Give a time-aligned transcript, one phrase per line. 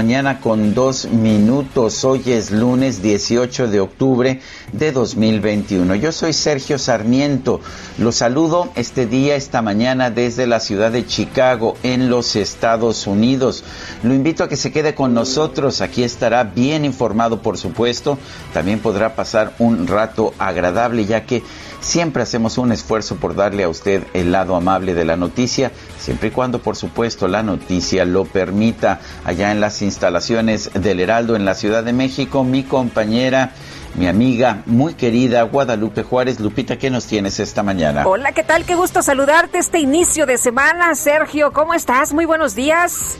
[0.00, 2.04] Mañana con dos minutos.
[2.04, 4.40] Hoy es lunes 18 de octubre
[4.72, 5.94] de 2021.
[5.94, 7.60] Yo soy Sergio Sarmiento.
[7.96, 13.62] Los saludo este día, esta mañana desde la ciudad de Chicago, en los Estados Unidos.
[14.02, 15.80] Lo invito a que se quede con nosotros.
[15.80, 18.18] Aquí estará bien informado, por supuesto.
[18.52, 21.44] También podrá pasar un rato agradable, ya que
[21.84, 26.28] Siempre hacemos un esfuerzo por darle a usted el lado amable de la noticia, siempre
[26.28, 29.00] y cuando, por supuesto, la noticia lo permita.
[29.24, 33.52] Allá en las instalaciones del Heraldo en la Ciudad de México, mi compañera
[33.94, 36.40] mi amiga muy querida Guadalupe Juárez.
[36.40, 38.06] Lupita, ¿qué nos tienes esta mañana?
[38.06, 38.64] Hola, ¿qué tal?
[38.64, 40.96] Qué gusto saludarte este inicio de semana.
[40.96, 42.12] Sergio, ¿cómo estás?
[42.12, 43.16] Muy buenos días.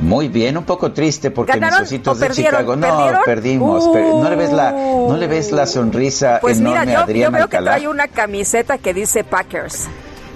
[0.00, 3.84] Muy bien, un poco triste porque mis ositos de Chicago no perdimos.
[3.84, 4.20] Uh.
[4.22, 7.30] no le ves la no le ves la sonrisa pues enorme mira, yo, a Adrián
[7.30, 7.70] yo veo Alcalá?
[7.72, 9.88] que trae una camiseta que dice Packers.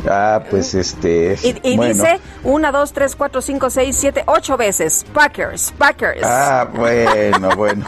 [0.09, 1.95] Ah, pues este Y, y bueno.
[1.95, 5.05] dice una, dos, tres, cuatro, cinco, seis, siete, ocho veces.
[5.13, 6.21] Packers, Packers.
[6.23, 7.85] Ah, bueno, bueno.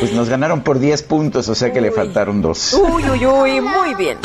[0.00, 1.94] Pues nos ganaron por 10 puntos, o sea que le Uy.
[1.94, 2.72] faltaron dos.
[2.74, 4.18] Uy, uy, uy, muy bien.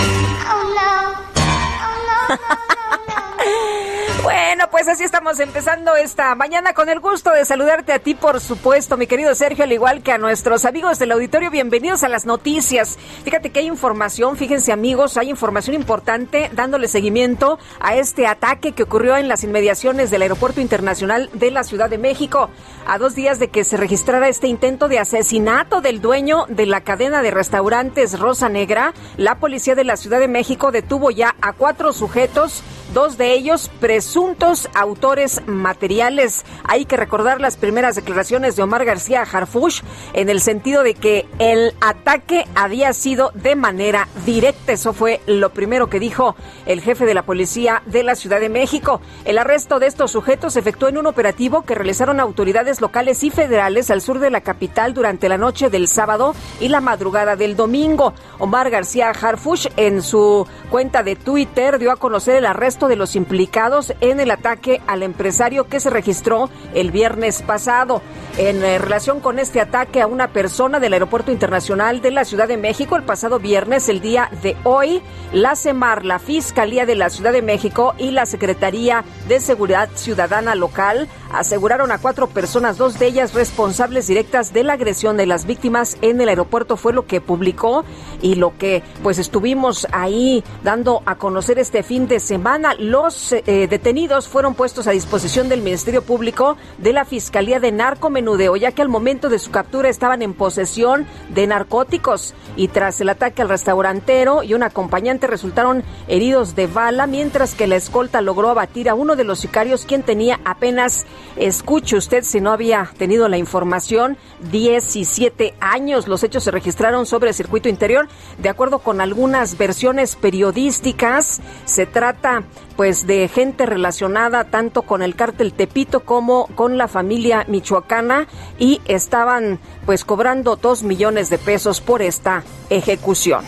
[4.26, 8.42] Bueno, pues así estamos empezando esta mañana con el gusto de saludarte a ti, por
[8.42, 11.52] supuesto, mi querido Sergio, al igual que a nuestros amigos del auditorio.
[11.52, 12.98] Bienvenidos a las noticias.
[13.24, 18.82] Fíjate que hay información, fíjense amigos, hay información importante dándole seguimiento a este ataque que
[18.82, 22.50] ocurrió en las inmediaciones del Aeropuerto Internacional de la Ciudad de México.
[22.88, 26.82] A dos días de que se registrara este intento de asesinato del dueño de la
[26.82, 31.54] cadena de restaurantes Rosa Negra, la policía de la Ciudad de México detuvo ya a
[31.54, 32.64] cuatro sujetos
[32.96, 36.46] dos de ellos presuntos autores materiales.
[36.64, 39.82] Hay que recordar las primeras declaraciones de Omar García Harfush
[40.14, 44.72] en el sentido de que el ataque había sido de manera directa.
[44.72, 48.48] Eso fue lo primero que dijo el jefe de la policía de la Ciudad de
[48.48, 49.02] México.
[49.26, 53.30] El arresto de estos sujetos se efectuó en un operativo que realizaron autoridades locales y
[53.30, 57.58] federales al sur de la capital durante la noche del sábado y la madrugada del
[57.58, 58.14] domingo.
[58.40, 63.16] Omar García Harfush en su cuenta de Twitter dio a conocer el arresto de los
[63.16, 68.02] implicados en el ataque al empresario que se registró el viernes pasado.
[68.38, 72.48] En eh, relación con este ataque a una persona del Aeropuerto Internacional de la Ciudad
[72.48, 75.02] de México el pasado viernes, el día de hoy,
[75.32, 80.56] la CEMAR, la Fiscalía de la Ciudad de México y la Secretaría de Seguridad Ciudadana
[80.56, 85.46] Local aseguraron a cuatro personas, dos de ellas responsables directas de la agresión de las
[85.46, 87.84] víctimas en el aeropuerto, fue lo que publicó
[88.22, 92.75] y lo que pues estuvimos ahí dando a conocer este fin de semana.
[92.80, 98.56] Los eh, detenidos fueron puestos a disposición del Ministerio Público de la Fiscalía de Narcomenudeo,
[98.56, 103.10] ya que al momento de su captura estaban en posesión de narcóticos y tras el
[103.10, 108.50] ataque al restaurantero y un acompañante resultaron heridos de bala, mientras que la escolta logró
[108.50, 111.06] abatir a uno de los sicarios quien tenía apenas,
[111.38, 114.18] escuche usted si no había tenido la información,
[114.52, 116.08] 17 años.
[116.08, 118.08] Los hechos se registraron sobre el circuito interior.
[118.38, 122.44] De acuerdo con algunas versiones periodísticas, se trata
[122.76, 128.28] pues de gente relacionada tanto con el cártel Tepito como con la familia michoacana
[128.60, 133.46] y estaban pues cobrando dos millones de pesos por esta ejecución.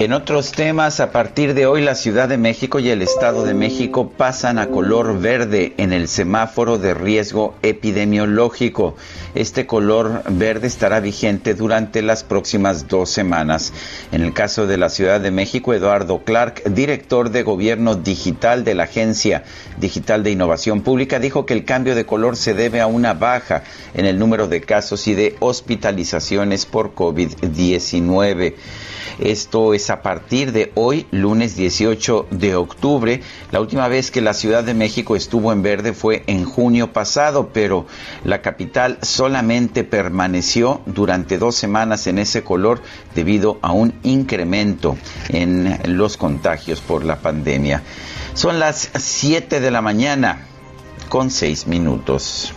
[0.00, 3.52] En otros temas, a partir de hoy la Ciudad de México y el Estado de
[3.52, 8.94] México pasan a color verde en el semáforo de riesgo epidemiológico.
[9.34, 13.72] Este color verde estará vigente durante las próximas dos semanas.
[14.12, 18.76] En el caso de la Ciudad de México, Eduardo Clark, director de Gobierno Digital de
[18.76, 19.42] la Agencia
[19.80, 23.64] Digital de Innovación Pública, dijo que el cambio de color se debe a una baja
[23.94, 28.54] en el número de casos y de hospitalizaciones por COVID-19.
[29.18, 33.20] Esto es a partir de hoy, lunes 18 de octubre.
[33.50, 37.50] La última vez que la Ciudad de México estuvo en verde fue en junio pasado,
[37.52, 37.86] pero
[38.24, 42.80] la capital solamente permaneció durante dos semanas en ese color
[43.14, 44.96] debido a un incremento
[45.28, 47.82] en los contagios por la pandemia.
[48.34, 50.46] Son las 7 de la mañana
[51.08, 52.52] con 6 minutos.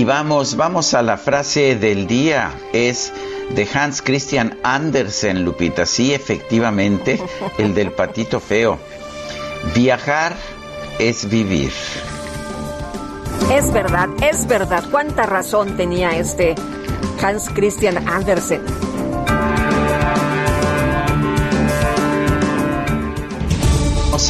[0.00, 2.58] Y vamos, vamos a la frase del día.
[2.72, 3.12] Es
[3.50, 5.84] de Hans Christian Andersen, Lupita.
[5.84, 7.20] Sí, efectivamente,
[7.58, 8.78] el del patito feo.
[9.74, 10.34] Viajar
[10.98, 11.70] es vivir.
[13.52, 14.84] Es verdad, es verdad.
[14.90, 16.54] ¿Cuánta razón tenía este
[17.22, 18.79] Hans Christian Andersen?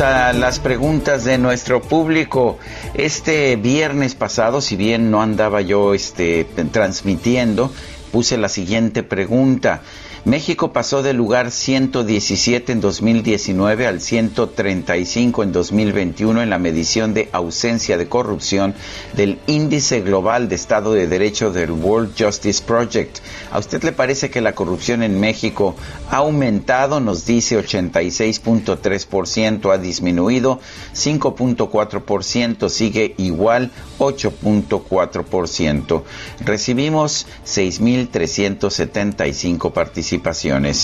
[0.02, 2.58] A las preguntas de nuestro público.
[2.94, 7.70] Este viernes pasado, si bien no andaba yo este, transmitiendo,
[8.10, 9.82] puse la siguiente pregunta.
[10.26, 17.30] México pasó del lugar 117 en 2019 al 135 en 2021 en la medición de
[17.32, 18.74] ausencia de corrupción
[19.16, 23.20] del Índice Global de Estado de Derecho del World Justice Project.
[23.50, 25.74] ¿A usted le parece que la corrupción en México
[26.10, 27.00] ha aumentado?
[27.00, 30.60] Nos dice 86.3%, ha disminuido
[30.94, 36.02] 5.4%, sigue igual 8.4%.
[36.44, 40.09] Recibimos 6.375 participantes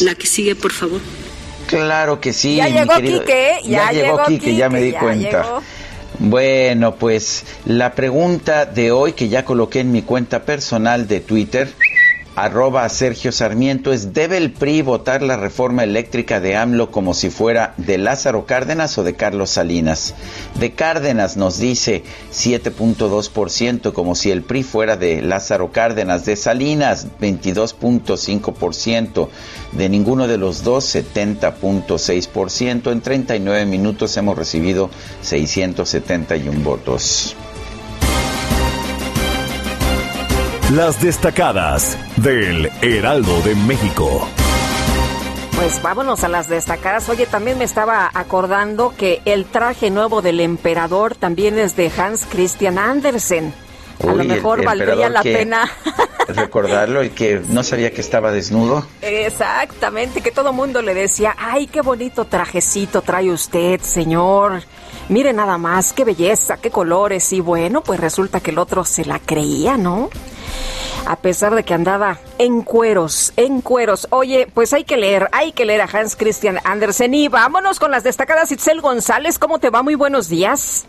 [0.03, 1.01] la que sigue, por favor.
[1.67, 2.57] Claro que sí.
[2.57, 5.61] Ya llegó Quique, ya, llegó Quique, ya me di cuenta.
[6.19, 11.69] Bueno, pues la pregunta de hoy que ya coloqué en mi cuenta personal de Twitter
[12.37, 17.31] arroba Sergio Sarmiento es, ¿debe el PRI votar la reforma eléctrica de AMLO como si
[17.31, 20.15] fuera de Lázaro Cárdenas o de Carlos Salinas?
[20.61, 26.27] De Cárdenas nos dice 7.2%, como si el PRI fuera de Lázaro Cárdenas.
[26.27, 29.29] De Salinas, 22.5%.
[29.73, 32.93] De ninguno de los dos, 70.6%.
[32.93, 34.91] En 39 minutos hemos recibido
[35.23, 37.35] 671 votos.
[40.73, 44.29] Las destacadas del Heraldo de México.
[45.55, 47.09] Pues vámonos a las destacadas.
[47.09, 52.27] Oye, también me estaba acordando que el traje nuevo del emperador también es de Hans
[52.29, 53.55] Christian Andersen.
[54.03, 55.71] A lo mejor valdría la pena
[56.29, 58.85] recordarlo y que no sabía que estaba desnudo.
[59.03, 64.65] Exactamente, que todo mundo le decía, ay, qué bonito trajecito trae usted, señor.
[65.09, 67.33] Mire nada más, qué belleza, qué colores.
[67.33, 70.11] Y bueno, pues resulta que el otro se la creía, ¿no?
[71.07, 74.09] A pesar de que andaba en cueros, en cueros.
[74.11, 77.91] Oye, pues hay que leer, hay que leer a Hans Christian Andersen y vámonos con
[77.91, 79.39] las destacadas Itzel González.
[79.39, 79.83] ¿Cómo te va?
[79.83, 80.87] Muy buenos días.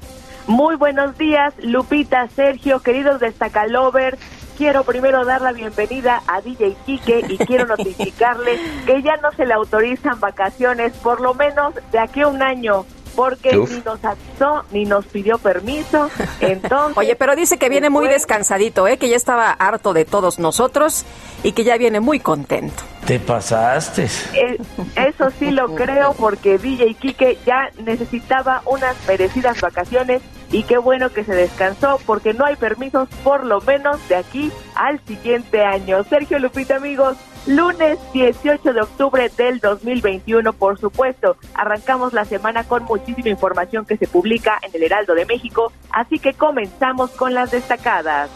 [0.47, 4.17] Muy buenos días, Lupita, Sergio, queridos destacalovers.
[4.57, 9.45] Quiero primero dar la bienvenida a DJ Quique y quiero notificarle que ya no se
[9.45, 12.85] le autorizan vacaciones, por lo menos de aquí a un año
[13.17, 16.07] porque ni nos avisó ni nos pidió permiso.
[16.39, 18.97] Entonces, Oye, pero dice que viene muy descansadito, ¿eh?
[18.97, 21.03] que ya estaba harto de todos nosotros
[21.41, 22.83] y que ya viene muy contento.
[23.07, 24.03] Te pasaste.
[24.33, 24.59] Eh,
[24.95, 30.21] eso sí lo creo porque DJ Quique ya necesitaba unas merecidas vacaciones
[30.51, 34.51] y qué bueno que se descansó porque no hay permisos por lo menos de aquí
[34.75, 36.03] al siguiente año.
[36.03, 37.17] Sergio Lupita, amigos,
[37.47, 41.37] lunes 18 de octubre del 2021, por supuesto.
[41.53, 46.19] Arrancamos la semana con muchísima información que se publica en el Heraldo de México, así
[46.19, 48.29] que comenzamos con las destacadas.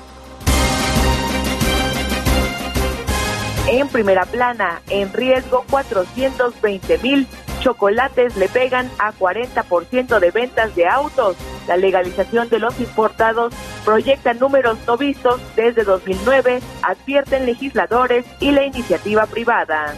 [3.67, 7.27] En primera plana, en riesgo 420 mil
[7.61, 11.37] chocolates le pegan a 40% de ventas de autos.
[11.67, 13.53] La legalización de los importados
[13.85, 19.93] proyecta números no vistos desde 2009, advierten legisladores y la iniciativa privada.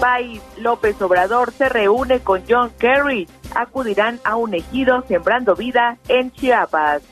[0.00, 3.28] País, López Obrador se reúne con John Kerry.
[3.54, 7.02] Acudirán a un ejido sembrando vida en Chiapas.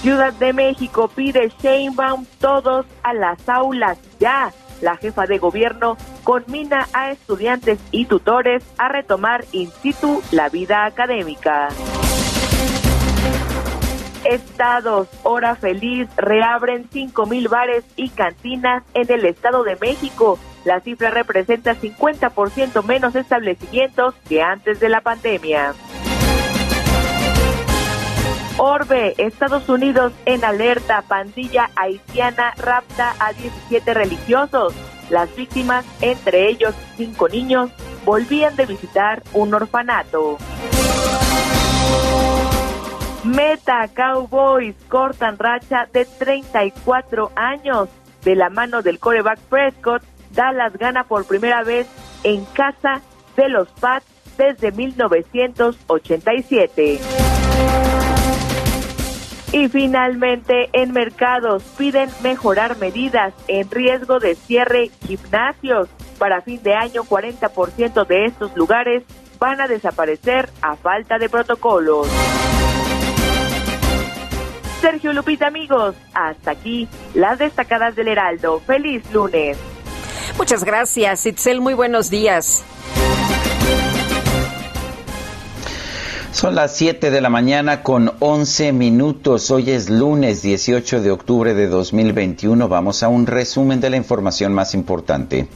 [0.00, 4.52] Ciudad de México pide Sheinbaum todos a las aulas ya
[4.82, 10.84] la jefa de gobierno conmina a estudiantes y tutores a retomar in situ la vida
[10.84, 11.68] académica.
[14.24, 20.38] Estados, hora feliz, reabren 5.000 bares y cantinas en el Estado de México.
[20.64, 25.74] La cifra representa 50% menos establecimientos que antes de la pandemia.
[28.58, 34.74] Orbe, Estados Unidos en alerta, pandilla haitiana rapta a 17 religiosos.
[35.10, 37.70] Las víctimas, entre ellos cinco niños,
[38.04, 40.38] volvían de visitar un orfanato.
[43.24, 47.88] Meta Cowboys cortan racha de 34 años.
[48.24, 50.02] De la mano del coreback Prescott,
[50.32, 51.86] Dallas gana por primera vez
[52.24, 53.00] en casa
[53.36, 54.04] de los Pats
[54.36, 56.98] desde 1987.
[59.52, 65.88] Y finalmente, en mercados piden mejorar medidas en riesgo de cierre gimnasios.
[66.18, 69.02] Para fin de año, 40% de estos lugares
[69.38, 72.08] van a desaparecer a falta de protocolos.
[74.80, 78.60] Sergio Lupita, amigos, hasta aquí las destacadas del Heraldo.
[78.60, 79.58] Feliz lunes.
[80.38, 81.60] Muchas gracias, Itzel.
[81.60, 82.64] Muy buenos días.
[86.32, 89.50] Son las 7 de la mañana con 11 minutos.
[89.50, 92.68] Hoy es lunes 18 de octubre de 2021.
[92.68, 95.46] Vamos a un resumen de la información más importante.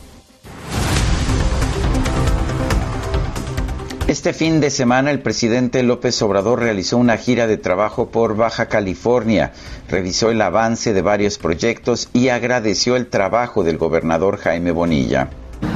[4.07, 8.69] Este fin de semana el presidente López Obrador realizó una gira de trabajo por Baja
[8.69, 9.53] California,
[9.89, 15.31] revisó el avance de varios proyectos y agradeció el trabajo del gobernador Jaime Bonilla.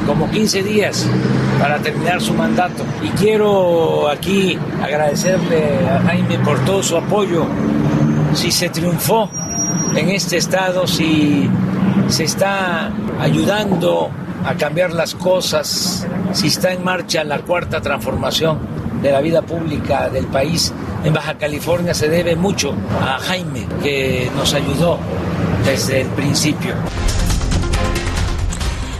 [0.06, 1.08] Como 15 días
[1.58, 2.84] para terminar su mandato.
[3.02, 7.46] Y quiero aquí agradecerle a Jaime por todo su apoyo.
[8.34, 9.30] Si se triunfó
[9.94, 11.48] en este estado, si
[12.08, 14.10] se está ayudando
[14.44, 18.58] a cambiar las cosas, si está en marcha la cuarta transformación
[19.02, 20.72] de la vida pública del país
[21.04, 24.98] en Baja California se debe mucho a Jaime, que nos ayudó
[25.64, 26.74] desde el principio.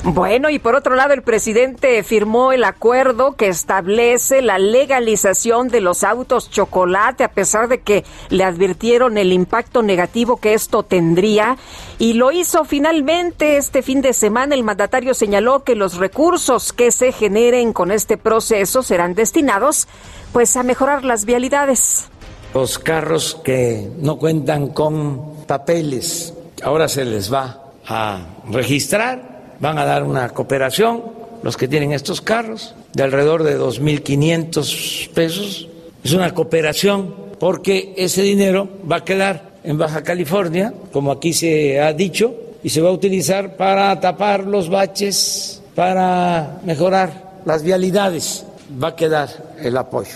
[0.03, 5.83] Bueno, y por otro lado, el presidente firmó el acuerdo que establece la legalización de
[5.83, 11.59] los autos chocolate, a pesar de que le advirtieron el impacto negativo que esto tendría.
[11.99, 14.55] Y lo hizo finalmente este fin de semana.
[14.55, 19.87] El mandatario señaló que los recursos que se generen con este proceso serán destinados
[20.33, 22.09] pues a mejorar las vialidades.
[22.55, 29.30] Los carros que no cuentan con papeles, ahora se les va a registrar
[29.61, 31.03] van a dar una cooperación,
[31.43, 35.69] los que tienen estos carros, de alrededor de 2.500 pesos.
[36.03, 41.81] Es una cooperación porque ese dinero va a quedar en Baja California, como aquí se
[41.81, 48.45] ha dicho, y se va a utilizar para tapar los baches, para mejorar las vialidades.
[48.83, 49.29] Va a quedar
[49.61, 50.13] el apoyo.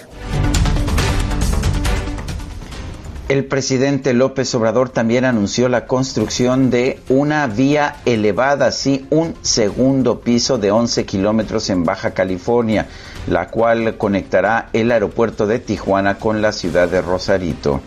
[3.26, 10.20] El presidente López Obrador también anunció la construcción de una vía elevada, sí, un segundo
[10.20, 12.86] piso de 11 kilómetros en Baja California,
[13.26, 17.80] la cual conectará el aeropuerto de Tijuana con la ciudad de Rosarito.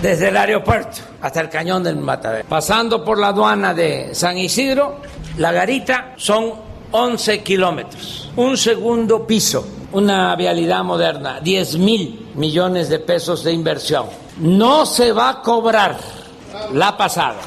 [0.00, 5.00] Desde el aeropuerto hasta el cañón del Matadero, pasando por la aduana de San Isidro,
[5.36, 12.98] la garita son 11 kilómetros, un segundo piso, una vialidad moderna, 10 mil millones de
[12.98, 14.06] pesos de inversión
[14.40, 15.98] no se va a cobrar
[16.72, 17.40] la pasada.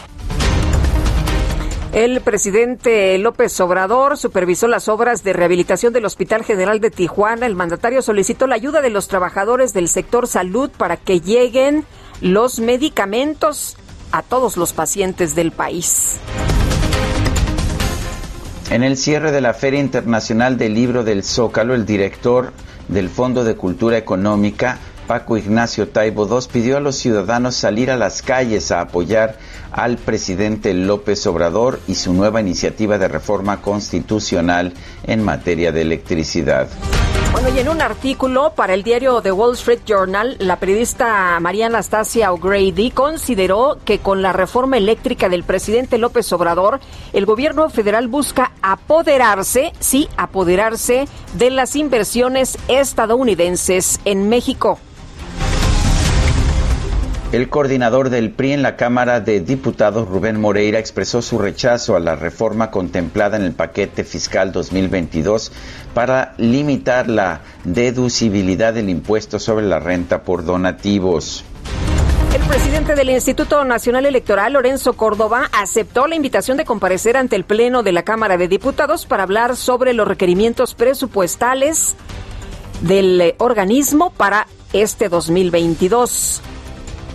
[1.91, 7.45] El presidente López Obrador supervisó las obras de rehabilitación del Hospital General de Tijuana.
[7.45, 11.85] El mandatario solicitó la ayuda de los trabajadores del sector salud para que lleguen
[12.19, 13.77] los medicamentos
[14.11, 16.19] a todos los pacientes del país.
[18.69, 22.53] En el cierre de la Feria Internacional del Libro del Zócalo, el director
[22.87, 27.97] del Fondo de Cultura Económica, Paco Ignacio Taibo II pidió a los ciudadanos salir a
[27.97, 29.37] las calles a apoyar
[29.73, 34.73] al presidente López Obrador y su nueva iniciativa de reforma constitucional
[35.05, 36.69] en materia de electricidad.
[37.33, 41.65] Bueno, y en un artículo para el diario The Wall Street Journal, la periodista María
[41.65, 46.79] Anastasia O'Grady consideró que con la reforma eléctrica del presidente López Obrador,
[47.11, 54.77] el gobierno federal busca apoderarse, sí, apoderarse de las inversiones estadounidenses en México.
[57.33, 61.99] El coordinador del PRI en la Cámara de Diputados, Rubén Moreira, expresó su rechazo a
[61.99, 65.51] la reforma contemplada en el paquete fiscal 2022
[65.95, 71.43] para limitar la deducibilidad del impuesto sobre la renta por donativos.
[72.35, 77.45] El presidente del Instituto Nacional Electoral, Lorenzo Córdoba, aceptó la invitación de comparecer ante el
[77.45, 81.95] Pleno de la Cámara de Diputados para hablar sobre los requerimientos presupuestales
[82.81, 86.43] del organismo para este 2022.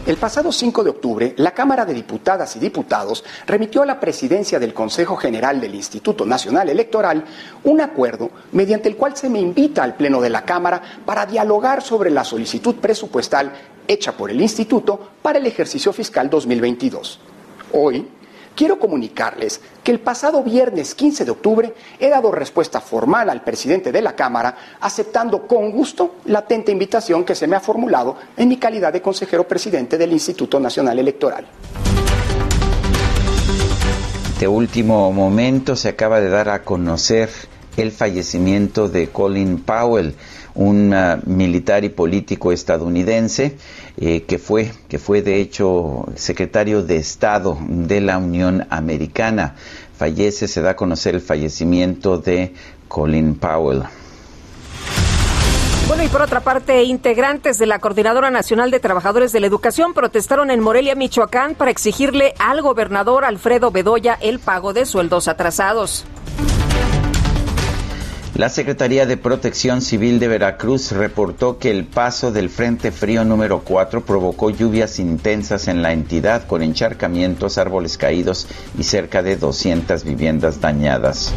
[0.07, 4.59] El pasado 5 de octubre, la Cámara de Diputadas y Diputados remitió a la presidencia
[4.59, 7.25] del Consejo General del Instituto Nacional Electoral
[7.65, 11.83] un acuerdo mediante el cual se me invita al Pleno de la Cámara para dialogar
[11.83, 13.53] sobre la solicitud presupuestal
[13.87, 17.21] hecha por el Instituto para el ejercicio fiscal 2022.
[17.73, 18.09] Hoy,
[18.59, 23.93] quiero comunicarles que el pasado viernes 15 de octubre he dado respuesta formal al presidente
[23.93, 28.49] de la Cámara, aceptando con gusto la atenta invitación que se me ha formulado en
[28.49, 31.47] mi calidad de consejero presidente del Instituto Nacional Electoral.
[34.41, 37.31] De último momento se acaba de dar a conocer
[37.77, 40.17] el fallecimiento de Colin Powell,
[40.59, 43.57] un uh, militar y político estadounidense
[43.97, 49.55] eh, que fue que fue de hecho secretario de Estado de la Unión Americana.
[49.97, 52.55] Fallece, se da a conocer el fallecimiento de
[52.89, 53.85] Colin Powell.
[55.89, 59.95] Bueno, y por otra parte, integrantes de la Coordinadora Nacional de Trabajadores de la Educación
[59.95, 66.05] protestaron en Morelia, Michoacán, para exigirle al gobernador Alfredo Bedoya el pago de sueldos atrasados.
[68.35, 73.61] La Secretaría de Protección Civil de Veracruz reportó que el paso del Frente Frío número
[73.65, 78.47] 4 provocó lluvias intensas en la entidad con encharcamientos, árboles caídos
[78.79, 81.33] y cerca de 200 viviendas dañadas.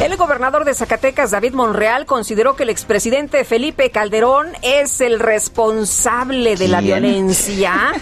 [0.00, 6.56] El gobernador de Zacatecas, David Monreal, consideró que el expresidente Felipe Calderón es el responsable
[6.56, 7.92] de la violencia.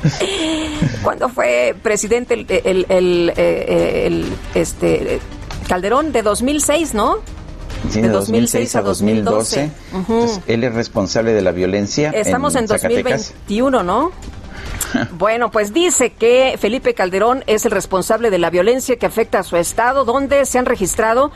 [1.02, 4.24] Cuando fue presidente el, el, eh,
[4.54, 5.20] este
[5.70, 7.18] Calderón de 2006, ¿no?
[7.94, 9.70] de 2006 a 2012.
[10.48, 12.10] él es responsable de la violencia.
[12.10, 14.10] Estamos en, en 2021, ¿no?
[15.12, 19.42] Bueno, pues dice que Felipe Calderón es el responsable de la violencia que afecta a
[19.44, 21.30] su estado, donde se han registrado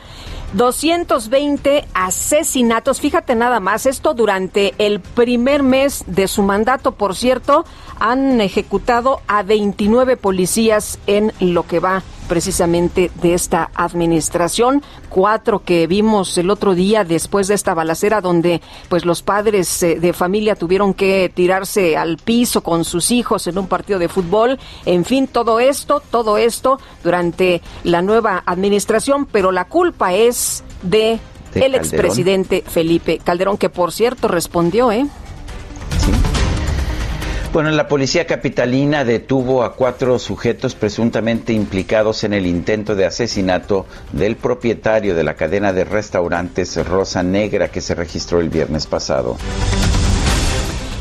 [0.51, 2.99] 220 asesinatos.
[2.99, 7.63] Fíjate nada más, esto durante el primer mes de su mandato, por cierto,
[8.01, 14.83] han ejecutado a 29 policías en lo que va precisamente de esta administración.
[15.09, 19.99] Cuatro que vimos el otro día después de esta balacera donde pues los padres eh,
[19.99, 24.59] de familia tuvieron que tirarse al piso con sus hijos en un partido de fútbol.
[24.85, 31.19] En fin, todo esto, todo esto durante la nueva administración, pero la culpa es de,
[31.53, 35.07] el expresidente Felipe Calderón, que por cierto respondió, ¿eh?
[37.55, 43.85] Bueno, la policía capitalina detuvo a cuatro sujetos presuntamente implicados en el intento de asesinato
[44.11, 49.37] del propietario de la cadena de restaurantes Rosa Negra que se registró el viernes pasado.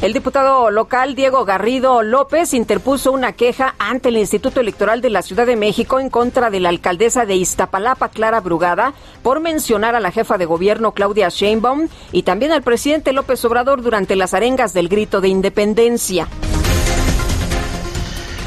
[0.05, 5.23] El diputado local Diego Garrido López interpuso una queja ante el Instituto Electoral de la
[5.23, 8.93] Ciudad de México en contra de la alcaldesa de Iztapalapa, Clara Brugada,
[9.23, 13.81] por mencionar a la jefa de gobierno Claudia Sheinbaum y también al presidente López Obrador
[13.81, 16.29] durante las arengas del grito de independencia.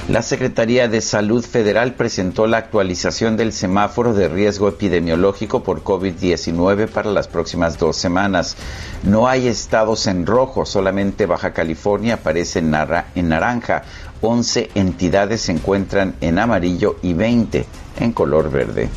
[0.10, 6.88] La Secretaría de Salud Federal presentó la actualización del semáforo de riesgo epidemiológico por COVID-19
[6.88, 8.56] para las próximas dos semanas.
[9.04, 13.84] No hay estados en rojo, solamente Baja California aparece en, naranja.
[14.22, 17.66] 11 entidades se encuentran en amarillo y 20
[18.00, 18.90] en color verde.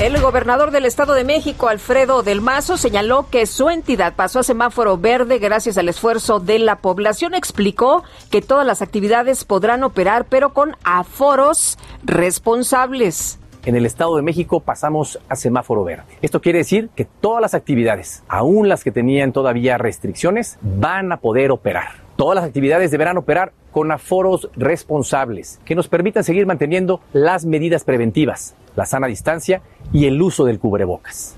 [0.00, 4.42] El gobernador del Estado de México, Alfredo del Mazo, señaló que su entidad pasó a
[4.42, 7.34] semáforo verde gracias al esfuerzo de la población.
[7.34, 13.38] Explicó que todas las actividades podrán operar, pero con aforos responsables.
[13.64, 16.18] En el Estado de México pasamos a semáforo verde.
[16.20, 21.18] Esto quiere decir que todas las actividades, aún las que tenían todavía restricciones, van a
[21.18, 22.02] poder operar.
[22.16, 27.82] Todas las actividades deberán operar con aforos responsables que nos permitan seguir manteniendo las medidas
[27.82, 31.34] preventivas, la sana distancia y el uso del cubrebocas.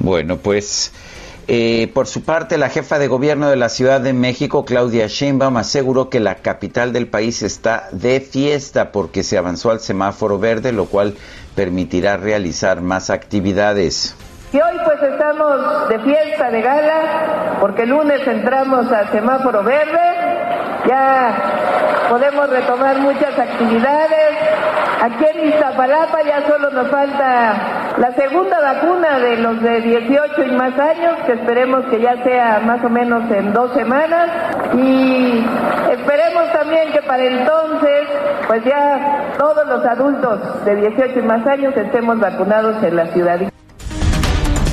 [0.00, 0.92] Bueno, pues
[1.46, 5.58] eh, por su parte, la jefa de gobierno de la Ciudad de México, Claudia Sheinbaum,
[5.58, 10.72] aseguró que la capital del país está de fiesta porque se avanzó al semáforo verde,
[10.72, 11.14] lo cual
[11.54, 14.16] permitirá realizar más actividades.
[14.54, 19.98] Y hoy pues estamos de fiesta, de gala, porque el lunes entramos al semáforo verde,
[20.86, 21.34] ya
[22.08, 24.38] podemos retomar muchas actividades,
[25.04, 30.50] Aquí en Iztapalapa ya solo nos falta la segunda vacuna de los de 18 y
[30.52, 34.30] más años, que esperemos que ya sea más o menos en dos semanas.
[34.72, 35.44] Y
[35.90, 38.08] esperemos también que para entonces,
[38.46, 43.40] pues ya todos los adultos de 18 y más años estemos vacunados en la ciudad.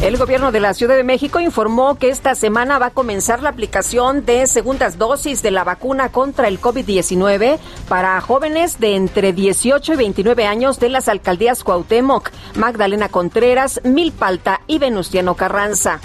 [0.02, 3.50] El gobierno de la Ciudad de México informó que esta semana va a comenzar la
[3.50, 9.94] aplicación de segundas dosis de la vacuna contra el COVID-19 para jóvenes de entre 18
[9.94, 16.00] y 29 años de las alcaldías Cuauhtémoc, Magdalena Contreras, Milpalta y Venustiano Carranza.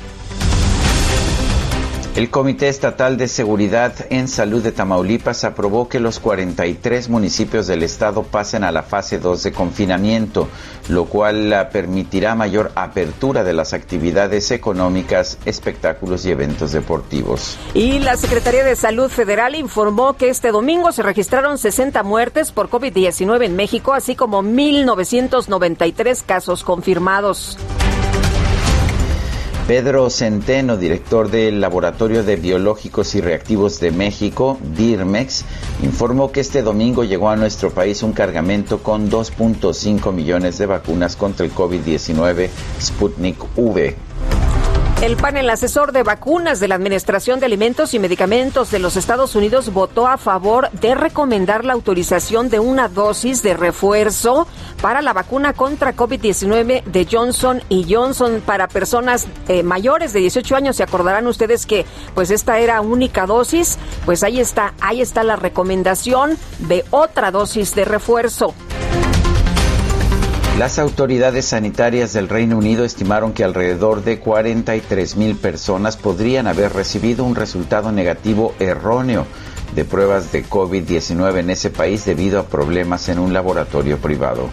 [2.17, 7.83] El Comité Estatal de Seguridad en Salud de Tamaulipas aprobó que los 43 municipios del
[7.83, 10.49] estado pasen a la fase 2 de confinamiento,
[10.89, 17.59] lo cual ah, permitirá mayor apertura de las actividades económicas, espectáculos y eventos deportivos.
[17.75, 22.71] Y la Secretaría de Salud Federal informó que este domingo se registraron 60 muertes por
[22.71, 27.59] COVID-19 en México, así como 1.993 casos confirmados.
[29.67, 35.45] Pedro Centeno, director del Laboratorio de Biológicos y Reactivos de México, BIRMEX,
[35.83, 41.17] informó que este domingo llegó a nuestro país un cargamento con 2.5 millones de vacunas
[41.17, 42.49] contra el COVID-19
[42.81, 43.97] Sputnik V.
[45.03, 49.37] El panel asesor de vacunas de la Administración de Alimentos y Medicamentos de los Estados
[49.37, 54.49] Unidos votó a favor de recomendar la autorización de una dosis de refuerzo
[54.81, 60.57] para la vacuna contra COVID-19 de Johnson y Johnson para personas eh, mayores de 18
[60.57, 60.77] años.
[60.77, 65.37] Se acordarán ustedes que pues esta era única dosis, pues ahí está, ahí está la
[65.37, 68.55] recomendación de otra dosis de refuerzo.
[70.59, 76.73] Las autoridades sanitarias del Reino Unido estimaron que alrededor de 43 mil personas podrían haber
[76.73, 79.27] recibido un resultado negativo erróneo
[79.75, 84.49] de pruebas de COVID-19 en ese país debido a problemas en un laboratorio privado.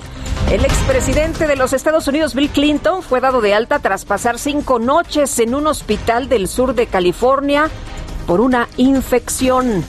[0.52, 4.80] El expresidente de los Estados Unidos, Bill Clinton, fue dado de alta tras pasar cinco
[4.80, 7.70] noches en un hospital del sur de California
[8.28, 9.86] por una infección.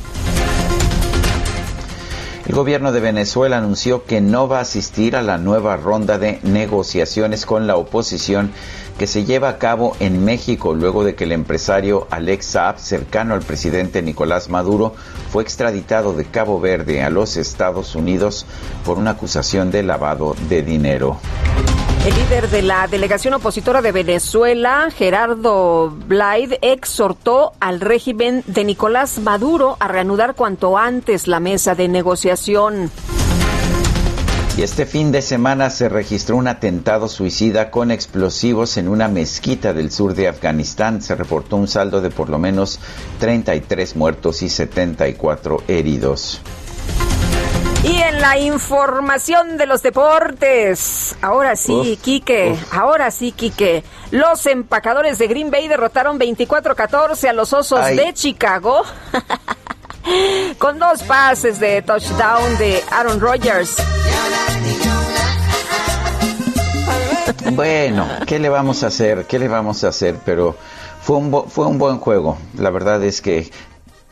[2.46, 6.40] El gobierno de Venezuela anunció que no va a asistir a la nueva ronda de
[6.42, 8.52] negociaciones con la oposición
[8.98, 13.34] que se lleva a cabo en México luego de que el empresario Alex Saab, cercano
[13.34, 14.94] al presidente Nicolás Maduro,
[15.30, 18.46] fue extraditado de Cabo Verde a los Estados Unidos
[18.84, 21.18] por una acusación de lavado de dinero.
[22.06, 29.18] El líder de la delegación opositora de Venezuela, Gerardo Blyde, exhortó al régimen de Nicolás
[29.20, 32.90] Maduro a reanudar cuanto antes la mesa de negociación.
[34.56, 39.72] Y este fin de semana se registró un atentado suicida con explosivos en una mezquita
[39.72, 41.02] del sur de Afganistán.
[41.02, 42.78] Se reportó un saldo de por lo menos
[43.18, 46.40] 33 muertos y 74 heridos.
[47.82, 53.82] Y en la información de los deportes, ahora sí, Quique, ahora sí, Quique.
[54.12, 58.84] Los empacadores de Green Bay derrotaron 24-14 a los Osos de Chicago.
[60.58, 63.76] con dos pases de touchdown de Aaron Rodgers.
[67.52, 69.26] Bueno, ¿qué le vamos a hacer?
[69.26, 70.16] ¿Qué le vamos a hacer?
[70.24, 70.56] Pero
[71.02, 72.38] fue un, fue un buen juego.
[72.58, 73.50] La verdad es que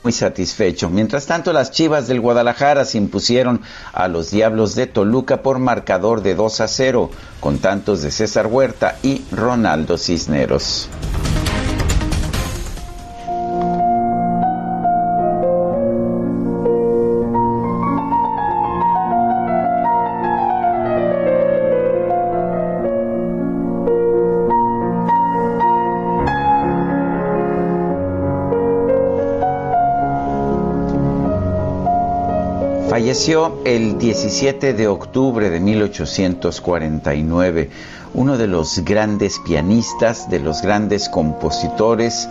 [0.03, 0.91] muy satisfecho.
[0.91, 6.23] Mientras tanto, las Chivas del Guadalajara se impusieron a los Diablos de Toluca por marcador
[6.23, 10.89] de 2 a 0, con tantos de César Huerta y Ronaldo Cisneros.
[33.13, 37.69] Falleció el 17 de octubre de 1849,
[38.15, 42.27] uno de los grandes pianistas, de los grandes compositores,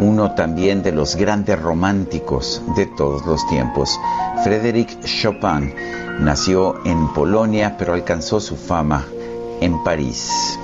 [0.00, 3.96] uno también de los grandes románticos de todos los tiempos.
[4.42, 5.72] Frédéric Chopin
[6.18, 9.06] nació en Polonia, pero alcanzó su fama
[9.60, 10.58] en París.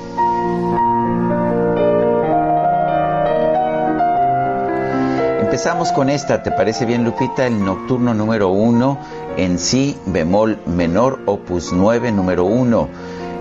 [5.60, 7.46] Empezamos con esta, ¿te parece bien Lupita?
[7.46, 8.96] El nocturno número uno
[9.36, 12.88] en si bemol menor, opus 9, número 1,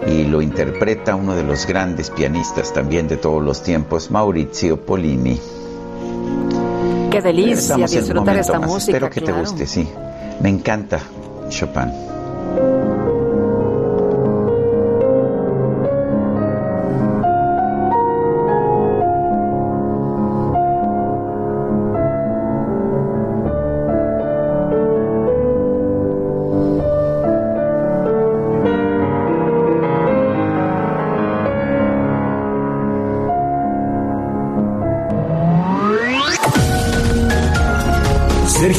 [0.06, 5.40] y lo interpreta uno de los grandes pianistas también de todos los tiempos, Maurizio Polini.
[7.10, 8.98] Qué delicia disfrutar esta música.
[8.98, 9.88] Espero que te guste, sí.
[10.42, 11.00] Me encanta
[11.48, 12.19] Chopin.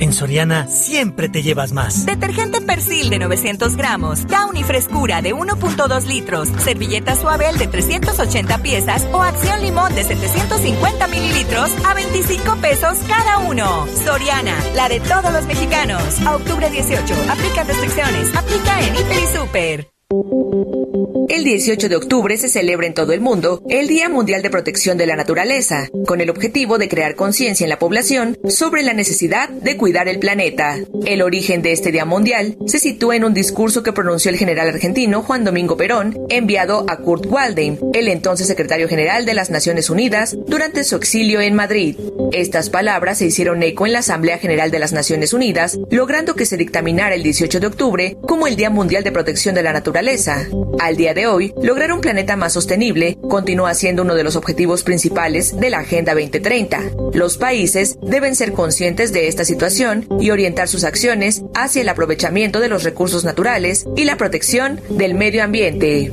[0.00, 2.06] En Soriana siempre te llevas más.
[2.06, 9.06] Detergente Persil de 900 gramos, Downy Frescura de 1.2 litros, servilleta Suabel de 380 piezas
[9.12, 13.86] o Acción Limón de 750 mililitros a 25 pesos cada uno.
[14.02, 16.02] Soriana, la de todos los mexicanos.
[16.26, 20.79] A octubre 18, aplica restricciones, aplica en Hiper y Super.
[21.28, 24.98] El 18 de octubre se celebra en todo el mundo el Día Mundial de Protección
[24.98, 29.48] de la Naturaleza, con el objetivo de crear conciencia en la población sobre la necesidad
[29.48, 30.76] de cuidar el planeta.
[31.06, 34.68] El origen de este Día Mundial se sitúa en un discurso que pronunció el general
[34.68, 39.88] argentino Juan Domingo Perón, enviado a Kurt Waldheim, el entonces secretario general de las Naciones
[39.88, 41.96] Unidas, durante su exilio en Madrid.
[42.32, 46.46] Estas palabras se hicieron eco en la Asamblea General de las Naciones Unidas, logrando que
[46.46, 50.46] se dictaminara el 18 de octubre como el Día Mundial de Protección de la Naturaleza.
[50.80, 54.82] Al día de hoy, lograr un planeta más sostenible continúa siendo uno de los objetivos
[54.82, 56.80] principales de la Agenda 2030.
[57.12, 62.60] Los países deben ser conscientes de esta situación y orientar sus acciones hacia el aprovechamiento
[62.60, 66.10] de los recursos naturales y la protección del medio ambiente.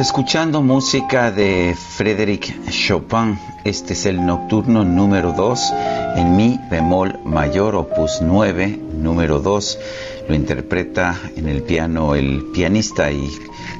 [0.00, 3.38] Escuchando música de Frédéric Chopin.
[3.64, 5.72] Este es el nocturno número 2
[6.16, 9.78] en mi bemol mayor, opus 9, número 2.
[10.28, 13.30] Lo interpreta en el piano el pianista y,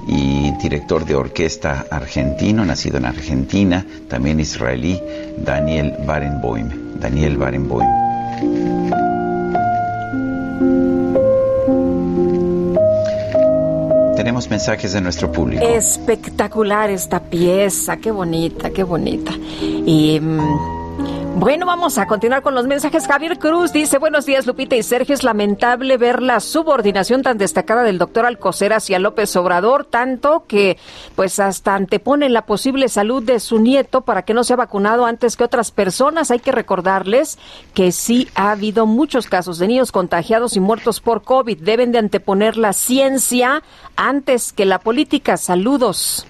[0.08, 5.00] y director de orquesta argentino, nacido en Argentina, también israelí,
[5.38, 7.00] Daniel Barenboim.
[7.00, 8.99] Daniel Barenboim.
[14.40, 15.64] Tenemos mensajes de nuestro público.
[15.64, 19.32] Espectacular esta pieza, qué bonita, qué bonita.
[19.60, 20.69] Y mm,
[21.36, 23.06] bueno, vamos a continuar con los mensajes.
[23.06, 27.82] Javier Cruz dice, buenos días Lupita y Sergio, es lamentable ver la subordinación tan destacada
[27.82, 30.76] del doctor Alcocer hacia López Obrador, tanto que
[31.16, 35.36] pues hasta antepone la posible salud de su nieto para que no sea vacunado antes
[35.36, 36.30] que otras personas.
[36.30, 37.38] Hay que recordarles
[37.74, 41.58] que sí ha habido muchos casos de niños contagiados y muertos por COVID.
[41.58, 43.62] Deben de anteponer la ciencia
[43.96, 45.36] antes que la política.
[45.36, 46.26] Saludos.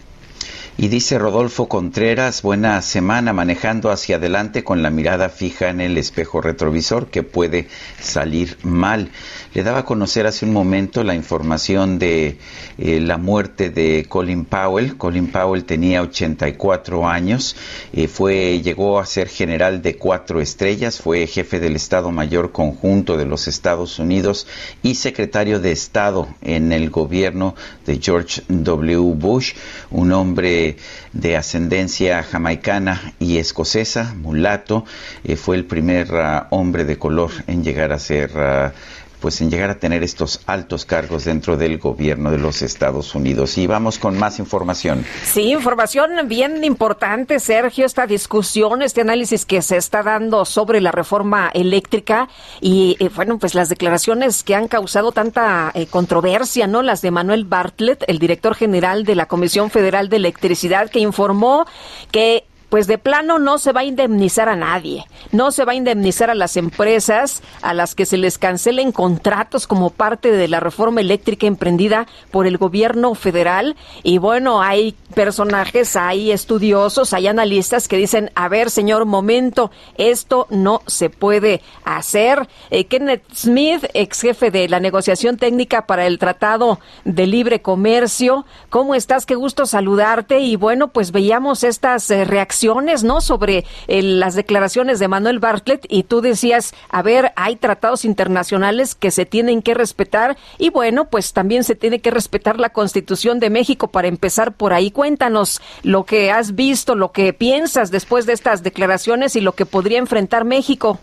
[0.78, 5.98] Y dice Rodolfo Contreras, buena semana manejando hacia adelante con la mirada fija en el
[5.98, 7.68] espejo retrovisor que puede
[8.00, 9.10] salir mal.
[9.52, 12.38] Le daba a conocer hace un momento la información de
[12.78, 14.96] eh, la muerte de Colin Powell.
[14.96, 17.56] Colin Powell tenía 84 años,
[17.92, 23.16] eh, fue, llegó a ser general de cuatro estrellas, fue jefe del Estado Mayor Conjunto
[23.16, 24.46] de los Estados Unidos
[24.82, 27.54] y secretario de Estado en el gobierno
[27.86, 29.14] de George W.
[29.14, 29.52] Bush,
[29.90, 30.76] un hombre
[31.12, 34.84] de ascendencia jamaicana y escocesa, mulato,
[35.24, 38.72] eh, fue el primer ah, hombre de color en llegar a ser ah,
[39.20, 43.58] pues en llegar a tener estos altos cargos dentro del gobierno de los Estados Unidos.
[43.58, 45.04] Y vamos con más información.
[45.22, 50.92] Sí, información bien importante, Sergio, esta discusión, este análisis que se está dando sobre la
[50.92, 52.28] reforma eléctrica
[52.60, 56.82] y, eh, bueno, pues las declaraciones que han causado tanta eh, controversia, ¿no?
[56.82, 61.66] Las de Manuel Bartlett, el director general de la Comisión Federal de Electricidad, que informó
[62.10, 65.74] que pues de plano no se va a indemnizar a nadie, no se va a
[65.74, 70.60] indemnizar a las empresas a las que se les cancelen contratos como parte de la
[70.60, 73.76] reforma eléctrica emprendida por el gobierno federal.
[74.04, 80.46] Y bueno, hay personajes, hay estudiosos, hay analistas que dicen, a ver, señor, momento, esto
[80.50, 82.48] no se puede hacer.
[82.70, 88.46] Eh, Kenneth Smith, ex jefe de la negociación técnica para el Tratado de Libre Comercio,
[88.68, 89.26] ¿cómo estás?
[89.26, 90.38] Qué gusto saludarte.
[90.38, 92.59] Y bueno, pues veíamos estas eh, reacciones
[93.04, 93.20] ¿no?
[93.20, 99.10] Sobre las declaraciones de Manuel Bartlett y tú decías, a ver, hay tratados internacionales que
[99.10, 103.50] se tienen que respetar y bueno, pues también se tiene que respetar la Constitución de
[103.50, 104.90] México para empezar por ahí.
[104.90, 109.66] Cuéntanos lo que has visto, lo que piensas después de estas declaraciones y lo que
[109.66, 111.00] podría enfrentar México.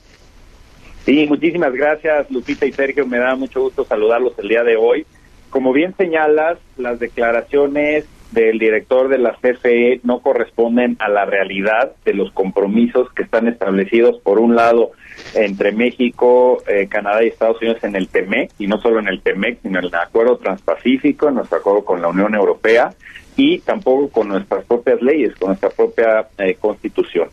[1.05, 5.05] Sí, muchísimas gracias Lupita y Sergio, me da mucho gusto saludarlos el día de hoy.
[5.49, 11.93] Como bien señalas, las declaraciones del director de la CFE no corresponden a la realidad
[12.03, 14.91] de los compromisos que están establecidos, por un lado,
[15.33, 19.21] entre México, eh, Canadá y Estados Unidos en el TEMEC, y no solo en el
[19.21, 22.93] TEMEC, sino en el Acuerdo Transpacífico, en nuestro acuerdo con la Unión Europea,
[23.35, 27.29] y tampoco con nuestras propias leyes, con nuestra propia eh, constitución.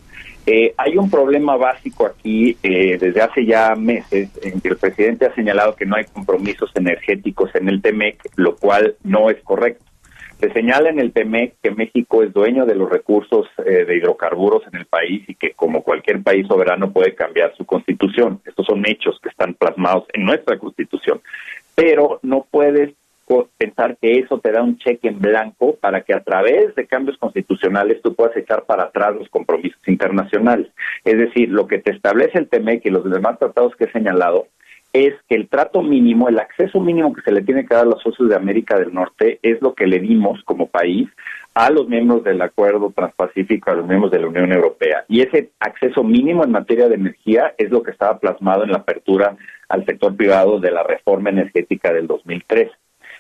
[0.47, 5.35] Eh, hay un problema básico aquí desde hace ya meses en que el presidente ha
[5.35, 9.83] señalado que no hay compromisos energéticos en el TEMEC, lo cual no es correcto.
[10.41, 14.63] Se señala en el TEMEC que México es dueño de los recursos eh, de hidrocarburos
[14.73, 18.41] en el país y que como cualquier país soberano puede cambiar su constitución.
[18.45, 21.21] Estos son hechos que están plasmados en nuestra constitución.
[21.75, 22.95] Pero no puedes
[23.57, 27.17] pensar que eso te da un cheque en blanco para que a través de cambios
[27.17, 30.69] constitucionales tú puedas echar para atrás los compromisos internacionales.
[31.05, 34.49] Es decir, lo que te establece el TEMEC y los demás tratados que he señalado
[34.95, 37.91] es que el trato mínimo, el acceso mínimo que se le tiene que dar a
[37.91, 41.09] los socios de América del Norte es lo que le dimos como país
[41.53, 45.05] a los miembros del Acuerdo Transpacífico, a los miembros de la Unión Europea.
[45.09, 48.79] Y ese acceso mínimo en materia de energía es lo que estaba plasmado en la
[48.79, 49.37] apertura
[49.69, 52.71] al sector privado de la reforma energética del 2003.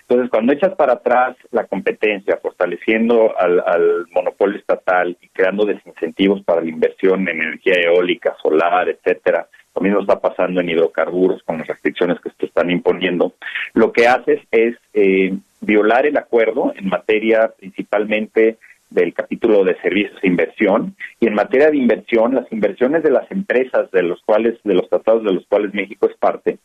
[0.03, 6.41] Entonces, cuando echas para atrás la competencia, fortaleciendo al, al, monopolio estatal y creando desincentivos
[6.45, 11.59] para la inversión en energía eólica, solar, etcétera, lo mismo está pasando en hidrocarburos con
[11.59, 13.35] las restricciones que se están imponiendo.
[13.73, 18.59] Lo que haces es eh, violar el acuerdo en materia principalmente
[18.91, 23.29] del capítulo de servicios e inversión y en materia de inversión las inversiones de las
[23.31, 26.59] empresas de los cuales de los tratados de los cuales México es parte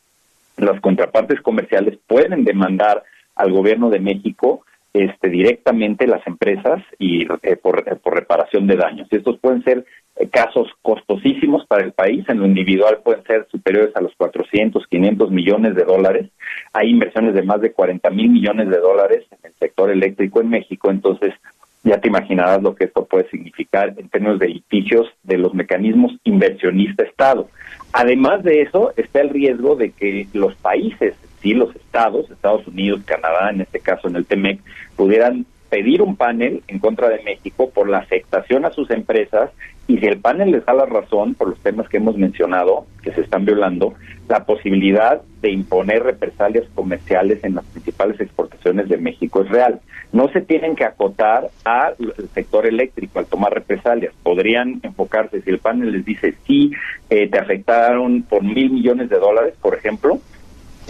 [0.66, 3.04] las contrapartes comerciales pueden demandar
[3.36, 9.08] al gobierno de México este, directamente las empresas y eh, por, por, reparación de daños.
[9.12, 13.96] Estos pueden ser eh, casos costosísimos para el país, en lo individual pueden ser superiores
[13.96, 16.30] a los 400, 500 millones de dólares.
[16.74, 20.50] Hay inversiones de más de 40 mil millones de dólares en el sector eléctrico en
[20.50, 21.34] México, entonces
[21.84, 26.14] ya te imaginarás lo que esto puede significar en términos de litigios de los mecanismos
[26.24, 27.50] inversionista-Estado.
[27.94, 33.02] Además de eso, está el riesgo de que los países, sí, los estados, Estados Unidos,
[33.06, 34.60] Canadá, en este caso en el TEMEC,
[34.96, 39.52] pudieran pedir un panel en contra de México por la afectación a sus empresas
[39.88, 43.12] y si el panel les da la razón por los temas que hemos mencionado, que
[43.12, 43.96] se están violando,
[44.28, 49.80] la posibilidad de imponer represalias comerciales en las principales exportaciones de México es real.
[50.12, 51.96] No se tienen que acotar al
[52.36, 54.14] sector eléctrico al tomar represalias.
[54.22, 56.72] Podrían enfocarse, si el panel les dice sí,
[57.10, 60.20] eh, te afectaron por mil millones de dólares, por ejemplo,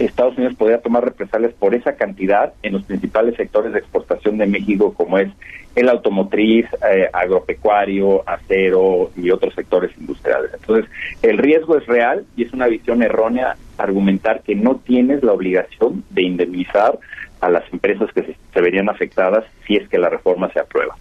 [0.06, 4.46] Estados Unidos podría tomar represalias por esa cantidad en los principales sectores de exportación de
[4.46, 5.28] México, como es
[5.74, 10.50] el automotriz, eh, agropecuario, acero y otros sectores industriales.
[10.54, 10.90] Entonces,
[11.22, 16.04] el riesgo es real y es una visión errónea argumentar que no tienes la obligación
[16.10, 16.98] de indemnizar
[17.40, 20.96] a las empresas que se verían afectadas si es que la reforma se aprueba.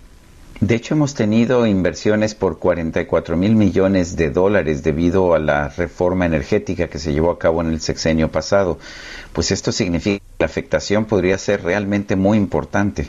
[0.62, 6.26] De hecho, hemos tenido inversiones por 44 mil millones de dólares debido a la reforma
[6.26, 8.78] energética que se llevó a cabo en el sexenio pasado.
[9.32, 13.08] Pues esto significa que la afectación podría ser realmente muy importante.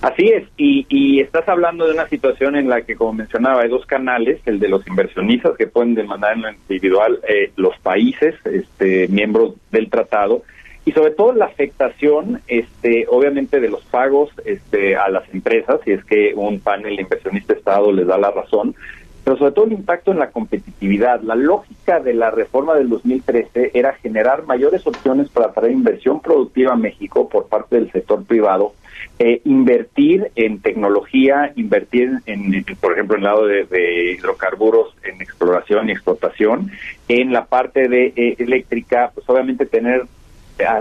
[0.00, 3.84] Así es, y, estás hablando de una situación en la que, como mencionaba, hay dos
[3.86, 9.08] canales, el de los inversionistas que pueden demandar en lo individual eh, los países, este,
[9.08, 10.44] miembros del tratado,
[10.86, 15.90] y sobre todo la afectación, este, obviamente, de los pagos este, a las empresas, si
[15.90, 18.76] es que un panel inversionista Estado les da la razón,
[19.24, 21.20] pero sobre todo el impacto en la competitividad.
[21.22, 26.74] La lógica de la reforma del 2013 era generar mayores opciones para atraer inversión productiva
[26.74, 28.72] a México por parte del sector privado,
[29.18, 35.88] eh, invertir en tecnología, invertir en, por ejemplo, en el lado de, hidrocarburos, en exploración
[35.88, 36.70] y explotación,
[37.08, 40.04] en la parte de eh, eléctrica, pues obviamente tener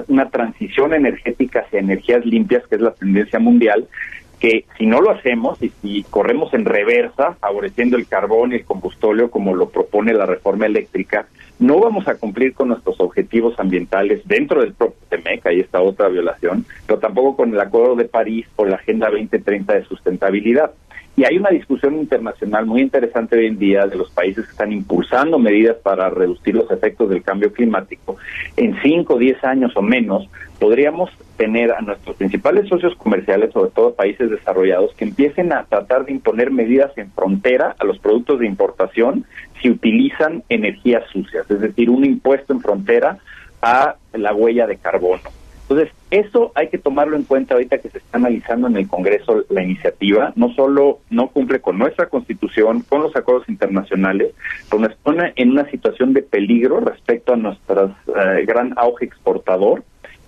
[0.08, 3.88] una transición energética hacia energías limpias, que es la tendencia mundial,
[4.40, 8.66] que si no lo hacemos y si corremos en reversa, favoreciendo el carbón y el
[8.66, 11.28] combustóleo como lo propone la reforma eléctrica,
[11.60, 16.10] no vamos a cumplir con nuestros objetivos ambientales dentro del propio TEMEC, ahí está otra
[16.10, 20.72] violación, pero tampoco con el Acuerdo de París o la Agenda 2030 de sustentabilidad.
[21.18, 24.74] Y hay una discusión internacional muy interesante hoy en día de los países que están
[24.74, 28.18] impulsando medidas para reducir los efectos del cambio climático.
[28.58, 30.28] En 5 o 10 años o menos,
[30.60, 36.06] podríamos tener a nuestros principales socios comerciales, sobre todo países desarrollados, que empiecen a tratar
[36.06, 39.26] de imponer medidas en frontera a los productos de importación
[39.62, 43.20] si utilizan energías sucias, es decir, un impuesto en frontera
[43.62, 45.24] a la huella de carbono.
[45.68, 49.46] Entonces, eso hay que tomarlo en cuenta ahorita que se está analizando en el Congreso
[49.50, 50.32] la iniciativa.
[50.36, 54.34] No solo no cumple con nuestra Constitución, con los acuerdos internacionales,
[54.70, 59.84] pero nos pone en una situación de peligro respecto a nuestro eh, gran auge exportador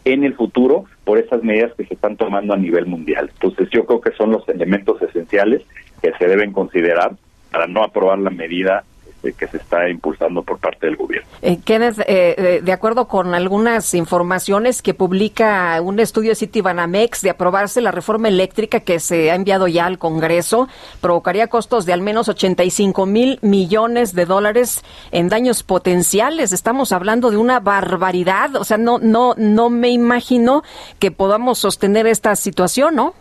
[0.05, 3.29] en el futuro por esas medidas que se están tomando a nivel mundial.
[3.33, 5.61] Entonces, yo creo que son los elementos esenciales
[6.01, 7.11] que se deben considerar
[7.51, 8.83] para no aprobar la medida
[9.17, 11.27] este, que se está impulsando por parte del gobierno.
[11.41, 17.31] Eh, Kenneth, eh, de acuerdo con algunas informaciones que publica un estudio de Citibanamex de
[17.31, 20.67] aprobarse la reforma eléctrica que se ha enviado ya al Congreso,
[21.01, 26.53] provocaría costos de al menos 85 mil millones de dólares en daños potenciales.
[26.53, 28.55] Estamos hablando de una barbaridad.
[28.55, 30.63] O sea, no, no, no me imagino
[30.99, 33.13] que podamos sostener esta situación, ¿no?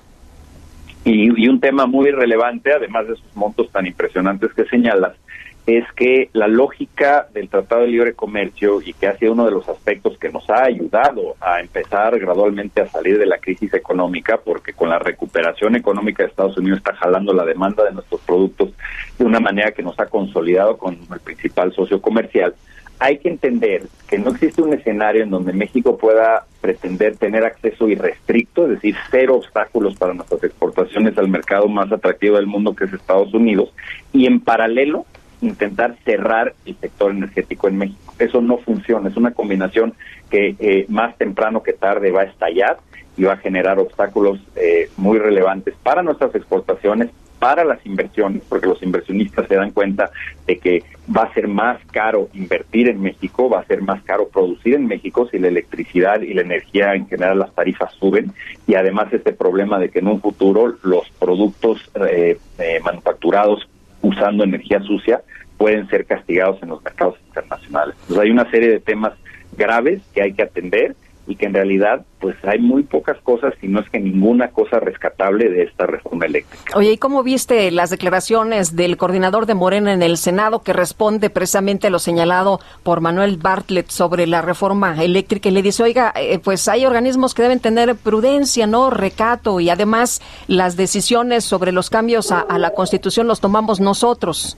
[1.07, 5.13] Y, un tema muy relevante, además de esos montos tan impresionantes que señalas,
[5.67, 9.51] es que la lógica del Tratado de Libre Comercio y que ha sido uno de
[9.51, 14.39] los aspectos que nos ha ayudado a empezar gradualmente a salir de la crisis económica,
[14.39, 18.71] porque con la recuperación económica de Estados Unidos está jalando la demanda de nuestros productos
[19.19, 22.55] de una manera que nos ha consolidado con el principal socio comercial,
[22.99, 27.89] hay que entender que no existe un escenario en donde México pueda pretender tener acceso
[27.89, 32.85] irrestricto, es decir, cero obstáculos para nuestras exportaciones al mercado más atractivo del mundo que
[32.85, 33.73] es Estados Unidos,
[34.13, 35.05] y en paralelo
[35.41, 38.15] intentar cerrar el sector energético en México.
[38.19, 39.95] Eso no funciona, es una combinación
[40.31, 42.79] que eh, más temprano que tarde va a estallar
[43.17, 48.67] y va a generar obstáculos eh, muy relevantes para nuestras exportaciones, para las inversiones, porque
[48.67, 50.11] los inversionistas se dan cuenta
[50.47, 50.83] de que
[51.15, 54.87] va a ser más caro invertir en México, va a ser más caro producir en
[54.87, 58.33] México si la electricidad y la energía en general las tarifas suben
[58.67, 61.79] y además este problema de que en un futuro los productos
[62.11, 63.69] eh, eh, manufacturados
[64.07, 65.23] usando energía sucia
[65.57, 67.97] pueden ser castigados en los mercados internacionales.
[68.03, 69.13] Entonces hay una serie de temas
[69.57, 70.95] graves que hay que atender
[71.27, 74.81] y que en realidad pues hay muy pocas cosas, si no es que ninguna cosa
[74.81, 76.77] rescatable de esta reforma eléctrica.
[76.77, 81.31] Oye, ¿y cómo viste las declaraciones del coordinador de Morena en el Senado que responde
[81.31, 86.13] precisamente a lo señalado por Manuel Bartlett sobre la reforma eléctrica y le dice, oiga,
[86.17, 88.91] eh, pues hay organismos que deben tener prudencia, ¿no?
[88.91, 94.57] Recato y además las decisiones sobre los cambios a, a la Constitución los tomamos nosotros?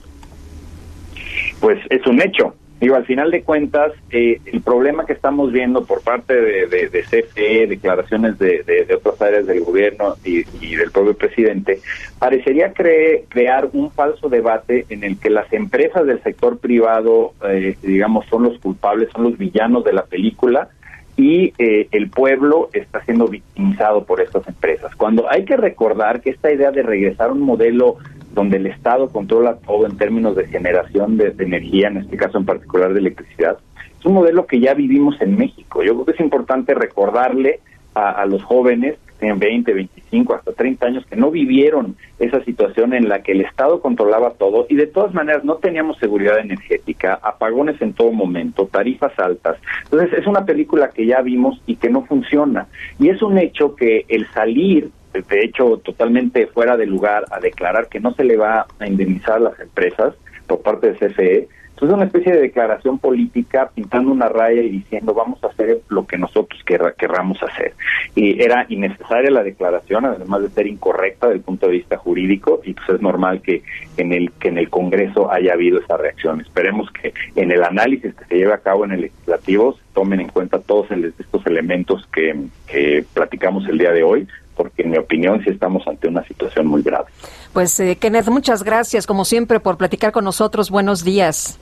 [1.59, 5.83] Pues es un hecho Digo, al final de cuentas, eh, el problema que estamos viendo
[5.83, 10.43] por parte de, CFE, declaraciones de, de, otras áreas del gobierno y,
[10.75, 11.81] del propio presidente,
[12.19, 18.25] parecería crear un falso debate en el que las empresas del sector privado, eh, digamos,
[18.27, 20.69] son los culpables, son los villanos de la película
[21.17, 24.95] y eh, el pueblo está siendo victimizado por estas empresas.
[24.95, 27.97] Cuando hay que recordar que esta idea de regresar a un modelo
[28.39, 32.45] donde el Estado controla todo en términos de generación de, energía, en este caso en
[32.45, 33.57] particular de electricidad,
[33.99, 35.83] es un modelo que ya vivimos en México.
[35.83, 37.59] Yo creo que es importante recordarle
[37.93, 42.93] a, los jóvenes que tienen 20, 25, hasta 30 años que no vivieron esa situación
[42.93, 47.19] en la que el Estado controlaba todo y de todas maneras no teníamos seguridad energética,
[47.21, 49.57] apagones en todo momento, tarifas altas.
[49.83, 52.67] Entonces es una película que ya vimos y que no funciona.
[52.99, 57.87] Y es un hecho que el salir de hecho totalmente fuera de lugar a declarar
[57.87, 60.15] que no se le va a indemnizar a las empresas
[60.47, 61.47] por parte de CFE.
[61.79, 65.79] Entonces es una especie de declaración política pintando una raya y diciendo vamos a hacer
[65.87, 66.61] lo que nosotros
[66.97, 67.73] querramos hacer.
[68.15, 72.59] Y era innecesaria la declaración, además de ser incorrecta desde el punto de vista jurídico,
[72.65, 73.63] y pues es normal que
[73.95, 76.41] en el que en el Congreso haya habido esa reacción.
[76.41, 80.19] Esperemos que en el análisis que se lleve a cabo en el legislativo se tomen
[80.19, 82.35] en cuenta todos estos elementos que,
[82.67, 84.27] que platicamos el día de hoy
[84.59, 87.05] porque en mi opinión sí estamos ante una situación muy grave.
[87.53, 90.69] Pues eh, Kenneth, muchas gracias como siempre por platicar con nosotros.
[90.69, 91.57] Buenos días.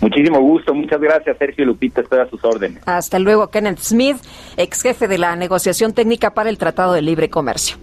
[0.00, 2.82] Muchísimo gusto, muchas gracias Sergio Lupita, estoy a sus órdenes.
[2.86, 4.16] Hasta luego, Kenneth Smith,
[4.56, 7.76] ex jefe de la negociación técnica para el Tratado de Libre Comercio.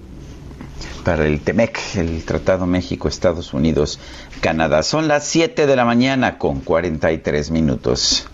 [1.05, 4.83] Para el TEMEC, el Tratado México-Estados Unidos-Canadá.
[4.83, 8.29] Son las 7 de la mañana con 43 minutos.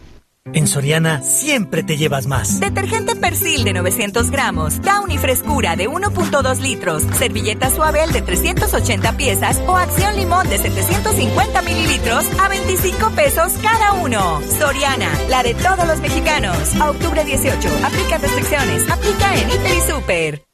[0.53, 2.59] En Soriana siempre te llevas más.
[2.59, 9.61] Detergente Persil de 900 gramos, Downy Frescura de 1.2 litros, servilleta Suabel de 380 piezas
[9.67, 14.41] o Acción Limón de 750 mililitros a 25 pesos cada uno.
[14.59, 16.75] Soriana, la de todos los mexicanos.
[16.79, 20.46] A octubre 18, aplica restricciones, aplica en Hiper y Super.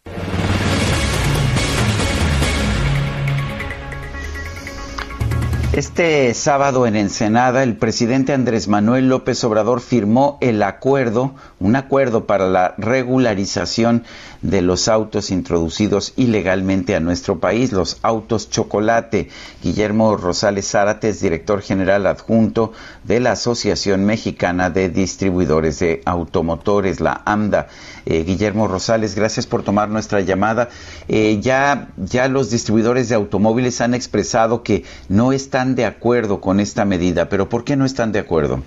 [5.73, 12.27] Este sábado en Ensenada, el presidente Andrés Manuel López Obrador firmó el acuerdo, un acuerdo
[12.27, 14.03] para la regularización
[14.43, 19.29] de los autos introducidos ilegalmente a nuestro país, los autos chocolate.
[19.63, 27.23] Guillermo Rosales Zárate director general adjunto de la Asociación Mexicana de Distribuidores de Automotores, la
[27.25, 27.67] AMDA.
[28.05, 30.69] Eh, Guillermo Rosales, gracias por tomar nuestra llamada.
[31.07, 35.31] Eh, ya, ya los distribuidores de automóviles han expresado que no
[35.63, 38.61] están de acuerdo con esta medida, pero ¿por qué no están de acuerdo?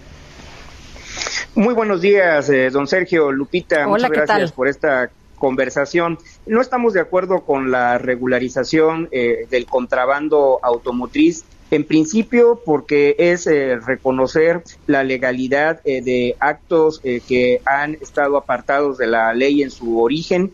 [1.54, 3.86] Muy buenos días, eh, don Sergio Lupita.
[3.86, 6.18] Muchas gracias por esta conversación.
[6.46, 13.46] No estamos de acuerdo con la regularización eh, del contrabando automotriz En principio, porque es
[13.48, 19.62] eh, reconocer la legalidad eh, de actos eh, que han estado apartados de la ley
[19.62, 20.52] en su origen,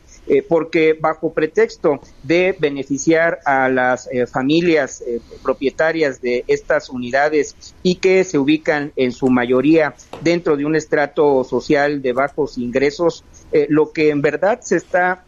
[0.49, 5.03] porque bajo pretexto de beneficiar a las familias
[5.43, 11.45] propietarias de estas unidades y que se ubican en su mayoría dentro de un estrato
[11.45, 13.24] social de bajos ingresos,
[13.68, 15.24] lo que en verdad se está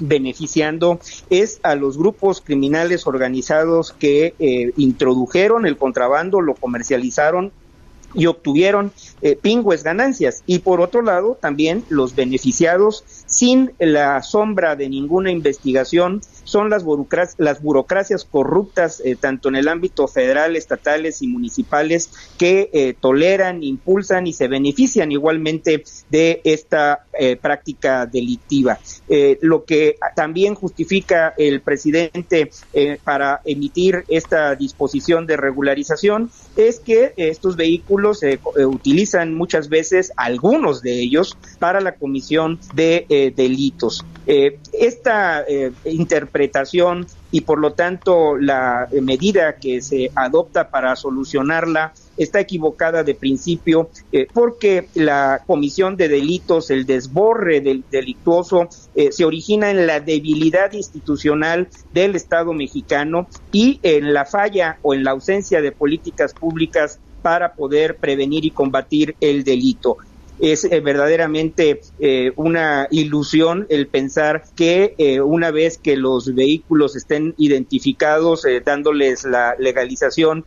[0.00, 1.00] beneficiando
[1.30, 7.52] es a los grupos criminales organizados que eh, introdujeron el contrabando, lo comercializaron
[8.14, 8.92] y obtuvieron
[9.22, 10.42] eh, pingües ganancias.
[10.46, 16.20] Y por otro lado, también los beneficiados sin la sombra de ninguna investigación
[16.52, 22.94] son las, burocracias, corruptas, eh, tanto en el ámbito federal, estatales y municipales, que eh,
[23.00, 28.78] toleran, impulsan y se benefician igualmente de esta eh, práctica delictiva.
[29.40, 32.50] lo que también justifica el presidente
[33.04, 40.82] para emitir esta disposición de regularización es que estos vehículos se utilizan muchas veces, algunos
[40.82, 44.04] de ellos, para la comisión de delitos.
[44.26, 45.44] esta
[45.84, 53.02] interpretación interpretación y por lo tanto la medida que se adopta para solucionarla está equivocada
[53.04, 59.70] de principio eh, porque la comisión de delitos, el desborre del delictuoso eh, se origina
[59.70, 65.62] en la debilidad institucional del Estado mexicano y en la falla o en la ausencia
[65.62, 69.96] de políticas públicas para poder prevenir y combatir el delito
[70.42, 76.96] es eh, verdaderamente eh, una ilusión el pensar que eh, una vez que los vehículos
[76.96, 80.44] estén identificados, dándoles la legalización,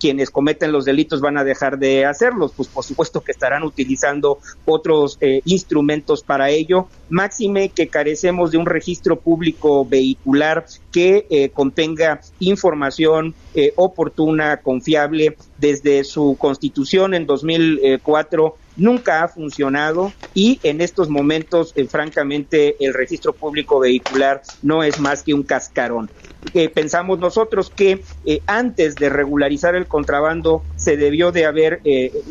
[0.00, 4.40] quienes cometen los delitos van a dejar de hacerlos, pues por supuesto que estarán utilizando
[4.64, 13.34] otros instrumentos para ello, máxime que carecemos de un registro público vehicular que contenga información
[13.76, 21.86] oportuna, confiable, desde su constitución en 2004 nunca ha funcionado y en estos momentos, eh,
[21.86, 26.10] francamente, el registro público vehicular no es más que un cascarón.
[26.54, 31.80] Eh, pensamos nosotros que eh, antes de regularizar el contrabando se debió de haber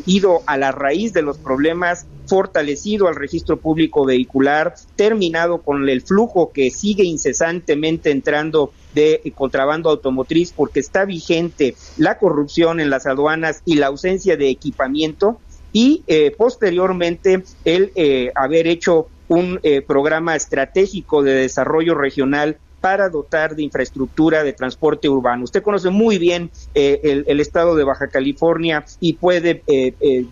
[0.06, 6.02] ido a la raíz de los problemas, fortalecido al registro público vehicular, terminado con el
[6.02, 13.06] flujo que sigue incesantemente entrando de contrabando automotriz porque está vigente la corrupción en las
[13.06, 15.38] aduanas y la ausencia de equipamiento
[15.72, 23.08] y eh, posteriormente el eh, haber hecho un eh, programa estratégico de desarrollo regional para
[23.08, 25.42] dotar de infraestructura de transporte urbano.
[25.42, 29.64] Usted conoce muy bien el, el, estado de Baja California y puede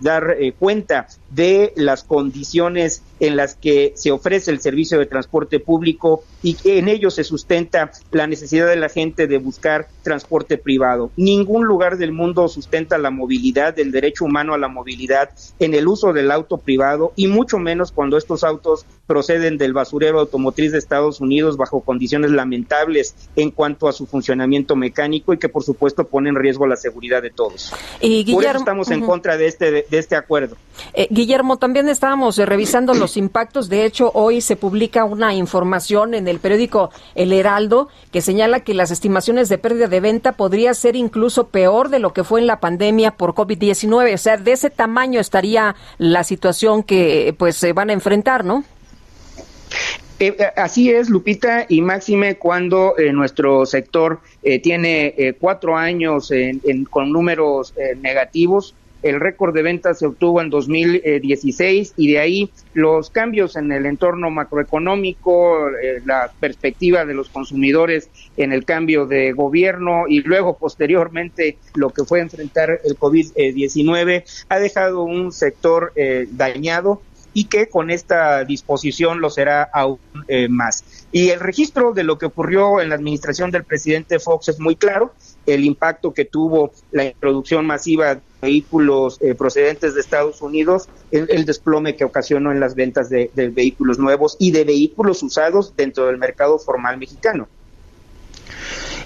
[0.01, 6.23] dar cuenta de las condiciones en las que se ofrece el servicio de transporte público
[6.43, 11.11] y que en ello se sustenta la necesidad de la gente de buscar transporte privado.
[11.17, 15.89] Ningún lugar del mundo sustenta la movilidad, el derecho humano a la movilidad en el
[15.89, 20.79] uso del auto privado y mucho menos cuando estos autos proceden del basurero automotriz de
[20.79, 26.05] Estados Unidos bajo condiciones lamentables en cuanto a su funcionamiento mecánico y que por supuesto
[26.05, 27.73] pone en riesgo la seguridad de todos.
[28.01, 30.57] Y por eso estamos en contra de este de, este acuerdo.
[30.93, 33.69] Eh, Guillermo, también estábamos eh, revisando los impactos.
[33.69, 38.75] De hecho, hoy se publica una información en el periódico El Heraldo que señala que
[38.75, 42.47] las estimaciones de pérdida de venta podría ser incluso peor de lo que fue en
[42.47, 44.15] la pandemia por COVID-19.
[44.15, 48.65] O sea, de ese tamaño estaría la situación que pues se van a enfrentar, ¿no?
[50.25, 54.21] Eh, eh, así es, Lupita, y máxime cuando nuestro sector
[54.63, 56.33] tiene cuatro años
[56.91, 63.11] con números negativos el récord de ventas se obtuvo en 2016 y de ahí los
[63.11, 68.09] cambios en el entorno macroeconómico, eh, la perspectiva de los consumidores
[68.39, 74.59] en el cambio de gobierno y luego posteriormente lo que fue enfrentar el COVID-19 ha
[74.59, 77.03] dejado un sector eh, dañado
[77.35, 80.85] y que con esta disposición lo será aún eh, más.
[81.13, 84.77] Y el registro de lo que ocurrió en la administración del presidente Fox es muy
[84.77, 85.13] claro,
[85.47, 91.45] el impacto que tuvo la introducción masiva de vehículos eh, procedentes de Estados Unidos, el,
[91.45, 96.19] desplome que ocasionó en las ventas de, vehículos nuevos y de vehículos usados dentro del
[96.19, 97.49] mercado formal mexicano.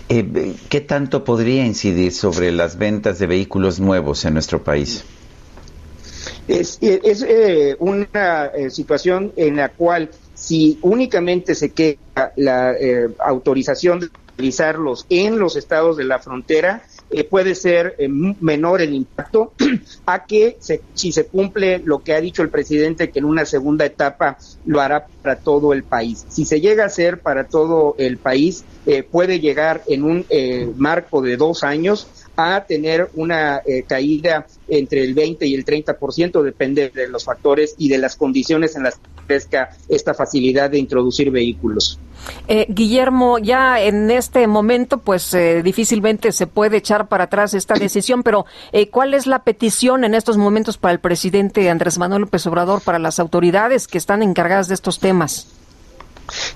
[0.09, 5.05] Eh, ¿Qué tanto podría incidir sobre las ventas de vehículos nuevos en nuestro país?
[6.49, 14.01] Es, eh, una eh, situación en la cual si únicamente se queda la eh, autorización
[14.01, 16.83] de utilizarlos en los estados de la frontera,
[17.31, 17.97] puede ser
[18.41, 19.55] menor el impacto
[20.07, 20.59] a que
[20.95, 24.37] si se cumple lo que ha dicho el presidente que en una segunda etapa
[24.67, 26.27] lo hará para todo el país.
[26.29, 28.63] Si se llega a hacer para todo el país,
[29.11, 30.27] puede llegar en un
[30.77, 32.07] marco de dos años
[32.39, 37.75] a tener una eh, caída entre el 20 y el 30%, depende de los factores
[37.79, 41.99] y de las condiciones en las que crezca esta facilidad de introducir vehículos.
[42.47, 47.75] Eh, Guillermo, ya en este momento, pues eh, difícilmente se puede echar para atrás esta
[47.75, 52.23] decisión, pero eh, ¿cuál es la petición en estos momentos para el presidente Andrés Manuel
[52.23, 55.58] López Obrador, para las autoridades que están encargadas de estos temas?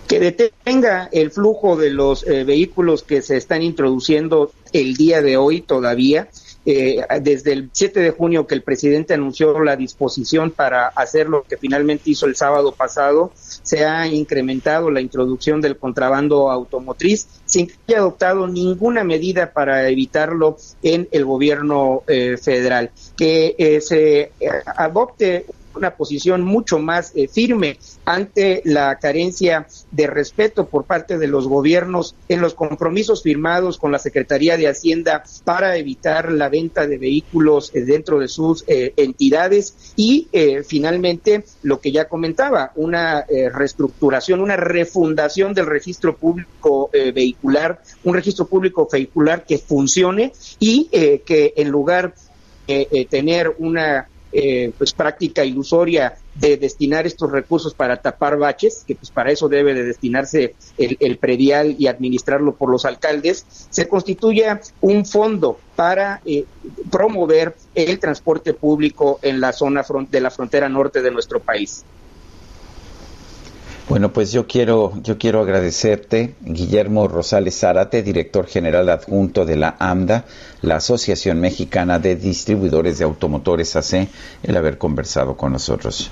[0.07, 5.61] Que detenga el flujo de los vehículos que se están introduciendo el día de hoy
[5.61, 6.29] todavía,
[6.65, 11.43] eh, desde el 7 de junio que el presidente anunció la disposición para hacer lo
[11.43, 17.67] que finalmente hizo el sábado pasado, se ha incrementado la introducción del contrabando automotriz sin
[17.67, 22.93] que haya adoptado ninguna medida para evitarlo en el gobierno eh, federal.
[23.17, 24.31] Que eh, se
[24.67, 31.27] adopte una posición mucho más eh, firme ante la carencia de respeto por parte de
[31.27, 36.87] los gobiernos en los compromisos firmados con la Secretaría de Hacienda para evitar la venta
[36.87, 39.93] de vehículos eh, dentro de sus eh, entidades.
[39.97, 40.29] Y
[40.67, 48.47] finalmente lo que ya comentaba, una reestructuración, una refundación del registro público vehicular, un registro
[48.47, 50.89] público vehicular que funcione y
[51.25, 52.15] que en lugar
[52.67, 58.95] de tener una eh, pues práctica ilusoria de destinar estos recursos para tapar baches, que
[58.95, 64.61] pues para eso debe de destinarse el, predial y administrarlo por los alcaldes, se constituya
[64.81, 66.45] un fondo para eh,
[66.91, 71.85] promover el transporte público en la zona de la frontera norte de nuestro país.
[73.89, 79.77] Bueno, pues yo quiero, yo quiero agradecerte, Guillermo Rosales Zárate, director general adjunto de la
[79.79, 80.25] AMDA,
[80.63, 84.09] la Asociación Mexicana de Distribuidores de Automotores AC,
[84.45, 86.11] el haber conversado con nosotros.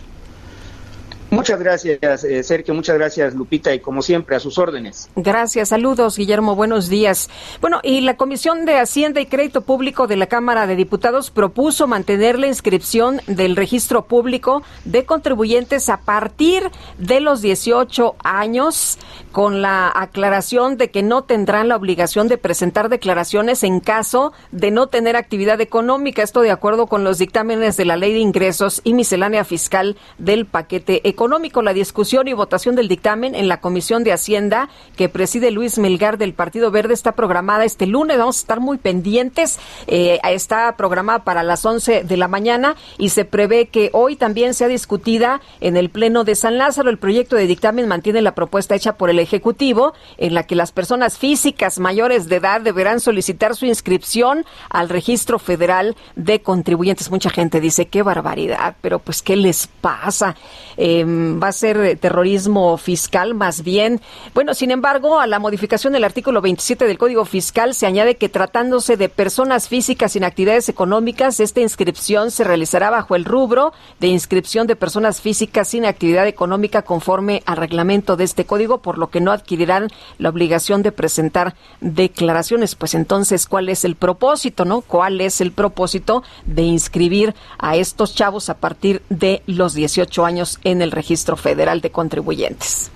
[1.30, 2.74] Muchas gracias, eh, Sergio.
[2.74, 3.72] Muchas gracias, Lupita.
[3.72, 5.08] Y como siempre, a sus órdenes.
[5.14, 5.68] Gracias.
[5.68, 6.56] Saludos, Guillermo.
[6.56, 7.30] Buenos días.
[7.60, 11.86] Bueno, y la Comisión de Hacienda y Crédito Público de la Cámara de Diputados propuso
[11.86, 16.68] mantener la inscripción del registro público de contribuyentes a partir
[16.98, 18.98] de los 18 años,
[19.30, 24.72] con la aclaración de que no tendrán la obligación de presentar declaraciones en caso de
[24.72, 26.24] no tener actividad económica.
[26.24, 30.44] Esto de acuerdo con los dictámenes de la Ley de Ingresos y Miscelánea Fiscal del
[30.46, 31.60] paquete económico económico.
[31.60, 36.16] La discusión y votación del dictamen en la Comisión de Hacienda que preside Luis Melgar
[36.16, 38.16] del Partido Verde está programada este lunes.
[38.16, 39.58] Vamos a estar muy pendientes.
[39.86, 44.54] Eh, está programada para las 11 de la mañana y se prevé que hoy también
[44.54, 46.88] sea discutida en el Pleno de San Lázaro.
[46.88, 50.72] El proyecto de dictamen mantiene la propuesta hecha por el Ejecutivo en la que las
[50.72, 57.10] personas físicas mayores de edad deberán solicitar su inscripción al Registro Federal de Contribuyentes.
[57.10, 60.34] Mucha gente dice, qué barbaridad, pero pues, ¿qué les pasa?
[60.78, 61.09] Eh,
[61.42, 64.00] va a ser terrorismo fiscal más bien.
[64.34, 68.28] Bueno, sin embargo, a la modificación del artículo 27 del Código Fiscal se añade que
[68.28, 74.08] tratándose de personas físicas sin actividades económicas, esta inscripción se realizará bajo el rubro de
[74.08, 79.10] inscripción de personas físicas sin actividad económica conforme al reglamento de este código, por lo
[79.10, 79.88] que no adquirirán
[80.18, 82.74] la obligación de presentar declaraciones.
[82.74, 84.80] Pues entonces, ¿cuál es el propósito, no?
[84.80, 90.58] ¿Cuál es el propósito de inscribir a estos chavos a partir de los 18 años
[90.64, 92.90] en el Registro Federal de Contribuyentes.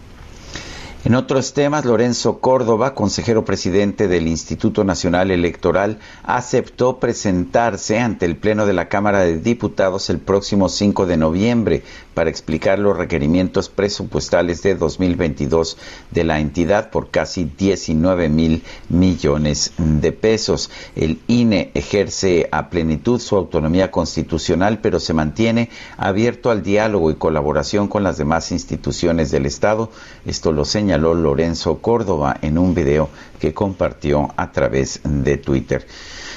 [1.05, 8.39] En otros temas, Lorenzo Córdoba, consejero presidente del Instituto Nacional Electoral, aceptó presentarse ante el
[8.39, 11.83] Pleno de la Cámara de Diputados el próximo 5 de noviembre
[12.15, 15.77] para explicar los requerimientos presupuestales de 2022
[16.11, 20.71] de la entidad por casi 19 mil millones de pesos.
[20.97, 27.17] El INE ejerce a plenitud su autonomía constitucional, pero se mantiene abierto al diálogo y
[27.17, 29.91] colaboración con las demás instituciones del Estado.
[30.25, 30.65] Esto lo
[30.95, 33.09] señaló Lorenzo Córdoba en un video
[33.41, 35.85] que compartió a través de Twitter.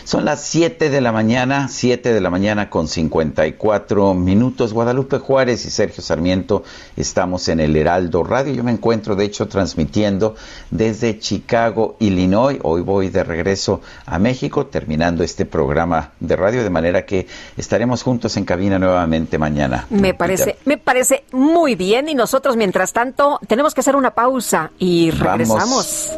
[0.08, 4.72] Son las 7 de la mañana, 7 de la mañana con 54 minutos.
[4.72, 6.64] Guadalupe Juárez y Sergio Sarmiento
[6.96, 8.54] estamos en el Heraldo Radio.
[8.54, 10.36] Yo me encuentro, de hecho, transmitiendo
[10.72, 12.58] desde Chicago, Illinois.
[12.64, 17.28] Hoy voy de regreso a México, terminando este programa de radio, de manera que
[17.58, 19.88] estaremos juntos en cabina nuevamente mañana.
[19.90, 24.72] Me parece, me parece muy bien y nosotros, mientras tanto, tenemos que hacer una pausa
[24.80, 26.18] y regresamos.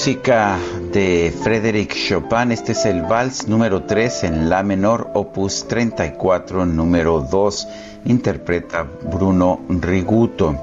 [0.00, 0.58] Música
[0.94, 2.52] de Frédéric Chopin.
[2.52, 7.68] Este es el vals número 3 en La menor, opus 34, número 2.
[8.06, 10.56] Interpreta Bruno Riguto.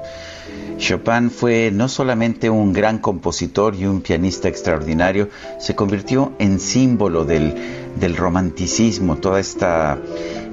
[0.76, 5.28] Chopin fue no solamente un gran compositor y un pianista extraordinario,
[5.60, 7.54] se convirtió en símbolo del,
[7.94, 9.98] del romanticismo, toda esta,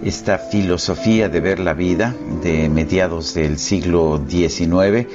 [0.03, 2.13] esta filosofía de ver la vida
[2.43, 5.07] de mediados del siglo XIX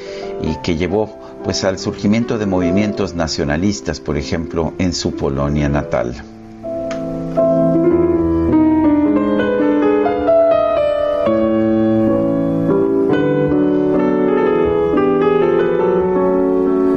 [0.43, 6.15] y que llevó pues al surgimiento de movimientos nacionalistas, por ejemplo, en su Polonia natal.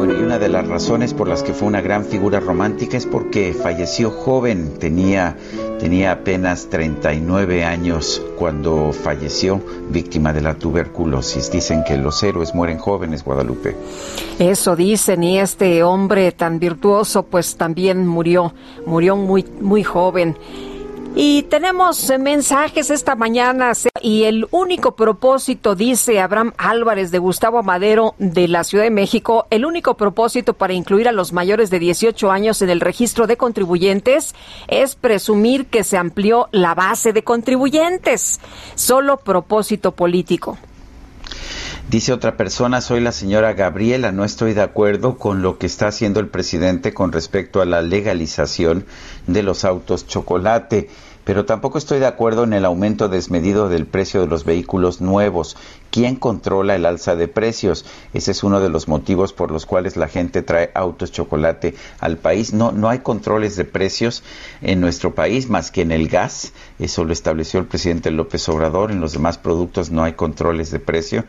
[0.03, 3.53] Y una de las razones por las que fue una gran figura romántica es porque
[3.53, 5.37] falleció joven, tenía
[5.83, 11.51] Tenía apenas 39 años cuando falleció víctima de la tuberculosis.
[11.51, 13.75] Dicen que los héroes mueren jóvenes, Guadalupe.
[14.39, 18.53] Eso dicen, y este hombre tan virtuoso pues también murió,
[18.85, 20.37] murió muy, muy joven.
[21.15, 28.15] Y tenemos mensajes esta mañana y el único propósito, dice Abraham Álvarez de Gustavo Madero
[28.17, 32.31] de la Ciudad de México, el único propósito para incluir a los mayores de 18
[32.31, 34.33] años en el registro de contribuyentes
[34.67, 38.39] es presumir que se amplió la base de contribuyentes.
[38.73, 40.57] Solo propósito político.
[41.89, 45.87] Dice otra persona, soy la señora Gabriela, no estoy de acuerdo con lo que está
[45.87, 48.85] haciendo el presidente con respecto a la legalización
[49.27, 50.89] de los autos chocolate
[51.23, 55.55] pero tampoco estoy de acuerdo en el aumento desmedido del precio de los vehículos nuevos.
[55.89, 57.85] ¿Quién controla el alza de precios?
[58.13, 62.17] Ese es uno de los motivos por los cuales la gente trae autos chocolate al
[62.17, 62.53] país.
[62.53, 64.23] No, no hay controles de precios
[64.61, 66.51] en nuestro país más que en el gas.
[66.79, 68.91] Eso lo estableció el presidente López Obrador.
[68.91, 71.25] En los demás productos no hay controles de precio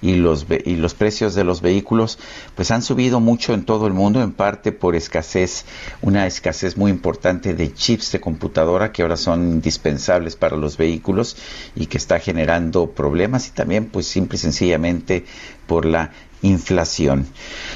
[0.00, 2.18] y los, y los precios de los vehículos
[2.54, 5.64] pues han subido mucho en todo el mundo, en parte por escasez,
[6.02, 11.36] una escasez muy importante de chips de computadora que ahora son indispensables para los vehículos
[11.74, 15.24] y que está generando problemas y también pues simple y sencillamente
[15.66, 17.26] por la inflación.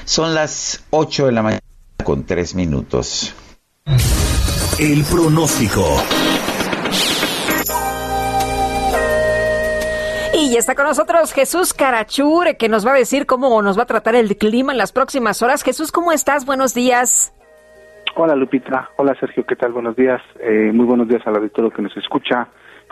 [0.04, 1.60] Son las 8 de la mañana
[2.04, 3.34] con 3 minutos.
[4.78, 6.02] El pronóstico.
[10.50, 13.86] Y está con nosotros Jesús Carachure, que nos va a decir cómo nos va a
[13.86, 15.62] tratar el clima en las próximas horas.
[15.62, 16.44] Jesús, ¿cómo estás?
[16.44, 17.32] Buenos días.
[18.16, 19.70] Hola Lupita, hola Sergio, ¿qué tal?
[19.70, 22.48] Buenos días, eh, muy buenos días a la de todo que nos escucha.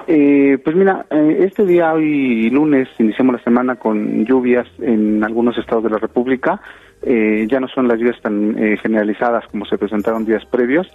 [0.06, 5.58] Eh, pues mira, eh, este día, hoy lunes, iniciamos la semana con lluvias en algunos
[5.58, 6.60] estados de la República.
[7.02, 10.88] Eh, ya no son las lluvias tan generalizadas como se presentaron días previos.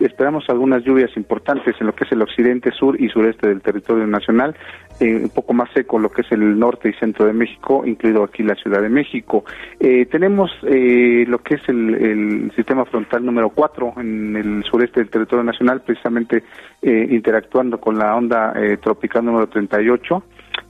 [0.00, 4.06] Esperamos algunas lluvias importantes en lo que es el occidente, sur y sureste del territorio
[4.06, 4.54] nacional,
[5.00, 8.42] un poco más seco lo que es el norte y centro de México, incluido aquí
[8.42, 9.44] la Ciudad de México.
[10.10, 15.82] tenemos lo que es el, sistema frontal número 4 en el sureste del territorio nacional,
[15.82, 16.42] precisamente
[16.82, 20.22] interactuando con la onda eh, tropical número 38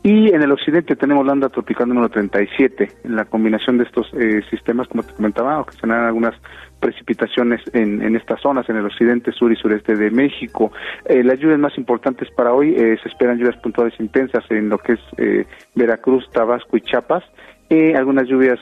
[0.03, 2.89] y en el occidente tenemos la onda tropical número 37.
[3.05, 6.35] En la combinación de estos eh, sistemas, como te comentaba, ocasionarán algunas
[6.81, 10.73] precipitaciones en, en, estas zonas, en el occidente, sur y sureste de México.
[11.05, 14.95] Eh, las lluvias más importantes para hoy se esperan lluvias puntuales intensas en lo que
[14.95, 15.01] es
[15.75, 17.25] Veracruz, Tabasco y Chiapas.
[17.97, 18.59] algunas lluvias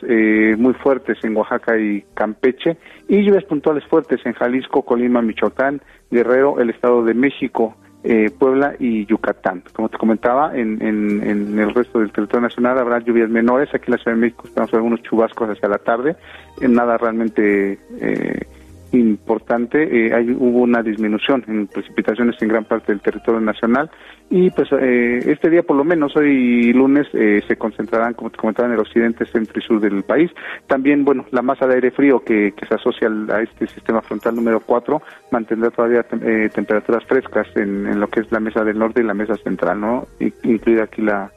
[0.58, 2.76] muy fuertes en Oaxaca y Campeche
[3.08, 7.76] y lluvias puntuales fuertes en Jalisco, Colima, Michoacán, Guerrero, el Estado de México,
[8.08, 9.64] eh, Puebla y Yucatán.
[9.72, 13.68] Como te comentaba, en, en, el resto del territorio nacional habrá lluvias menores.
[13.74, 17.78] Aquí en la Ciudad de México estamos algunos chubascos hacia la tarde, en nada realmente
[18.00, 18.40] eh,
[18.92, 19.82] importante.
[19.82, 23.90] Eh, hay, hubo una disminución en precipitaciones en gran parte del territorio nacional
[24.28, 28.38] y pues eh, este día por lo menos hoy lunes eh, se concentrarán como te
[28.38, 30.32] comentaba en el occidente centro y sur del país
[30.66, 34.60] también bueno la masa de aire frío que, se asocia a este sistema frontal número
[34.60, 35.00] 4
[35.30, 39.14] mantendrá todavía eh, temperaturas frescas en, lo que es la mesa del norte y la
[39.14, 40.08] mesa central no
[40.42, 41.30] incluida aquí la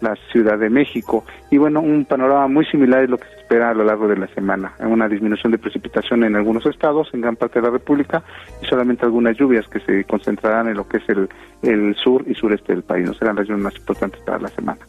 [0.00, 1.24] la Ciudad de México.
[1.50, 4.16] Y bueno, un panorama muy similar es lo que se espera a lo largo de
[4.16, 4.74] la semana.
[4.80, 8.22] Una disminución de precipitación en algunos estados, en gran parte de la República,
[8.62, 11.28] y solamente algunas lluvias que se concentrarán en lo que es el,
[11.62, 13.06] el sur y sureste del país.
[13.06, 14.80] No serán las regiones más importantes para la semana.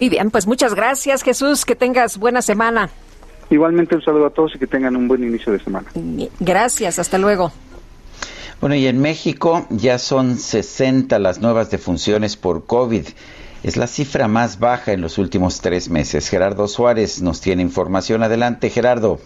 [0.00, 2.88] Y bien, pues muchas gracias Jesús, que tengas buena semana.
[3.50, 5.88] Igualmente un saludo a todos y que tengan un buen inicio de semana.
[6.38, 7.50] Gracias, hasta luego.
[8.60, 13.06] Bueno, y en México ya son 60 las nuevas defunciones por COVID.
[13.62, 16.28] Es la cifra más baja en los últimos tres meses.
[16.28, 18.22] Gerardo Suárez nos tiene información.
[18.22, 19.18] Adelante, Gerardo.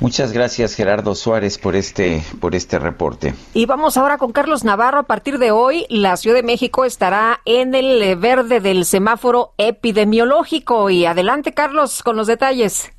[0.00, 3.34] Muchas gracias Gerardo Suárez por este por este reporte.
[3.52, 5.00] Y vamos ahora con Carlos Navarro.
[5.00, 10.88] A partir de hoy, la Ciudad de México estará en el verde del semáforo epidemiológico.
[10.88, 12.92] Y adelante, Carlos, con los detalles.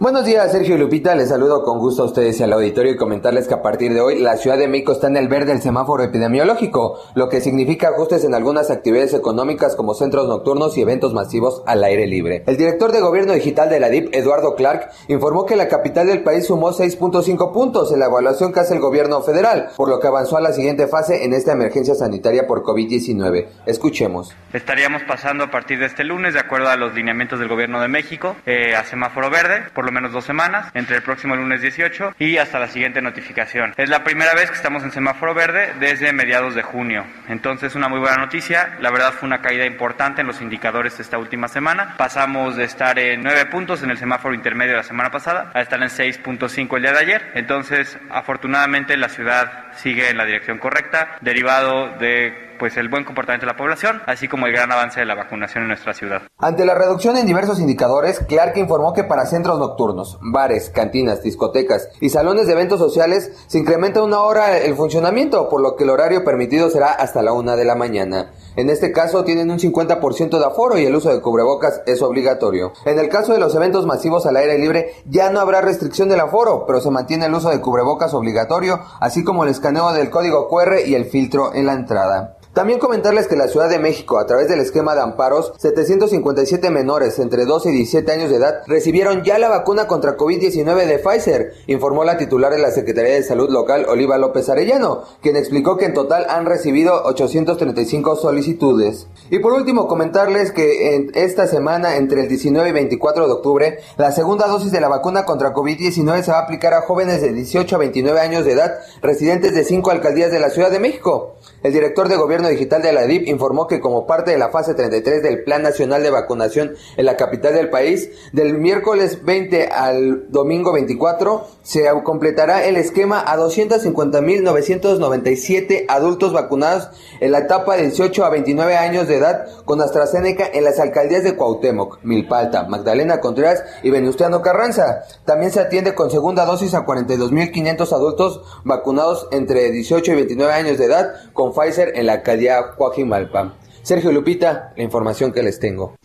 [0.00, 1.14] Buenos días, Sergio Lupita.
[1.14, 4.00] Les saludo con gusto a ustedes y al auditorio y comentarles que a partir de
[4.00, 7.88] hoy la Ciudad de México está en el verde del semáforo epidemiológico, lo que significa
[7.88, 12.44] ajustes en algunas actividades económicas como centros nocturnos y eventos masivos al aire libre.
[12.46, 16.22] El director de Gobierno Digital de la DIP, Eduardo Clark, informó que la capital del
[16.22, 20.06] país sumó 6.5 puntos en la evaluación que hace el gobierno federal, por lo que
[20.06, 23.48] avanzó a la siguiente fase en esta emergencia sanitaria por COVID-19.
[23.66, 24.34] Escuchemos.
[24.54, 27.88] Estaríamos pasando a partir de este lunes, de acuerdo a los lineamientos del gobierno de
[27.88, 32.38] México, eh, a semáforo verde, por menos dos semanas, entre el próximo lunes 18 y
[32.38, 33.74] hasta la siguiente notificación.
[33.76, 37.04] Es la primera vez que estamos en semáforo verde desde mediados de junio.
[37.28, 38.76] Entonces, una muy buena noticia.
[38.80, 41.94] La verdad fue una caída importante en los indicadores esta última semana.
[41.96, 45.60] Pasamos de estar en 9 puntos en el semáforo intermedio de la semana pasada a
[45.60, 47.30] estar en 6.5 el día de ayer.
[47.34, 53.46] Entonces, afortunadamente, la ciudad sigue en la dirección correcta, derivado de pues el buen comportamiento
[53.46, 56.20] de la población, así como el gran avance de la vacunación en nuestra ciudad.
[56.38, 61.88] Ante la reducción en diversos indicadores, Clark informó que para centros nocturnos, bares, cantinas, discotecas
[62.02, 65.90] y salones de eventos sociales se incrementa una hora el funcionamiento, por lo que el
[65.90, 68.30] horario permitido será hasta la una de la mañana.
[68.56, 72.72] En este caso tienen un 50% de aforo y el uso de cubrebocas es obligatorio.
[72.84, 76.20] En el caso de los eventos masivos al aire libre ya no habrá restricción del
[76.20, 80.48] aforo, pero se mantiene el uso de cubrebocas obligatorio, así como el escaneo del código
[80.48, 82.36] QR y el filtro en la entrada.
[82.52, 87.20] También comentarles que la Ciudad de México, a través del esquema de amparos, 757 menores
[87.20, 91.54] entre 12 y 17 años de edad recibieron ya la vacuna contra COVID-19 de Pfizer,
[91.68, 95.84] informó la titular de la Secretaría de Salud local, Oliva López Arellano, quien explicó que
[95.84, 99.06] en total han recibido 835 solicitudes.
[99.30, 103.78] Y por último, comentarles que en esta semana, entre el 19 y 24 de octubre,
[103.96, 107.32] la segunda dosis de la vacuna contra COVID-19 se va a aplicar a jóvenes de
[107.32, 111.36] 18 a 29 años de edad, residentes de cinco alcaldías de la Ciudad de México.
[111.62, 114.72] El director de gobierno digital de la DIP informó que como parte de la fase
[114.72, 120.30] 33 del Plan Nacional de Vacunación en la capital del país, del miércoles 20 al
[120.30, 126.88] domingo 24, se completará el esquema a 250.997 adultos vacunados
[127.20, 131.24] en la etapa de 18 a 29 años de edad con AstraZeneca en las alcaldías
[131.24, 135.02] de Cuauhtémoc, Milpalta, Magdalena Contreras y Venustiano Carranza.
[135.26, 140.78] También se atiende con segunda dosis a 42.500 adultos vacunados entre 18 y 29 años
[140.78, 143.54] de edad con Pfizer en la alcaldía Coajimalpa.
[143.82, 145.96] Sergio Lupita, la información que les tengo.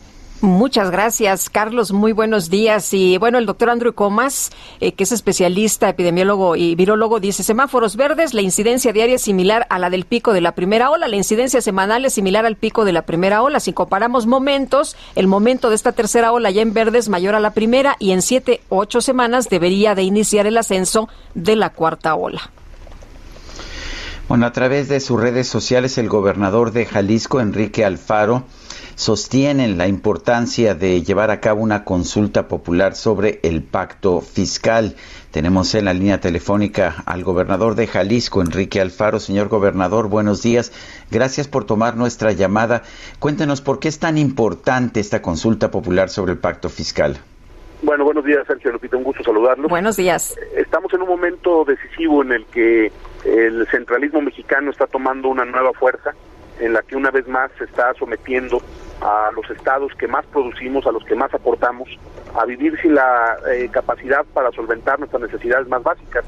[0.41, 1.91] Muchas gracias, Carlos.
[1.93, 2.93] Muy buenos días.
[2.93, 7.95] Y bueno, el doctor Andrew Comas, eh, que es especialista, epidemiólogo y virólogo, dice semáforos
[7.95, 11.15] verdes, la incidencia diaria es similar a la del pico de la primera ola, la
[11.15, 13.59] incidencia semanal es similar al pico de la primera ola.
[13.59, 17.39] Si comparamos momentos, el momento de esta tercera ola ya en verde es mayor a
[17.39, 22.13] la primera y en siete ocho semanas debería de iniciar el ascenso de la cuarta
[22.13, 22.51] ola.
[24.27, 28.43] Bueno, a través de sus redes sociales, el gobernador de Jalisco, Enrique Alfaro,
[28.95, 34.95] sostienen la importancia de llevar a cabo una consulta popular sobre el pacto fiscal.
[35.29, 39.19] Tenemos en la línea telefónica al gobernador de Jalisco, Enrique Alfaro.
[39.19, 40.71] Señor gobernador, buenos días.
[41.11, 42.81] Gracias por tomar nuestra llamada.
[43.19, 47.19] Cuéntenos por qué es tan importante esta consulta popular sobre el pacto fiscal.
[47.83, 48.97] Bueno, buenos días, Sergio Lupita.
[48.97, 49.69] Un gusto saludarlos.
[49.69, 50.35] Buenos días.
[50.55, 52.91] Estamos en un momento decisivo en el que
[53.25, 56.13] el centralismo mexicano está tomando una nueva fuerza,
[56.59, 58.61] en la que una vez más se está sometiendo
[59.01, 61.89] a los estados que más producimos, a los que más aportamos,
[62.33, 66.23] a vivir sin la eh, capacidad para solventar nuestras necesidades más básicas.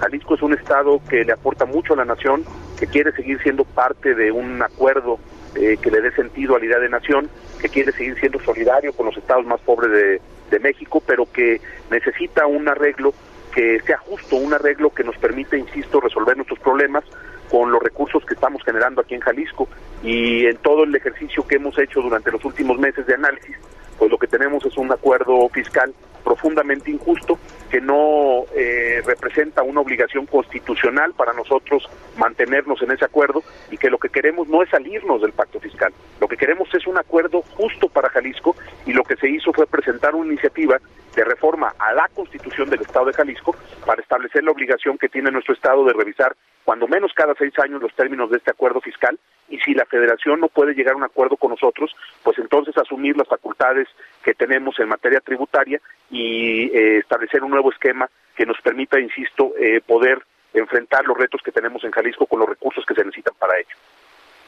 [0.00, 2.44] Jalisco es un estado que le aporta mucho a la nación,
[2.78, 5.18] que quiere seguir siendo parte de un acuerdo
[5.54, 7.28] eh, que le dé sentido a la idea de nación,
[7.60, 11.60] que quiere seguir siendo solidario con los estados más pobres de, de México, pero que
[11.90, 13.14] necesita un arreglo
[13.54, 17.04] que sea justo, un arreglo que nos permita, insisto, resolver nuestros problemas
[17.50, 19.68] con los recursos que estamos generando aquí en Jalisco.
[20.02, 23.56] Y en todo el ejercicio que hemos hecho durante los últimos meses de análisis,
[23.98, 27.38] pues lo que tenemos es un acuerdo fiscal profundamente injusto
[27.70, 33.90] que no eh, representa una obligación constitucional para nosotros mantenernos en ese acuerdo y que
[33.90, 35.92] lo que queremos no es salirnos del pacto fiscal.
[36.20, 38.56] Lo que queremos es un acuerdo justo para Jalisco
[38.86, 40.78] y lo que se hizo fue presentar una iniciativa
[41.14, 43.54] de reforma a la constitución del Estado de Jalisco
[43.84, 47.82] para establecer la obligación que tiene nuestro Estado de revisar cuando menos cada seis años
[47.82, 49.18] los términos de este acuerdo fiscal
[49.48, 53.16] y si la federación no puede llegar a un acuerdo con nosotros, pues entonces asumir
[53.16, 53.88] las facultades
[54.22, 55.80] que tenemos en materia tributaria
[56.12, 60.22] y eh, establecer un nuevo esquema que nos permita, insisto, eh, poder
[60.54, 63.74] enfrentar los retos que tenemos en Jalisco con los recursos que se necesitan para ello.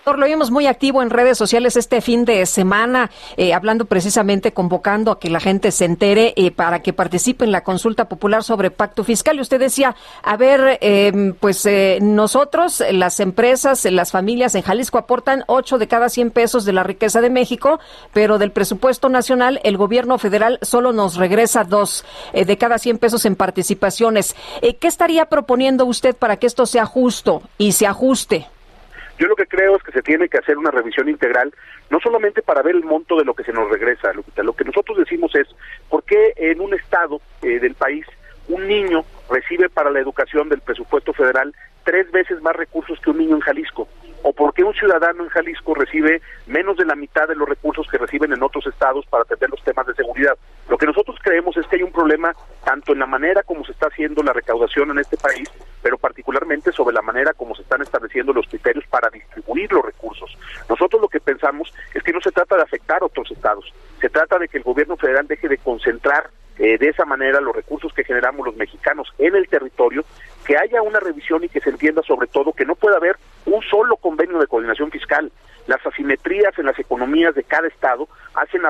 [0.07, 5.11] Lo vimos muy activo en redes sociales este fin de semana, eh, hablando precisamente, convocando
[5.11, 8.71] a que la gente se entere eh, para que participe en la consulta popular sobre
[8.71, 9.39] pacto fiscal.
[9.39, 14.99] Y usted decía, a ver, em, pues eh, nosotros, las empresas, las familias en Jalisco
[14.99, 17.81] aportan 8 de cada 100 pesos de la riqueza de México,
[18.13, 22.05] pero del presupuesto nacional el gobierno federal solo nos regresa 2
[22.47, 24.37] de cada 100 pesos en participaciones.
[24.61, 28.47] ¿Qué estaría proponiendo usted para que esto sea justo y se ajuste?
[29.19, 31.53] Yo lo que creo es que se tiene que hacer una revisión integral,
[31.91, 34.99] no solamente para ver el monto de lo que se nos regresa, Lo que nosotros
[34.99, 35.49] decimos es,
[35.89, 38.07] ¿por qué en un estado eh, del país
[38.49, 41.55] un niño recibe para la educación del presupuesto federal
[41.85, 43.89] tres veces más recursos que un niño en Jalisco?
[44.23, 47.87] ¿O por qué un ciudadano en Jalisco recibe menos de la mitad de los recursos
[47.91, 50.35] que reciben en otros estados para atender los temas de seguridad?
[50.71, 53.73] Lo que nosotros creemos es que hay un problema tanto en la manera como se
[53.73, 55.51] está haciendo la recaudación en este país,
[55.83, 60.39] pero particularmente sobre la manera como se están estableciendo los criterios para distribuir los recursos.
[60.71, 63.71] Nosotros lo que pensamos es que no se trata de afectar a otros estados,
[64.01, 67.55] se trata de que el gobierno federal deje de concentrar eh, de esa manera los
[67.55, 70.05] recursos que generamos los mexicanos en el territorio,
[70.47, 73.63] que haya una revisión y que se entienda sobre todo que no puede haber un
[73.63, 75.33] solo convenio de coordinación fiscal.
[75.67, 78.63] Las asimetrías en las economías de cada estado hacen,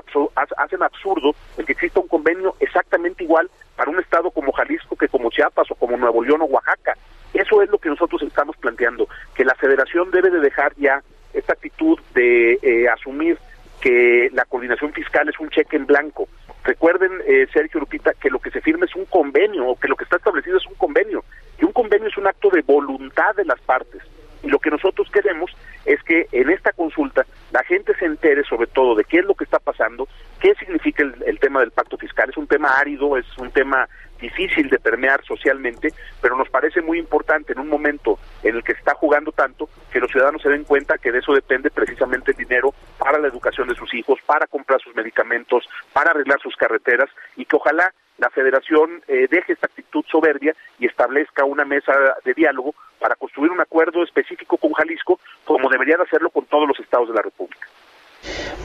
[0.57, 5.09] hacen absurdo el que exista un convenio exactamente igual para un estado como Jalisco que
[5.09, 6.97] como Chiapas o como Nuevo León o Oaxaca.
[7.32, 11.53] Eso es lo que nosotros estamos planteando, que la federación debe de dejar ya esta
[11.53, 13.39] actitud de eh, asumir
[13.80, 16.28] que la coordinación fiscal es un cheque en blanco.
[16.65, 19.97] Recuerden, eh, Sergio Lupita, que lo que se firma es un convenio, o que lo
[19.97, 21.23] que está establecido es un convenio,
[21.61, 24.03] y un convenio es un acto de voluntad de las partes.
[24.45, 25.51] Y lo que nosotros queremos
[25.87, 29.35] es que en esta consulta la gente se entere sobre todo de qué es lo
[29.35, 30.07] que está pasando,
[30.41, 32.29] qué significa el, el tema del pacto fiscal.
[32.31, 33.89] Es un tema árido, es un tema
[34.21, 38.73] difícil de permear socialmente, pero nos parece muy importante en un momento en el que
[38.73, 42.31] se está jugando tanto que los ciudadanos se den cuenta que de eso depende precisamente
[42.33, 46.57] el dinero para la educación de sus hijos, para comprar sus medicamentos, para arreglar sus
[46.57, 51.93] carreteras y que ojalá la federación eh, deje esta actitud soberbia y establezca una mesa
[52.25, 52.75] de diálogo
[53.05, 56.47] para construir un acuerdo específico con Jalisco, como debería de hacerlo con
[56.81, 57.69] estados de la República.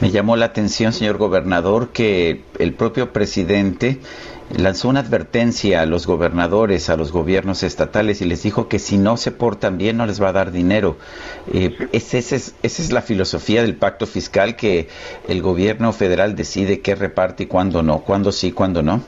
[0.00, 3.98] Me llamó la atención, señor gobernador, que el propio presidente
[4.56, 8.96] lanzó una advertencia a los gobernadores, a los gobiernos estatales y les dijo que si
[8.96, 10.96] no se portan bien no les va a dar dinero.
[11.52, 14.88] Eh, esa es la filosofía del pacto fiscal que
[15.28, 19.02] el gobierno federal decide qué reparte y cuándo no, cuándo sí, cuándo no.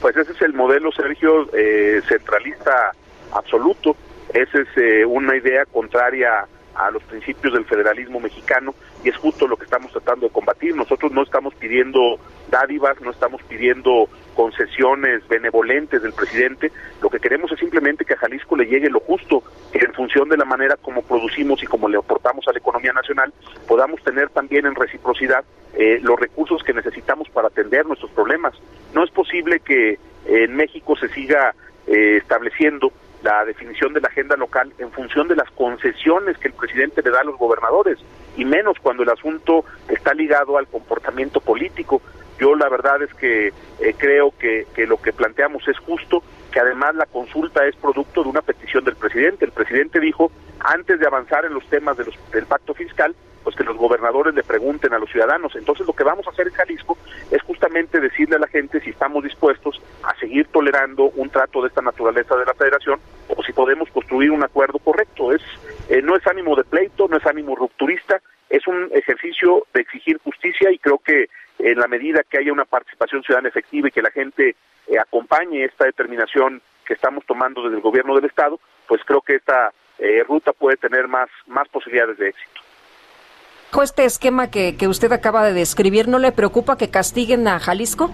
[0.00, 2.92] Pues ese es el modelo, Sergio, eh, centralista
[3.32, 3.94] absoluto.
[4.34, 8.72] Esa es eh, una idea contraria a los principios del federalismo mexicano
[9.02, 10.76] y es justo lo que estamos tratando de combatir.
[10.76, 12.18] Nosotros no estamos pidiendo
[12.50, 16.70] dádivas, no estamos pidiendo concesiones benevolentes del presidente,
[17.02, 20.28] lo que queremos es simplemente que a Jalisco le llegue lo justo, que en función
[20.28, 23.32] de la manera como producimos y como le aportamos a la economía nacional,
[23.66, 28.54] podamos tener también en reciprocidad eh, los recursos que necesitamos para atender nuestros problemas.
[28.94, 31.54] No es posible que en México se siga
[31.88, 36.54] eh, estableciendo la definición de la agenda local en función de las concesiones que el
[36.54, 37.98] presidente le da a los gobernadores
[38.36, 42.00] y menos cuando el asunto está ligado al comportamiento político.
[42.38, 46.60] Yo la verdad es que eh, creo que, que lo que planteamos es justo, que
[46.60, 49.44] además la consulta es producto de una petición del presidente.
[49.44, 53.76] El presidente dijo, antes de avanzar en los temas del pacto fiscal, pues que los
[53.76, 55.54] gobernadores le pregunten a los ciudadanos.
[55.56, 56.98] Entonces lo que vamos a hacer en Jalisco
[57.30, 61.68] es justamente decirle a la gente si estamos dispuestos a seguir tolerando un trato de
[61.68, 65.32] esta naturaleza de la federación o si podemos construir un acuerdo correcto.
[65.32, 65.42] Es
[65.88, 68.20] eh, no es ánimo de pleito, no es ánimo rupturista,
[68.50, 71.28] es un ejercicio de exigir justicia y creo que
[71.58, 75.64] en la medida que haya una participación ciudadana efectiva y que la gente eh, acompañe
[75.64, 80.22] esta determinación que estamos tomando desde el gobierno del estado, pues creo que esta eh,
[80.26, 82.60] ruta puede tener más más posibilidades de éxito.
[83.82, 88.10] Este esquema que, que usted acaba de describir, ¿no le preocupa que castiguen a Jalisco?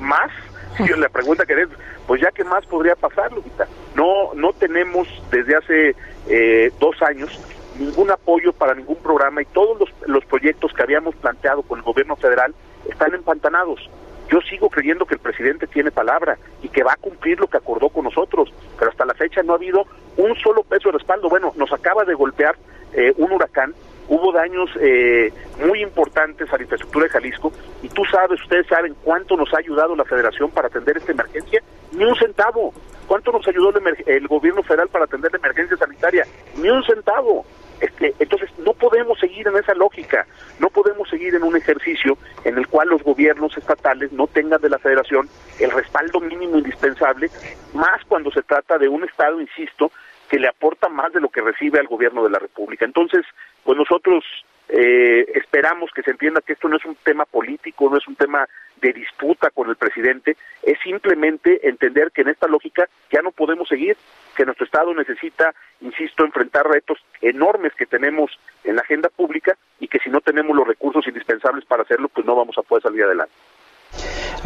[0.00, 0.30] ¿Más?
[0.76, 1.68] Si la pregunta que es,
[2.06, 3.66] pues ya que más podría pasar, Lupita.
[3.94, 5.96] No, no tenemos desde hace
[6.28, 7.38] eh, dos años
[7.78, 11.84] ningún apoyo para ningún programa y todos los, los proyectos que habíamos planteado con el
[11.84, 12.54] gobierno federal
[12.88, 13.88] están empantanados.
[14.30, 17.56] Yo sigo creyendo que el presidente tiene palabra y que va a cumplir lo que
[17.56, 19.84] acordó con nosotros, pero hasta la fecha no ha habido
[20.16, 21.28] un solo peso de respaldo.
[21.28, 22.56] Bueno, nos acaba de golpear
[22.94, 23.74] eh, un huracán,
[24.08, 25.32] hubo daños eh,
[25.66, 27.52] muy importantes a la infraestructura de Jalisco
[27.82, 31.62] y tú sabes, ustedes saben cuánto nos ha ayudado la federación para atender esta emergencia,
[31.92, 32.72] ni un centavo.
[33.06, 36.26] ¿Cuánto nos ayudó el, el gobierno federal para atender la emergencia sanitaria?
[36.56, 37.44] Ni un centavo.
[37.80, 40.26] Este, entonces, no podemos seguir en esa lógica,
[40.58, 44.70] no podemos seguir en un ejercicio en el cual los gobiernos estatales no tengan de
[44.70, 45.28] la federación
[45.58, 47.28] el respaldo mínimo indispensable,
[47.74, 49.90] más cuando se trata de un Estado, insisto,
[50.34, 52.84] que le aporta más de lo que recibe al gobierno de la República.
[52.84, 53.24] Entonces,
[53.62, 54.24] pues nosotros
[54.68, 58.16] eh, esperamos que se entienda que esto no es un tema político, no es un
[58.16, 58.48] tema
[58.80, 63.68] de disputa con el presidente, es simplemente entender que en esta lógica ya no podemos
[63.68, 63.96] seguir,
[64.34, 69.86] que nuestro Estado necesita, insisto, enfrentar retos enormes que tenemos en la agenda pública y
[69.86, 73.04] que si no tenemos los recursos indispensables para hacerlo, pues no vamos a poder salir
[73.04, 73.34] adelante.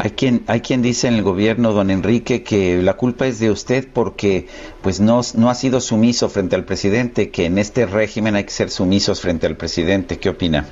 [0.01, 3.51] Hay quien, hay quien dice en el gobierno, don Enrique, que la culpa es de
[3.51, 4.47] usted porque
[4.81, 8.51] pues no, no ha sido sumiso frente al presidente, que en este régimen hay que
[8.51, 10.17] ser sumisos frente al presidente.
[10.17, 10.65] ¿Qué opina?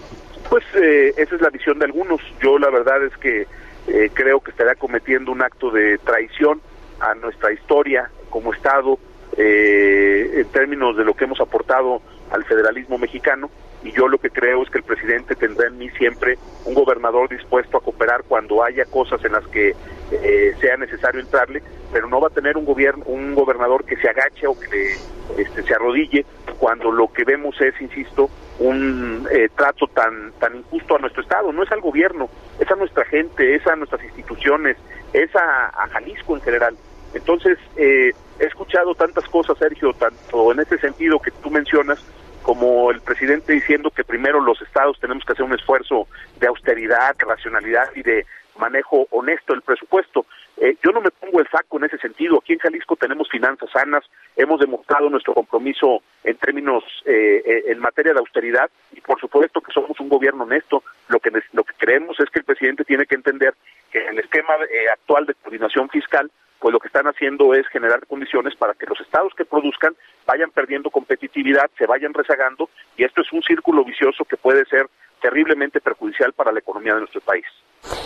[0.50, 2.22] Pues eh, esa es la visión de algunos.
[2.42, 3.48] Yo la verdad es que
[3.88, 6.62] eh, creo que estaría cometiendo un acto de traición
[7.02, 8.98] a nuestra historia como Estado
[9.36, 12.02] eh, en términos de lo que hemos aportado
[12.32, 13.50] al federalismo mexicano
[13.84, 17.30] y yo lo que creo es que el presidente tendrá en mí siempre un gobernador
[17.30, 19.76] dispuesto a cooperar cuando haya cosas en las que
[20.12, 21.62] eh, sea necesario entrarle,
[21.92, 24.96] pero no va a tener un gobierno, un gobernador que se agache o que
[25.38, 26.26] este, se arrodille
[26.60, 31.54] cuando lo que vemos es, insisto, un eh, trato tan tan injusto a nuestro estado.
[31.54, 34.78] No es al gobierno, es a nuestra gente, es a nuestras instituciones,
[35.14, 36.76] es a, a Jalisco en general.
[37.14, 42.04] Entonces, eh, he escuchado tantas cosas, Sergio, tanto en ese sentido que tú mencionas,
[42.48, 46.08] como el presidente diciendo que primero los estados tenemos que hacer un esfuerzo
[46.40, 48.26] de austeridad, racionalidad y de
[48.58, 50.26] manejo honesto del presupuesto.
[50.60, 52.40] Eh, yo no me pongo el saco en ese sentido.
[52.40, 54.04] Aquí en Jalisco tenemos finanzas sanas,
[54.36, 59.62] hemos demostrado nuestro compromiso en términos, eh, eh, en materia de austeridad y por supuesto
[59.62, 60.84] que somos un gobierno honesto.
[61.10, 63.54] Lo que, lo que creemos es que el presidente tiene que entender
[63.92, 64.56] que el esquema
[64.94, 69.00] actual de coordinación fiscal pues lo que están haciendo es generar condiciones para que los
[69.00, 69.96] estados que produzcan
[70.26, 74.88] vayan perdiendo competitividad, se vayan rezagando, y esto es un círculo vicioso que puede ser
[75.22, 77.46] terriblemente perjudicial para la economía de nuestro país.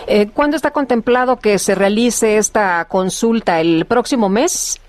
[0.08, 3.60] Eh, ¿Cuándo está contemplado que se realice esta consulta?
[3.60, 4.80] ¿El próximo mes?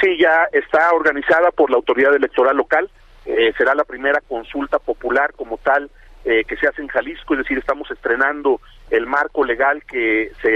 [0.00, 2.90] Sí, ya está organizada por la autoridad electoral local.
[3.26, 5.90] Eh, será la primera consulta popular como tal
[6.24, 10.48] eh, que se hace en Jalisco, es decir, estamos estrenando el marco legal que se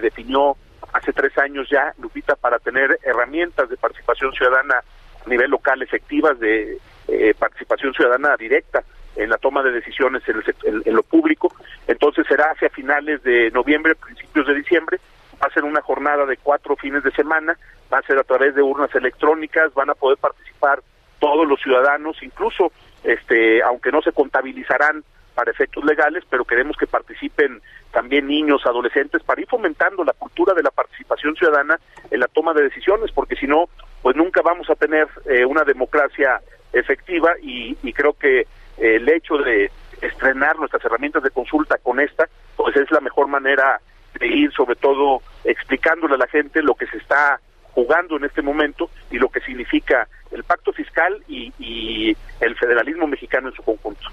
[0.00, 0.56] definió
[0.92, 4.82] hace tres años ya, Lupita, para tener herramientas de participación ciudadana
[5.24, 6.78] a nivel local efectivas, de
[7.08, 8.82] eh, participación ciudadana directa.
[9.16, 11.54] En la toma de decisiones en, en, lo público.
[11.86, 14.98] Entonces será hacia finales de noviembre, principios de diciembre.
[15.34, 17.56] Va a ser una jornada de cuatro fines de semana,
[17.92, 20.82] va a ser a través de urnas electrónicas, van a poder participar
[21.18, 22.72] todos los ciudadanos, incluso
[23.04, 25.04] este, aunque no se contabilizarán
[25.34, 30.54] para efectos legales, pero queremos que participen también niños, adolescentes, para ir fomentando la cultura
[30.54, 31.78] de la participación ciudadana
[32.10, 33.68] en la toma de decisiones, porque si no,
[34.02, 36.40] pues nunca vamos a tener eh, una democracia
[36.72, 38.46] efectiva y, creo que
[38.82, 43.80] el hecho de estrenar nuestras herramientas de consulta con esta, pues es la mejor manera
[44.18, 47.40] de ir sobre todo explicándole a la gente lo que se está
[47.72, 53.48] jugando en este momento y lo que significa el pacto fiscal y el federalismo mexicano
[53.48, 54.08] en su conjunto.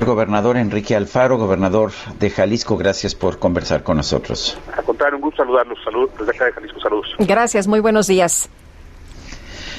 [0.00, 4.58] Gobernador Enrique Alfaro, gobernador de Jalisco, gracias por conversar con nosotros.
[4.76, 5.78] A contrario, un gusto saludarlos.
[5.82, 7.14] Saludos desde acá de Jalisco, saludos.
[7.18, 8.50] Gracias, muy buenos días.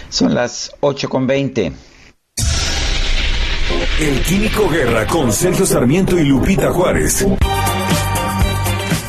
[0.09, 1.71] Son las 8 con 20.
[3.69, 7.27] El Químico Guerra con Sergio Sarmiento y Lupita Juárez.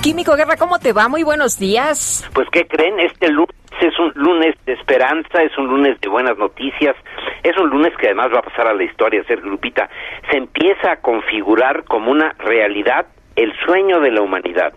[0.03, 1.09] Químico Guerra, ¿cómo te va?
[1.09, 2.29] Muy buenos días.
[2.35, 2.99] Pues, ¿qué creen?
[2.99, 6.97] Este lunes es un lunes de esperanza, es un lunes de buenas noticias,
[7.45, 9.89] es un lunes que además va a pasar a la historia, ser grupita.
[10.29, 13.07] Se empieza a configurar como una realidad
[13.37, 14.73] el sueño de la humanidad,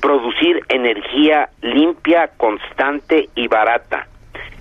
[0.00, 4.06] producir energía limpia, constante y barata.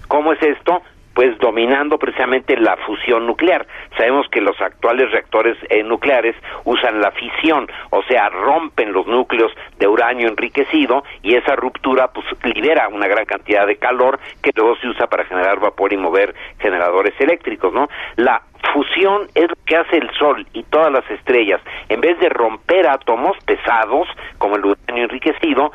[0.07, 0.81] ¿Cómo es esto?
[1.13, 3.65] Pues dominando precisamente la fusión nuclear.
[3.97, 6.35] Sabemos que los actuales reactores eh, nucleares
[6.65, 12.25] usan la fisión, o sea, rompen los núcleos de uranio enriquecido y esa ruptura pues
[12.43, 16.33] libera una gran cantidad de calor que luego se usa para generar vapor y mover
[16.59, 17.87] generadores eléctricos, ¿no?
[18.15, 18.41] La
[18.71, 21.61] fusión es lo que hace el Sol y todas las estrellas.
[21.89, 24.07] En vez de romper átomos pesados,
[24.37, 25.71] como el uranio enriquecido,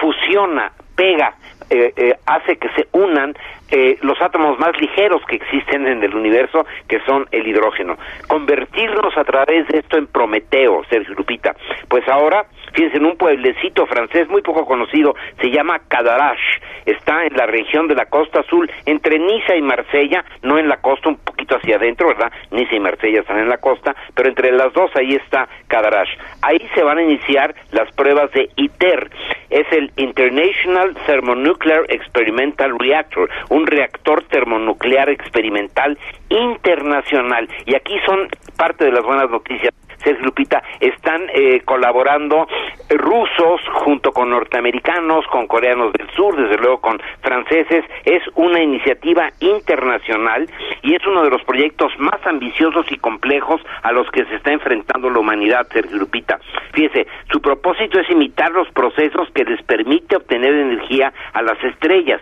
[0.00, 1.34] fusiona, pega,
[1.70, 3.34] eh, eh, hace que se unan
[3.70, 7.96] eh, los átomos más ligeros que existen en el universo, que son el hidrógeno.
[8.28, 11.54] Convertirnos a través de esto en Prometeo, Sergio Lupita.
[11.88, 16.60] Pues ahora Fíjense, en un pueblecito francés muy poco conocido, se llama Cadarache.
[16.84, 20.76] Está en la región de la costa azul, entre Niza y Marsella, no en la
[20.76, 22.30] costa, un poquito hacia adentro, ¿verdad?
[22.50, 26.18] Niza y Marsella están en la costa, pero entre las dos ahí está Cadarache.
[26.42, 29.10] Ahí se van a iniciar las pruebas de ITER.
[29.48, 37.48] Es el International Thermonuclear Experimental Reactor, un reactor termonuclear experimental internacional.
[37.64, 39.72] Y aquí son parte de las buenas noticias
[40.06, 42.46] Sergio Lupita, están eh, colaborando
[42.90, 47.84] rusos junto con norteamericanos, con coreanos del sur, desde luego con franceses.
[48.04, 50.48] Es una iniciativa internacional
[50.82, 54.52] y es uno de los proyectos más ambiciosos y complejos a los que se está
[54.52, 56.38] enfrentando la humanidad, Sergio Lupita.
[56.72, 62.20] Fíjese, su propósito es imitar los procesos que les permite obtener energía a las estrellas,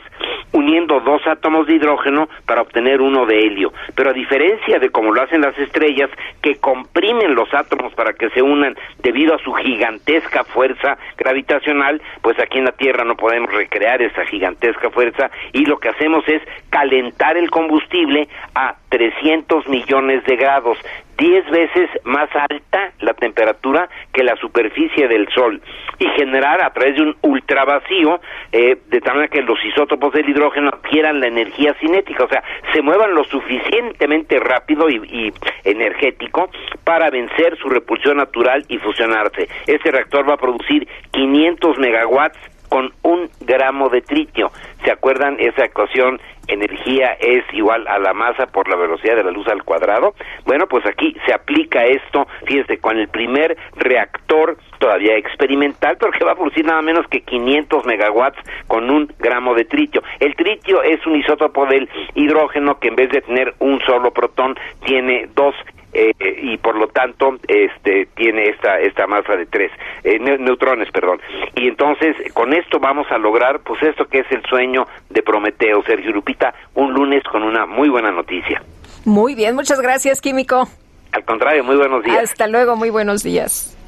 [0.52, 3.74] uniendo dos átomos de hidrógeno para obtener uno de helio.
[3.94, 6.08] Pero a diferencia de como lo hacen las estrellas,
[6.40, 12.38] que comprimen los átomos para que se unan debido a su gigantesca fuerza gravitacional, pues
[12.38, 16.42] aquí en la Tierra no podemos recrear esa gigantesca fuerza y lo que hacemos es
[16.70, 20.78] calentar el combustible a 300 millones de grados.
[21.16, 25.60] 10 veces más alta la temperatura que la superficie del Sol
[25.98, 28.20] y generar a través de un ultravacío
[28.52, 32.42] eh, de tal manera que los isótopos del hidrógeno adquieran la energía cinética, o sea,
[32.72, 35.32] se muevan lo suficientemente rápido y, y
[35.64, 36.50] energético
[36.82, 39.48] para vencer su repulsión natural y fusionarse.
[39.66, 42.38] Este reactor va a producir 500 megawatts
[42.68, 44.50] con un gramo de tritio.
[44.84, 49.30] ¿Se acuerdan esa ecuación energía es igual a la masa por la velocidad de la
[49.30, 50.14] luz al cuadrado.
[50.44, 56.24] Bueno, pues aquí se aplica esto, fíjense, con el primer reactor todavía experimental, pero que
[56.24, 60.02] va a producir nada menos que 500 megawatts con un gramo de tritio.
[60.20, 64.56] El tritio es un isótopo del hidrógeno que en vez de tener un solo protón
[64.84, 65.54] tiene dos
[65.94, 66.12] eh,
[66.42, 69.70] y por lo tanto este tiene esta esta masa de tres
[70.02, 71.20] eh, neutrones perdón.
[71.54, 75.82] Y entonces con esto vamos a lograr pues esto que es el sueño de Prometeo.
[75.84, 78.62] Sergio Lupita un lunes con una muy buena noticia.
[79.04, 80.68] Muy bien muchas gracias químico.
[81.12, 82.24] Al contrario muy buenos días.
[82.24, 83.78] Hasta luego muy buenos días.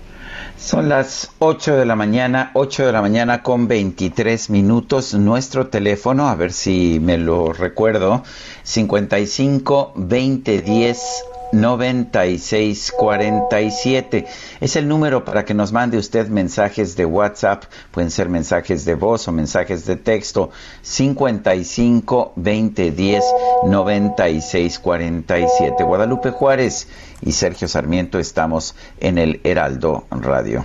[0.57, 5.13] Son las 8 de la mañana, 8 de la mañana con 23 minutos.
[5.13, 8.23] Nuestro teléfono, a ver si me lo recuerdo,
[8.63, 14.27] 55 20 10 9647.
[14.61, 18.95] Es el número para que nos mande usted mensajes de WhatsApp, pueden ser mensajes de
[18.95, 20.51] voz o mensajes de texto
[20.83, 23.25] 55 20 10
[23.67, 25.85] 96 47.
[25.85, 26.89] Guadalupe Juárez
[27.21, 30.65] y Sergio Sarmiento estamos en el Heraldo Radio.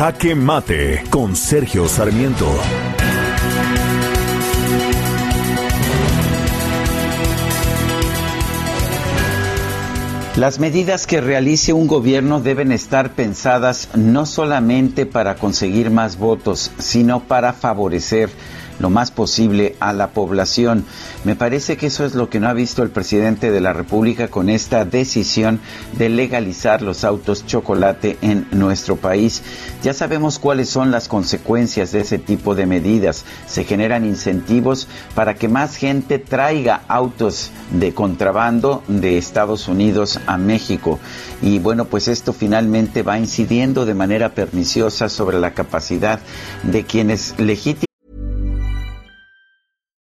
[0.00, 2.46] Jaque Mate con Sergio Sarmiento.
[10.36, 16.72] Las medidas que realice un gobierno deben estar pensadas no solamente para conseguir más votos,
[16.78, 18.30] sino para favorecer
[18.80, 20.84] lo más posible a la población.
[21.24, 24.28] Me parece que eso es lo que no ha visto el presidente de la República
[24.28, 25.60] con esta decisión
[25.96, 29.42] de legalizar los autos chocolate en nuestro país.
[29.82, 33.24] Ya sabemos cuáles son las consecuencias de ese tipo de medidas.
[33.46, 40.38] Se generan incentivos para que más gente traiga autos de contrabando de Estados Unidos a
[40.38, 40.98] México.
[41.42, 46.20] Y bueno, pues esto finalmente va incidiendo de manera perniciosa sobre la capacidad
[46.62, 47.89] de quienes legítimamente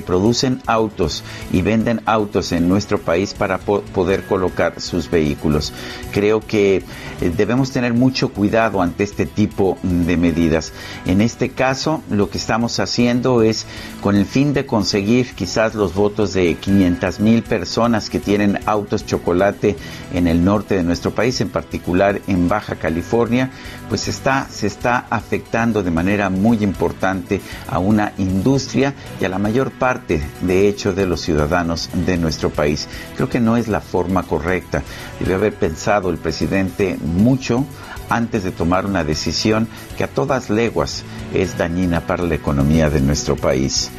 [0.00, 1.22] Producen autos
[1.52, 5.72] y venden autos en nuestro país para po poder colocar sus vehículos.
[6.12, 6.84] Creo que
[7.20, 10.72] eh, debemos tener mucho cuidado ante este tipo de medidas.
[11.06, 13.66] En este caso, lo que estamos haciendo es
[14.00, 19.04] con el fin de conseguir quizás los votos de 500 mil personas que tienen autos
[19.04, 19.76] chocolate
[20.12, 23.50] en el norte de nuestro país, en particular en Baja California,
[23.88, 29.38] pues está, se está afectando de manera muy importante a una industria y a la
[29.38, 32.88] mayor parte, de hecho, de los ciudadanos de nuestro país.
[33.16, 34.82] Creo que no es la forma correcta.
[35.18, 37.64] Debe haber pensado el presidente mucho
[38.08, 41.04] antes de tomar una decisión que a todas leguas
[41.34, 43.90] es dañina para la economía de nuestro país.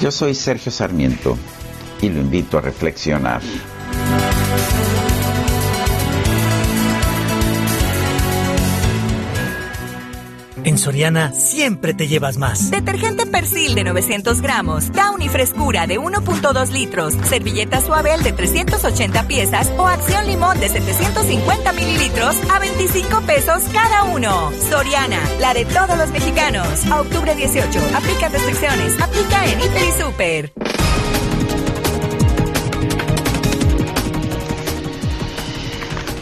[0.00, 1.36] Yo soy Sergio Sarmiento
[2.00, 3.40] y lo invito a reflexionar.
[10.64, 12.70] En Soriana siempre te llevas más.
[12.70, 19.72] Detergente Persil de 900 gramos, Downy Frescura de 1.2 litros, servilleta Suabel de 380 piezas
[19.78, 24.52] o Acción Limón de 750 mililitros a 25 pesos cada uno.
[24.68, 26.86] Soriana, la de todos los mexicanos.
[26.90, 30.52] A octubre 18, aplica restricciones, aplica en Hiper y Super.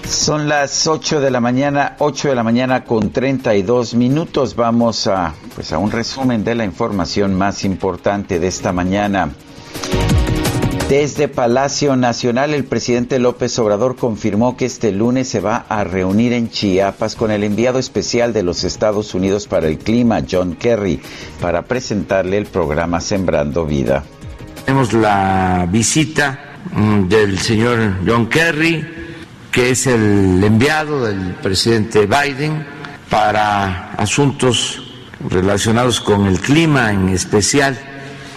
[0.08, 4.56] Son las 8 de la mañana, 8 de la mañana con 32 minutos.
[4.56, 9.30] Vamos a, pues a un resumen de la información más importante de esta mañana.
[10.88, 16.32] Desde Palacio Nacional, el presidente López Obrador confirmó que este lunes se va a reunir
[16.32, 21.02] en Chiapas con el enviado especial de los Estados Unidos para el clima, John Kerry,
[21.42, 24.02] para presentarle el programa Sembrando Vida.
[24.64, 28.97] Tenemos la visita mm, del señor John Kerry,
[29.50, 32.66] que es el enviado del presidente Biden
[33.08, 34.82] para asuntos
[35.28, 37.78] relacionados con el clima, en especial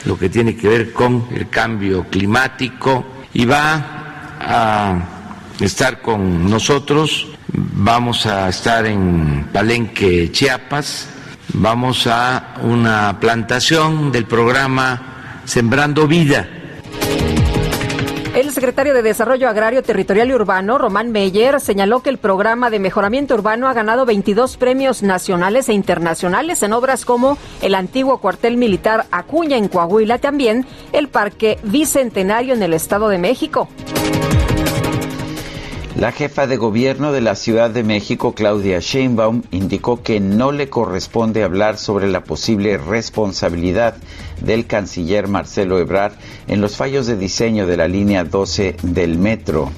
[0.05, 4.95] lo que tiene que ver con el cambio climático, y va a
[5.59, 7.27] estar con nosotros.
[7.53, 11.07] Vamos a estar en Palenque, Chiapas.
[11.53, 16.60] Vamos a una plantación del programa Sembrando Vida
[18.33, 22.79] el secretario de Desarrollo Agrario, Territorial y Urbano, Román Meyer, señaló que el programa de
[22.79, 28.55] mejoramiento urbano ha ganado 22 premios nacionales e internacionales en obras como el antiguo cuartel
[28.55, 33.67] militar Acuña en Coahuila, también el Parque Bicentenario en el Estado de México.
[35.95, 40.69] La jefa de gobierno de la Ciudad de México, Claudia Sheinbaum, indicó que no le
[40.69, 43.95] corresponde hablar sobre la posible responsabilidad
[44.39, 46.13] del canciller Marcelo Ebrard
[46.47, 49.71] en los fallos de diseño de la línea 12 del metro.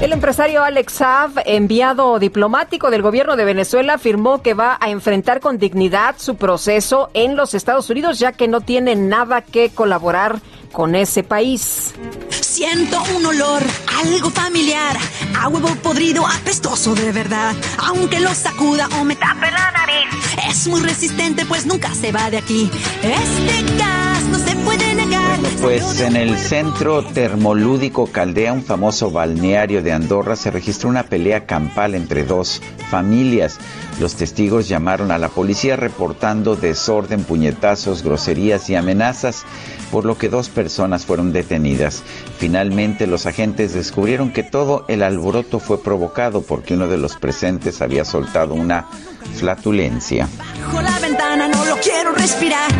[0.00, 5.40] El empresario Alex Saab, enviado diplomático del gobierno de Venezuela, afirmó que va a enfrentar
[5.40, 10.40] con dignidad su proceso en los Estados Unidos, ya que no tiene nada que colaborar
[10.72, 11.92] con ese país.
[12.40, 13.62] Siento un olor,
[14.02, 14.96] algo familiar,
[15.38, 17.54] a huevo podrido, apestoso de verdad.
[17.78, 20.08] Aunque lo sacuda o me tape la nariz,
[20.48, 22.70] es muy resistente, pues nunca se va de aquí.
[23.02, 25.38] Este gas no se puede negar.
[25.60, 31.46] Pues en el centro termolúdico Caldea, un famoso balneario de Andorra, se registró una pelea
[31.46, 33.58] campal entre dos familias.
[34.00, 39.44] Los testigos llamaron a la policía reportando desorden, puñetazos, groserías y amenazas,
[39.90, 42.02] por lo que dos personas fueron detenidas.
[42.38, 47.82] Finalmente los agentes descubrieron que todo el alboroto fue provocado porque uno de los presentes
[47.82, 48.86] había soltado una
[49.34, 50.28] flatulencia.
[50.38, 52.70] Bajo la ventana no lo quiero respirar.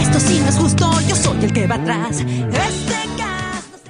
[0.00, 2.20] Esto sí no es justo, yo soy el que va atrás.
[2.20, 3.05] Este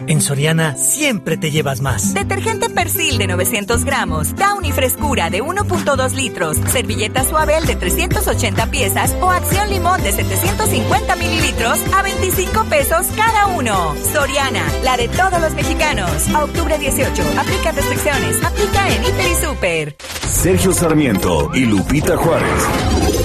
[0.09, 2.15] En Soriana siempre te llevas más.
[2.15, 9.17] Detergente Persil de 900 gramos, Downy Frescura de 1.2 litros, servilleta Suabel de 380 piezas
[9.21, 13.97] o Acción Limón de 750 mililitros a 25 pesos cada uno.
[14.13, 16.29] Soriana, la de todos los mexicanos.
[16.35, 19.97] A octubre 18, aplica restricciones, aplica en Hiper y Super.
[20.31, 23.16] Sergio Sarmiento y Lupita Juárez.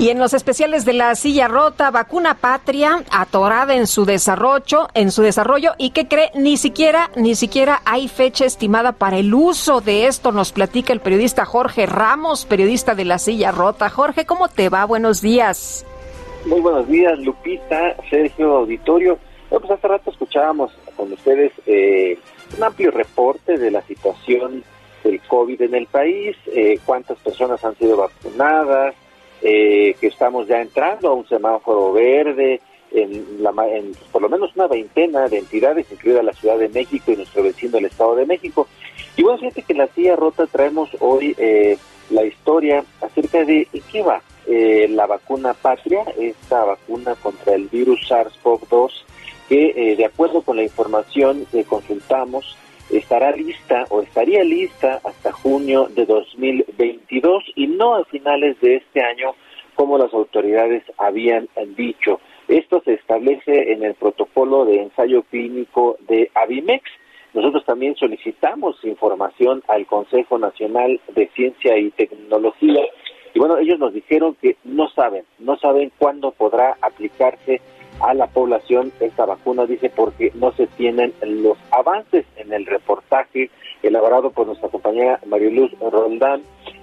[0.00, 5.10] Y en los especiales de la silla rota, vacuna patria, atorada en su desarrollo, en
[5.10, 9.82] su desarrollo, y que cree, ni siquiera, ni siquiera hay fecha estimada para el uso
[9.82, 13.90] de esto, nos platica el periodista Jorge Ramos, periodista de la silla rota.
[13.90, 14.86] Jorge, ¿cómo te va?
[14.86, 15.84] Buenos días.
[16.46, 19.18] Muy buenos días, Lupita, Sergio Auditorio.
[19.50, 22.18] Bueno, pues hace rato escuchábamos con ustedes eh,
[22.56, 24.64] un amplio reporte de la situación
[25.04, 28.94] del COVID en el país, eh, cuántas personas han sido vacunadas,
[29.42, 32.60] eh, que estamos ya entrando a un semáforo verde
[32.92, 37.12] en, la, en por lo menos una veintena de entidades, incluida la Ciudad de México
[37.12, 38.66] y nuestro vecino el Estado de México.
[39.16, 41.78] Y bueno, fíjate que en la silla rota traemos hoy eh,
[42.10, 48.00] la historia acerca de qué va eh, la vacuna patria, esta vacuna contra el virus
[48.08, 48.90] SARS-CoV-2,
[49.48, 52.56] que eh, de acuerdo con la información que consultamos,
[52.92, 59.02] estará lista o estaría lista hasta junio de 2022 y no a finales de este
[59.02, 59.34] año
[59.74, 62.20] como las autoridades habían dicho.
[62.48, 66.84] Esto se establece en el protocolo de ensayo clínico de Avimex.
[67.32, 72.82] Nosotros también solicitamos información al Consejo Nacional de Ciencia y Tecnología
[73.34, 77.60] y bueno, ellos nos dijeron que no saben, no saben cuándo podrá aplicarse
[78.00, 83.50] a la población esta vacuna, dice, porque no se tienen los avances en el reportaje
[83.82, 86.42] elaborado por nuestra compañera Mariluz Roldán.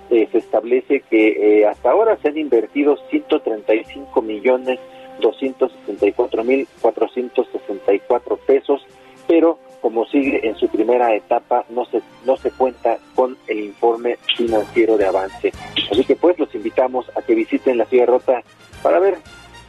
[0.10, 4.80] Eh, se establece que eh, hasta ahora se han invertido 135 millones
[5.19, 8.85] 274 mil 464 pesos,
[9.27, 14.18] pero como sigue en su primera etapa, no se, no se cuenta con el informe
[14.35, 15.52] financiero de avance.
[15.91, 18.41] Así que pues los invitamos a que visiten la Ciudad Rota
[18.81, 19.18] para ver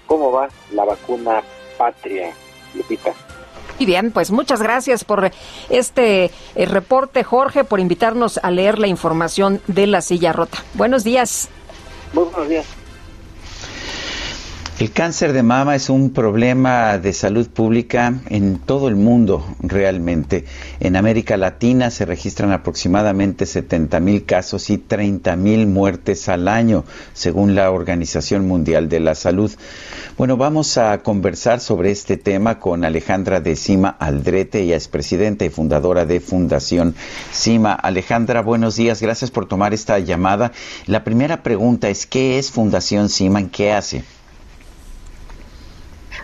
[0.08, 1.42] cómo va la vacuna
[1.76, 2.32] patria,
[2.74, 3.12] Lupita.
[3.78, 5.30] Y bien, pues muchas gracias por
[5.68, 10.58] este eh, reporte, Jorge, por invitarnos a leer la información de la silla rota.
[10.74, 11.48] Buenos días.
[12.12, 12.66] Muy buenos días.
[14.78, 20.44] El cáncer de mama es un problema de salud pública en todo el mundo realmente.
[20.78, 26.84] En América Latina se registran aproximadamente 70 mil casos y 30 mil muertes al año,
[27.12, 29.50] según la Organización Mundial de la Salud.
[30.16, 35.44] Bueno, vamos a conversar sobre este tema con Alejandra de Cima Aldrete, ella es presidenta
[35.44, 36.94] y fundadora de Fundación
[37.32, 37.72] Cima.
[37.72, 40.52] Alejandra, buenos días, gracias por tomar esta llamada.
[40.86, 43.40] La primera pregunta es, ¿qué es Fundación Cima?
[43.40, 44.04] ¿En qué hace?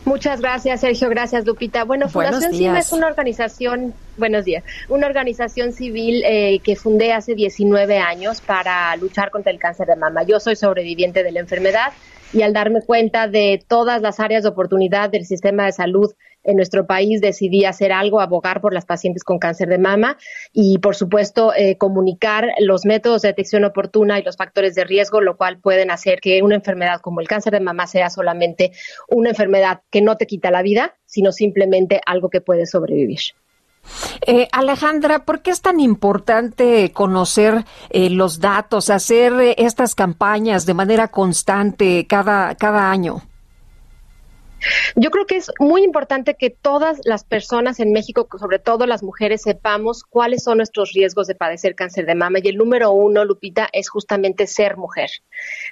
[0.04, 1.08] Muchas gracias, Sergio.
[1.08, 1.84] Gracias, Lupita.
[1.84, 7.34] Bueno, Fundación CIMA es una organización, buenos días, una organización civil eh, que fundé hace
[7.34, 10.22] 19 años para luchar contra el cáncer de mama.
[10.24, 11.92] Yo soy sobreviviente de la enfermedad
[12.34, 16.12] y al darme cuenta de todas las áreas de oportunidad del sistema de salud
[16.44, 20.16] en nuestro país decidí hacer algo, abogar por las pacientes con cáncer de mama
[20.52, 25.20] y, por supuesto, eh, comunicar los métodos de detección oportuna y los factores de riesgo,
[25.20, 28.72] lo cual pueden hacer que una enfermedad como el cáncer de mama sea solamente
[29.08, 33.20] una enfermedad que no te quita la vida, sino simplemente algo que puede sobrevivir.
[34.26, 40.66] Eh, Alejandra, ¿por qué es tan importante conocer eh, los datos, hacer eh, estas campañas
[40.66, 43.22] de manera constante cada, cada año?
[44.96, 49.02] Yo creo que es muy importante que todas las personas en México, sobre todo las
[49.02, 52.38] mujeres, sepamos cuáles son nuestros riesgos de padecer cáncer de mama.
[52.42, 55.10] Y el número uno, Lupita, es justamente ser mujer.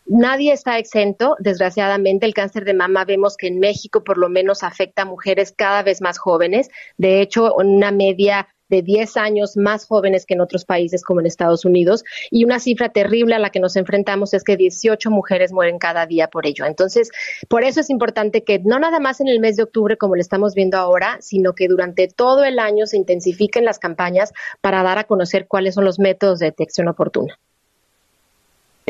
[0.06, 1.36] Nadie está exento.
[1.38, 5.52] Desgraciadamente, el cáncer de mama vemos que en México por lo menos afecta a mujeres
[5.56, 6.70] cada vez más jóvenes.
[6.96, 11.26] De hecho, una media de 10 años más jóvenes que en otros países como en
[11.26, 12.04] Estados Unidos.
[12.30, 16.06] Y una cifra terrible a la que nos enfrentamos es que 18 mujeres mueren cada
[16.06, 16.64] día por ello.
[16.64, 17.10] Entonces,
[17.48, 20.22] por eso es importante que no nada más en el mes de octubre, como lo
[20.22, 24.32] estamos viendo ahora, sino que durante todo el año se intensifiquen las campañas
[24.62, 27.38] para dar a conocer cuáles son los métodos de detección oportuna.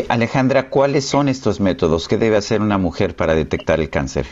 [0.09, 2.06] Alejandra, ¿cuáles son estos métodos?
[2.06, 4.26] ¿Qué debe hacer una mujer para detectar el cáncer?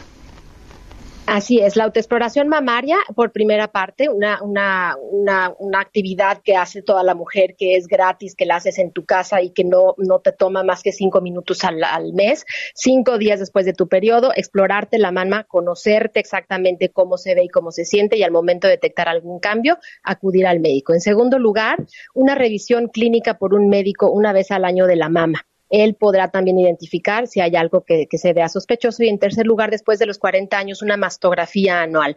[1.33, 6.83] Así es, la autoexploración mamaria, por primera parte, una, una, una, una, actividad que hace
[6.83, 9.95] toda la mujer, que es gratis, que la haces en tu casa y que no,
[9.97, 12.45] no te toma más que cinco minutos al, al mes,
[12.75, 17.49] cinco días después de tu periodo, explorarte la mama, conocerte exactamente cómo se ve y
[17.49, 20.95] cómo se siente y al momento de detectar algún cambio, acudir al médico.
[20.95, 21.77] En segundo lugar,
[22.13, 26.29] una revisión clínica por un médico una vez al año de la mama él podrá
[26.29, 30.07] también identificar si hay algo que, se vea sospechoso y en tercer lugar, después de
[30.07, 32.17] los 40 años, una mastografía anual.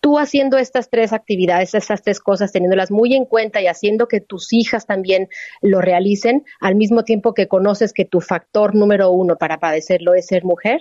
[0.00, 4.20] Tú haciendo estas tres actividades, estas tres cosas, teniéndolas muy en cuenta y haciendo que
[4.20, 5.28] tus hijas también
[5.62, 10.26] lo realicen, al mismo tiempo que conoces que tu factor número uno para padecerlo es
[10.26, 10.80] ser mujer,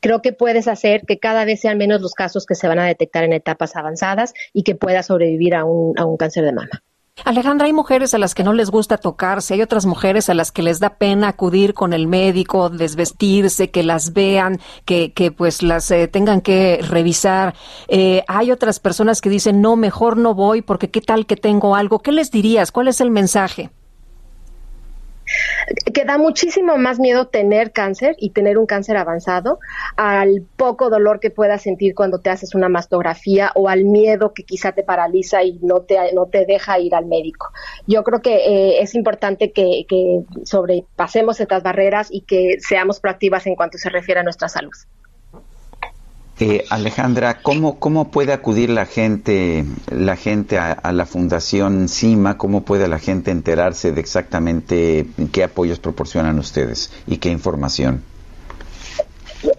[0.00, 2.86] creo que puedes hacer que cada vez sean menos los casos que se van a
[2.86, 6.82] detectar en etapas avanzadas y que puedas sobrevivir a un, a un cáncer de mama.
[7.24, 10.52] Alejandra, hay mujeres a las que no les gusta tocarse, hay otras mujeres a las
[10.52, 15.62] que les da pena acudir con el médico, desvestirse, que las vean, que, que pues
[15.62, 17.54] las eh, tengan que revisar.
[17.88, 21.74] Eh, hay otras personas que dicen, no, mejor no voy porque qué tal que tengo
[21.74, 21.98] algo.
[22.00, 22.72] ¿Qué les dirías?
[22.72, 23.70] ¿Cuál es el mensaje?
[25.92, 29.58] Que da muchísimo más miedo tener cáncer y tener un cáncer avanzado
[29.96, 34.44] al poco dolor que puedas sentir cuando te haces una mastografía o al miedo que
[34.44, 37.48] quizá te paraliza y no te, no te deja ir al médico.
[37.86, 43.46] Yo creo que eh, es importante que, que sobrepasemos estas barreras y que seamos proactivas
[43.46, 44.72] en cuanto se refiere a nuestra salud.
[46.40, 52.38] Eh, Alejandra, ¿cómo, ¿cómo puede acudir la gente, la gente a, la Fundación CIMA?
[52.38, 58.04] ¿Cómo puede la gente enterarse de exactamente qué apoyos proporcionan ustedes y qué información?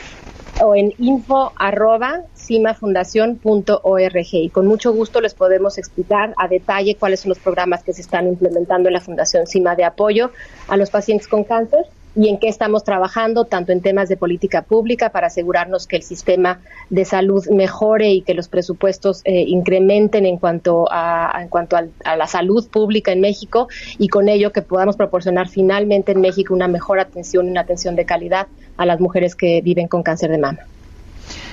[0.62, 7.20] o en info arroba cimafundación.org y con mucho gusto les podemos explicar a detalle cuáles
[7.20, 10.30] son los programas que se están implementando en la Fundación CIMA de apoyo
[10.68, 11.86] a los pacientes con cáncer
[12.16, 16.02] y en qué estamos trabajando, tanto en temas de política pública para asegurarnos que el
[16.02, 21.76] sistema de salud mejore y que los presupuestos eh, incrementen en cuanto, a, en cuanto
[21.76, 23.68] a la salud pública en México
[23.98, 27.96] y con ello que podamos proporcionar finalmente en México una mejor atención y una atención
[27.96, 28.46] de calidad
[28.78, 30.60] a las mujeres que viven con cáncer de mama.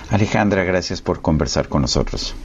[0.10, 2.36] Alejandra, gracias por conversar con nosotros.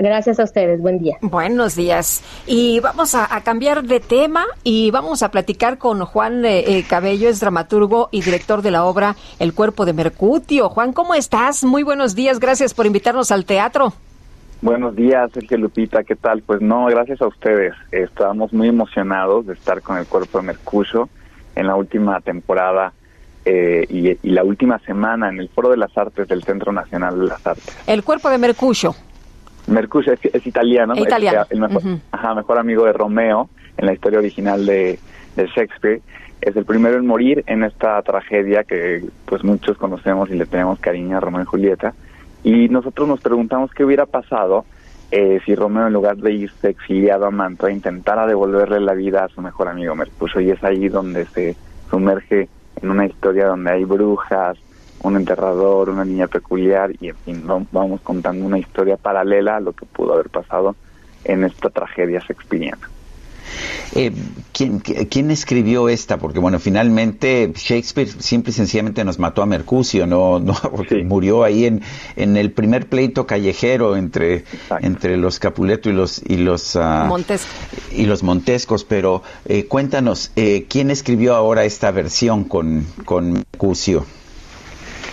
[0.00, 1.16] Gracias a ustedes, buen día.
[1.20, 2.22] Buenos días.
[2.46, 7.28] Y vamos a, cambiar de tema y vamos a platicar con Juan eh, eh, Cabello,
[7.28, 10.68] es dramaturgo y director de la obra El cuerpo de Mercutio.
[10.68, 11.64] Juan, ¿cómo estás?
[11.64, 13.92] Muy buenos días, gracias por invitarnos al teatro.
[14.62, 16.42] Buenos días, Sergio Lupita, ¿qué tal?
[16.42, 17.74] Pues no, gracias a ustedes.
[17.92, 21.08] Estamos muy emocionados de estar con el cuerpo de Mercurio
[21.54, 22.92] en la última temporada
[23.44, 27.26] eh, y, la última semana en el Foro de las Artes del Centro Nacional de
[27.26, 27.76] las Artes.
[27.86, 28.94] El cuerpo de Mercurio.
[29.66, 31.46] Mercurio es, italiano, italiano.
[31.48, 31.82] el mejor,
[32.36, 34.98] mejor amigo de Romeo en la historia original de,
[35.36, 36.00] Shakespeare.
[36.40, 40.78] Es el primero en morir en esta tragedia que pues muchos conocemos y le tenemos
[40.78, 41.94] cariño a Romeo y Julieta.
[42.44, 44.64] Y nosotros nos preguntamos qué hubiera pasado
[45.10, 49.28] eh, si Romeo en lugar de irse exiliado a Mantua intentara devolverle la vida a
[49.28, 50.40] su mejor amigo Mercurio.
[50.40, 51.56] Y es ahí donde se
[51.88, 52.48] sumerge
[52.80, 54.58] en una historia donde hay brujas,
[55.04, 59.72] un enterrador, una niña peculiar y en fin, vamos contando una historia paralela a lo
[59.72, 60.74] que pudo haber pasado
[61.24, 62.88] en esta tragedia shakespeariana.
[63.94, 64.12] Eh,
[64.52, 66.16] ¿quién, escribió esta?
[66.16, 71.44] Porque bueno, finalmente Shakespeare simple y sencillamente nos mató a Mercucio, no, no porque murió
[71.44, 71.82] ahí en,
[72.16, 74.44] en el primer pleito callejero entre,
[74.80, 76.80] entre los Capuleto y los y los uh,
[77.92, 78.84] y los Montescos.
[78.84, 84.06] Pero eh, cuéntanos, eh, ¿quién escribió ahora esta versión con con Mercucio?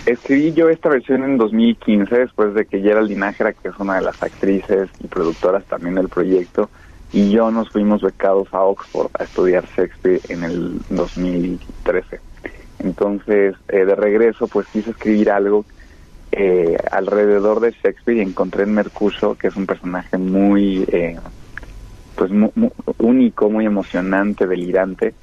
[0.04, 4.02] Escribí yo esta versión en 2015 después de que Geraldine Nájera, que es una de
[4.02, 6.68] las actrices y productoras también del proyecto,
[7.12, 12.20] y yo nos fuimos becados a Oxford a estudiar Shakespeare en el 2013.
[12.80, 15.64] Entonces, eh, de regreso, pues quise escribir algo
[16.32, 21.16] eh, alrededor de Shakespeare y encontré en Mercurio, que es un personaje muy, eh,
[22.16, 22.32] pues
[22.98, 25.14] único, muy emocionante, delirante,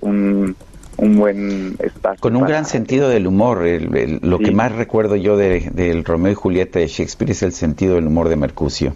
[0.00, 0.56] un,
[0.98, 2.20] un buen espacio.
[2.20, 3.64] Con un gran sentido del humor.
[4.22, 7.94] lo que más recuerdo yo del de, Romeo y Julieta de Shakespeare es el sentido
[7.94, 8.92] del humor de Mercucio.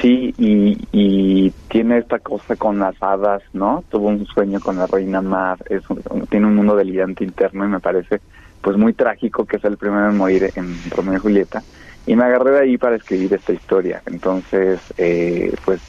[0.00, 3.84] Sí, y, tiene esta cosa con las hadas, ¿no?
[3.90, 5.82] Tuvo un sueño con la reina Mar, es
[6.30, 8.20] tiene un mundo delirante interno y me parece
[8.62, 11.62] pues muy trágico que es el primero en morir en Romeo y Julieta.
[12.06, 14.02] Y me agarré de ahí para escribir esta historia.
[14.06, 15.80] Entonces, eh, pues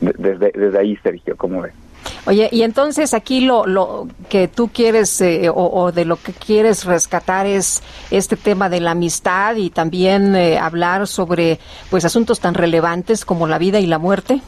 [0.00, 1.74] desde, desde ahí, Sergio, ¿cómo ves?
[2.26, 6.84] Oye, y entonces aquí lo, lo que tú quieres eh, o, de lo que quieres
[6.84, 11.58] rescatar es este tema de la amistad y también eh, hablar sobre
[11.90, 14.40] pues asuntos tan relevantes como la vida y la muerte.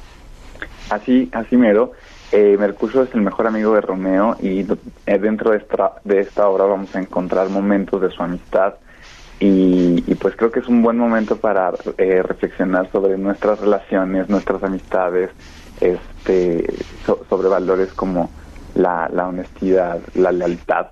[0.91, 1.93] Así, así mero.
[2.33, 4.61] Eh, Mercurio es el mejor amigo de Romeo y
[5.07, 8.75] eh, dentro de esta, de esta obra vamos a encontrar momentos de su amistad
[9.43, 15.31] y, pues creo que es un buen momento para reflexionar sobre nuestras relaciones, nuestras amistades,
[16.21, 16.65] este,
[17.29, 18.31] sobre valores como
[18.75, 20.89] la, la honestidad, la lealtad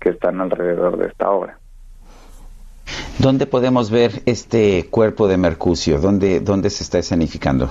[0.00, 1.58] que están alrededor de esta obra.
[3.18, 6.00] ¿Dónde podemos ver este cuerpo de Mercucio?
[6.00, 7.70] ¿Dónde, dónde se está escenificando?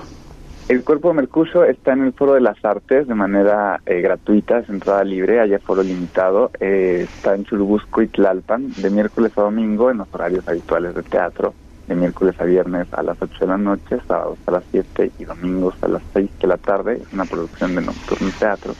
[0.68, 4.60] El cuerpo de Mercucio está en el Foro de las Artes de manera eh, gratuita,
[4.60, 6.50] es entrada libre, hay foro limitado.
[6.60, 11.02] Eh, está en Churubusco y Tlalpan, de miércoles a domingo en los horarios habituales de
[11.02, 11.52] teatro
[11.86, 15.24] de miércoles a viernes a las 8 de la noche, sábados a las 7 y
[15.24, 17.02] domingos a las 6 de la tarde.
[17.12, 18.74] Una producción de Nocturno Teatro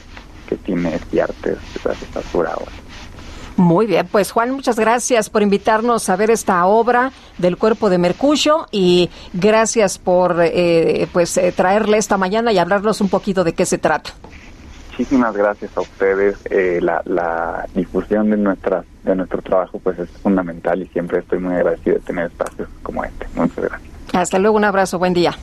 [0.47, 2.71] que tiene Espiartes esta por ahora.
[3.55, 7.99] Muy bien, pues Juan, muchas gracias por invitarnos a ver esta obra del cuerpo de
[7.99, 13.53] Mercurio y gracias por eh, pues eh, traerle esta mañana y hablarnos un poquito de
[13.53, 14.11] qué se trata
[14.93, 16.37] muchísimas gracias a ustedes.
[16.51, 21.39] Eh, la, la, difusión de nuestra de nuestro trabajo pues es fundamental y siempre estoy
[21.39, 23.27] muy agradecido de tener espacios como este.
[23.35, 23.91] Muchas gracias.
[24.13, 25.33] Hasta luego, un abrazo, buen día.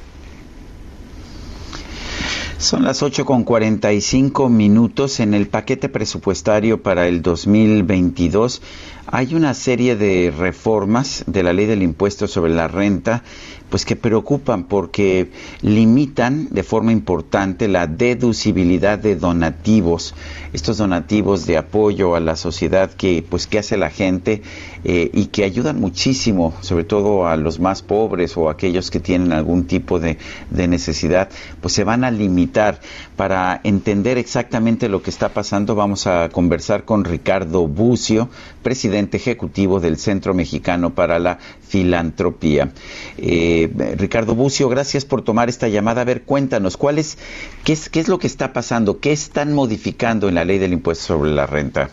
[2.58, 5.18] Son las 8 con 45 minutos.
[5.18, 8.62] En el paquete presupuestario para el 2022
[9.06, 13.24] hay una serie de reformas de la ley del impuesto sobre la renta
[13.70, 15.30] pues que preocupan porque
[15.62, 20.14] limitan de forma importante la deducibilidad de donativos,
[20.52, 24.42] estos donativos de apoyo a la sociedad que pues que hace la gente
[24.84, 29.32] eh, y que ayudan muchísimo, sobre todo a los más pobres o aquellos que tienen
[29.32, 30.18] algún tipo de,
[30.50, 31.28] de necesidad,
[31.60, 32.80] pues se van a limitar.
[33.16, 38.30] Para entender exactamente lo que está pasando, vamos a conversar con Ricardo Bucio,
[38.62, 41.38] presidente ejecutivo del Centro Mexicano para la
[41.68, 42.72] Filantropía.
[43.18, 46.00] Eh, Ricardo Bucio, gracias por tomar esta llamada.
[46.00, 47.18] A ver, cuéntanos, ¿cuál es,
[47.64, 49.00] qué, es, ¿qué es lo que está pasando?
[49.00, 51.90] ¿Qué están modificando en la ley del impuesto sobre la renta?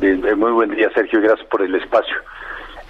[0.00, 2.16] Muy buen día, Sergio, gracias por el espacio.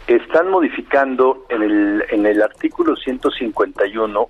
[0.06, 4.28] Están modificando en el, en el artículo 151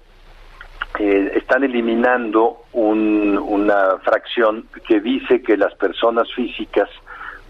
[0.98, 6.88] eh, están eliminando una fracción que dice que las personas físicas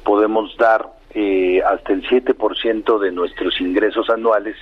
[0.05, 4.57] podemos dar eh, hasta el 7% de nuestros ingresos anuales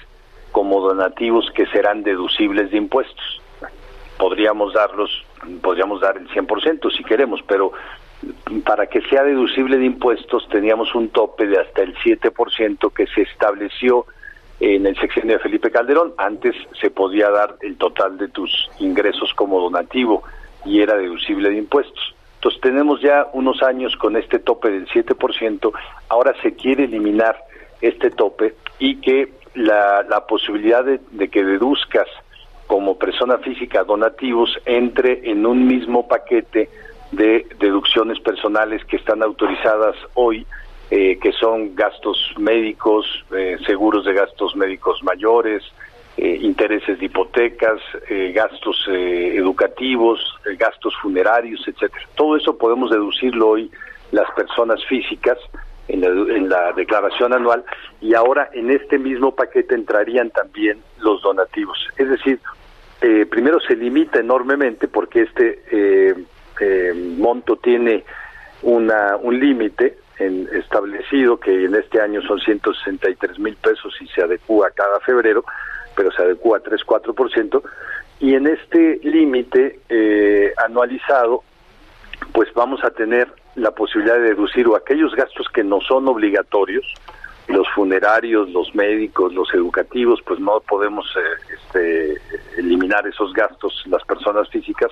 [0.53, 3.43] como donativos que serán deducibles de impuestos.
[4.17, 5.25] Podríamos darlos,
[5.61, 7.73] podríamos dar el 100% si queremos, pero
[8.65, 13.23] para que sea deducible de impuestos teníamos un tope de hasta el 7% que se
[13.23, 14.07] estableció
[14.61, 16.15] en el sexenio de Felipe Calderón.
[16.19, 20.25] Antes se podía dar el total de tus ingresos como donativo
[20.65, 22.15] y era deducible de impuestos.
[22.37, 25.73] Entonces tenemos ya unos años con este tope del 7%,
[26.09, 27.37] ahora se quiere eliminar
[27.81, 32.07] este tope y que la, posibilidad de que deduzcas
[32.69, 36.69] como persona física donativos entre en un mismo paquete
[37.13, 40.47] de deducciones personales que están autorizadas hoy
[40.91, 43.05] eh, que son gastos médicos,
[43.37, 45.63] eh, seguros de gastos médicos mayores,
[46.17, 47.79] eh, intereses de hipotecas,
[48.33, 50.19] gastos educativos,
[50.57, 52.07] gastos funerarios, etcétera.
[52.15, 53.71] Todo eso podemos deducirlo hoy
[54.13, 55.37] las personas físicas
[55.89, 57.65] en la, en la declaración anual
[58.01, 61.79] y ahora en este mismo paquete entrarían también los donativos.
[61.99, 62.41] Es decir,
[63.31, 66.17] primero se limita enormemente porque este
[67.19, 68.05] monto tiene
[68.63, 74.71] una, un límite establecido que en este año son 163 mil pesos y se adecúa
[74.75, 75.45] cada febrero,
[75.95, 77.63] pero se adecúa 3-4%,
[78.21, 81.45] y en este límite eh, anualizado,
[82.33, 86.85] pues vamos a tener la posibilidad de deducir o aquellos gastos que no son obligatorios,
[87.47, 92.21] los funerarios, los médicos, los educativos, pues no podemos eh, este,
[92.59, 94.91] eliminar esos gastos las personas físicas,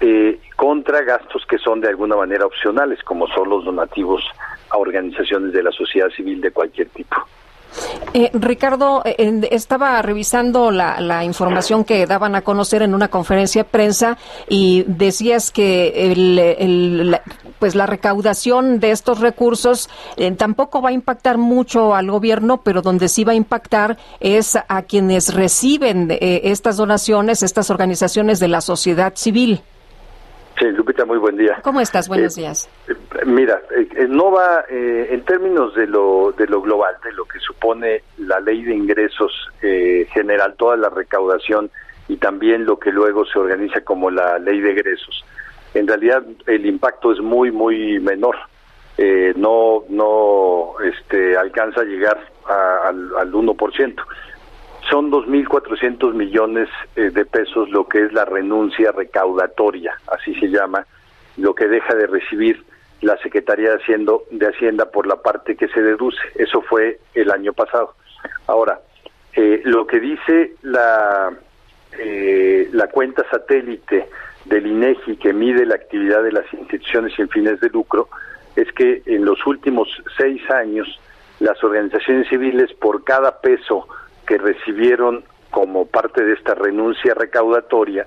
[0.00, 4.22] eh, contra gastos que son de alguna manera opcionales, como son los donativos
[4.70, 7.16] a organizaciones de la sociedad civil de cualquier tipo.
[8.14, 13.68] Eh, Ricardo, eh, estaba revisando la, información que daban a conocer en una conferencia de
[13.70, 17.18] prensa y decías que el,
[17.58, 22.82] pues la recaudación de estos recursos eh, tampoco va a impactar mucho al gobierno, pero
[22.82, 28.60] donde sí va a impactar es a quienes reciben estas donaciones, estas organizaciones de la
[28.60, 29.62] sociedad civil.
[30.58, 31.58] Sí, Lupita, muy buen día.
[31.62, 32.08] ¿Cómo estás?
[32.08, 32.68] Buenos días.
[33.26, 33.60] Mira,
[34.08, 38.62] no va en términos de lo, de lo global, de lo que supone la ley
[38.62, 41.70] de ingresos eh, general, toda la recaudación
[42.08, 45.24] y también lo que luego se organiza como la ley de egresos.
[45.74, 48.36] En realidad el impacto es muy, muy menor.
[48.98, 52.18] Eh, no no este, alcanza a llegar
[52.84, 53.94] al, al 1%.
[54.90, 60.86] Son 2.400 millones eh, de pesos lo que es la renuncia recaudatoria, así se llama,
[61.36, 62.64] lo que deja de recibir
[63.00, 66.20] la Secretaría de Hacienda, de Hacienda por la parte que se deduce.
[66.36, 67.94] Eso fue el año pasado.
[68.46, 68.80] Ahora,
[69.34, 71.32] eh, lo que dice la,
[71.98, 74.08] eh, la cuenta satélite
[74.44, 78.08] del INEGI que mide la actividad de las instituciones sin fines de lucro
[78.56, 81.00] es que en los últimos seis años
[81.40, 83.88] las organizaciones civiles por cada peso
[84.26, 88.06] que recibieron como parte de esta renuncia recaudatoria,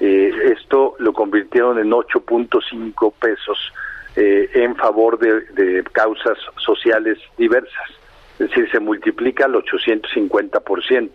[0.00, 3.72] eh, esto lo convirtieron en 8.5 pesos
[4.16, 7.90] eh, en favor de, causas sociales diversas.
[8.38, 11.10] Es decir, se multiplica al 850%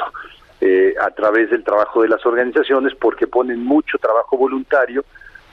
[0.62, 5.04] eh, a través del trabajo de las organizaciones porque ponen mucho trabajo voluntario,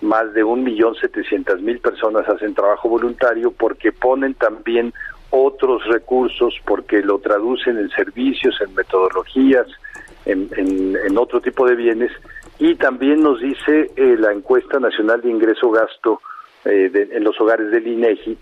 [0.03, 4.93] más de un millón setecientas mil personas hacen trabajo voluntario porque ponen también
[5.33, 9.67] otros recursos, porque lo traducen en servicios, en metodologías,
[10.25, 12.13] en, en, otro tipo de bienes.
[12.59, 16.21] Y también nos dice eh, la encuesta nacional de ingreso gasto
[16.65, 18.39] eh, en los hogares del INEGI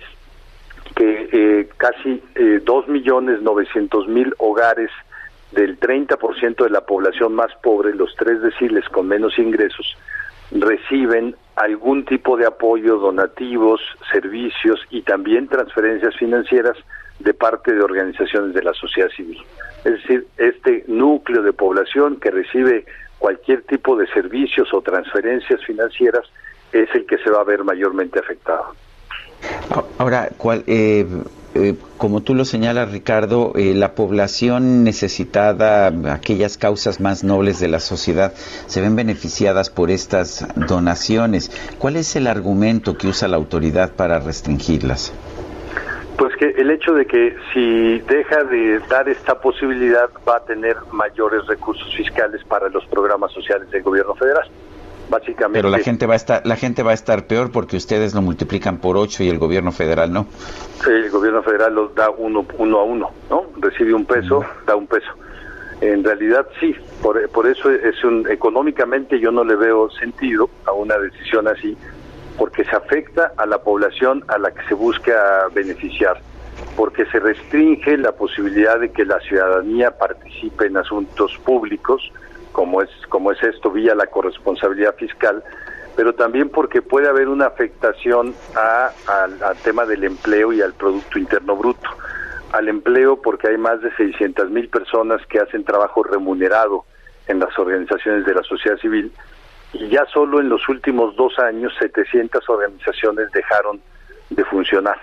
[0.94, 4.90] que eh, casi eh, dos millones novecientos mil hogares
[5.52, 9.96] del 30% de la población más pobre, los tres deciles con menos ingresos,
[10.51, 16.77] reciben algún tipo de apoyo, donativos, servicios y también transferencias financieras
[17.18, 19.39] de parte de organizaciones de la sociedad civil.
[19.85, 22.85] Es decir, este núcleo de población que recibe
[23.18, 26.24] cualquier tipo de servicios o transferencias financieras
[26.72, 28.74] es el que se va a ver mayormente afectado.
[29.98, 30.31] Ahora,
[30.66, 31.06] eh,
[31.55, 37.66] eh, como tú lo señalas, Ricardo, eh, la población necesitada, aquellas causas más nobles de
[37.66, 38.32] la sociedad,
[38.66, 41.51] se ven beneficiadas por estas donaciones.
[41.78, 45.12] ¿Cuál es el argumento que usa la autoridad para restringirlas?
[46.16, 50.77] Pues que el hecho de que si deja de dar esta posibilidad va a tener
[50.93, 54.48] mayores recursos fiscales para los programas sociales del gobierno federal.
[55.52, 58.22] Pero la gente va a estar, la gente va a estar peor porque ustedes lo
[58.22, 60.26] multiplican por ocho y el gobierno federal no.
[60.84, 63.46] Sí, el gobierno federal los da uno, uno a uno, ¿no?
[63.58, 65.10] Recibe un peso, da un peso.
[65.80, 70.72] En realidad sí, por, por eso es un, económicamente yo no le veo sentido a
[70.72, 71.76] una decisión así,
[72.36, 76.20] porque se afecta a la población a la que se busca beneficiar,
[76.76, 82.12] porque se restringe la posibilidad de que la ciudadanía participe en asuntos públicos,
[82.52, 85.43] como es, como es esto, vía la corresponsabilidad fiscal,
[85.97, 91.18] pero también porque puede haber una afectación a, al tema del empleo y al Producto
[91.18, 91.89] Interno Bruto.
[92.52, 96.85] Al empleo porque hay más de 600 mil personas que hacen trabajo remunerado
[97.28, 99.12] en las organizaciones de la sociedad civil
[99.72, 103.81] y ya solo en los últimos dos años 700 organizaciones dejaron
[104.31, 104.97] de funcionar.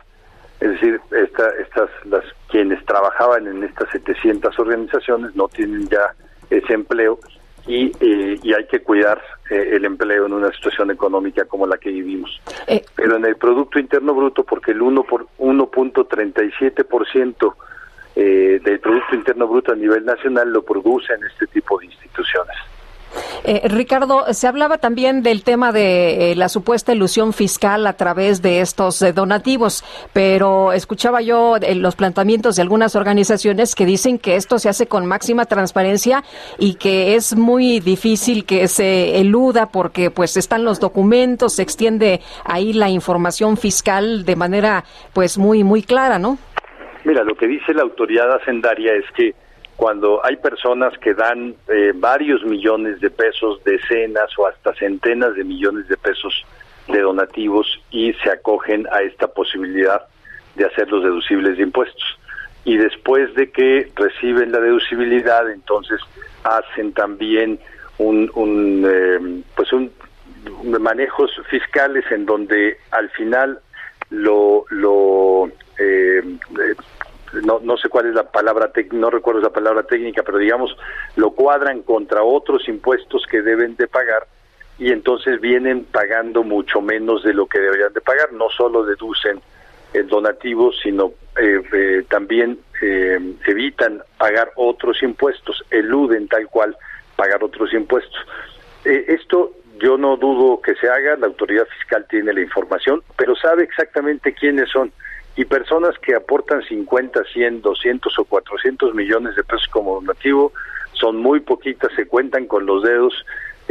[0.59, 6.13] Es decir, esta, estas, las, quienes trabajaban en estas 700 organizaciones no tienen ya
[6.49, 7.19] ese empleo
[7.67, 11.77] y, eh, y hay que cuidar eh, el empleo en una situación económica como la
[11.77, 12.41] que vivimos.
[12.67, 12.83] Eh.
[12.95, 17.53] Pero en el Producto Interno Bruto, porque el 1 por 1.37%
[18.15, 22.57] eh, del Producto Interno Bruto a nivel nacional lo producen este tipo de instituciones.
[23.43, 28.41] Eh, Ricardo, se hablaba también del tema de eh, la supuesta ilusión fiscal a través
[28.41, 34.35] de estos eh, donativos, pero escuchaba yo los planteamientos de algunas organizaciones que dicen que
[34.35, 36.23] esto se hace con máxima transparencia
[36.59, 42.21] y que es muy difícil que se eluda porque pues están los documentos, se extiende
[42.43, 46.37] ahí la información fiscal de manera pues muy muy clara, ¿no?
[47.05, 49.33] Mira, lo que dice la autoridad hacendaria es que
[49.77, 55.43] cuando hay personas que dan eh, varios millones de pesos, decenas o hasta centenas de
[55.43, 56.45] millones de pesos
[56.87, 60.01] de donativos y se acogen a esta posibilidad
[60.55, 62.19] de hacer los deducibles de impuestos.
[62.65, 66.01] Y después de que reciben la deducibilidad, entonces
[66.43, 67.59] hacen también
[67.99, 69.91] un, un eh, pues un
[70.79, 73.59] manejos fiscales en donde al final
[74.09, 75.49] lo, lo
[75.79, 76.23] eh,
[77.43, 80.75] no, no, sé cuál es la palabra, no recuerdo esa palabra técnica, pero digamos,
[81.15, 84.27] lo cuadran contra otros impuestos que deben de pagar
[84.79, 88.31] y entonces vienen pagando mucho menos de lo que deberían de pagar.
[88.33, 89.41] No solo deducen
[89.93, 96.75] el donativo, sino eh, eh, también eh, evitan pagar otros impuestos, eluden tal cual
[97.15, 98.19] pagar otros impuestos.
[98.83, 103.63] esto yo no dudo que se haga, la autoridad fiscal tiene la información, pero sabe
[103.63, 104.91] exactamente quiénes son.
[105.37, 110.51] Y personas que aportan 50, 100, 200 o 400 millones de pesos como donativo
[110.93, 113.13] son muy poquitas, se cuentan con los dedos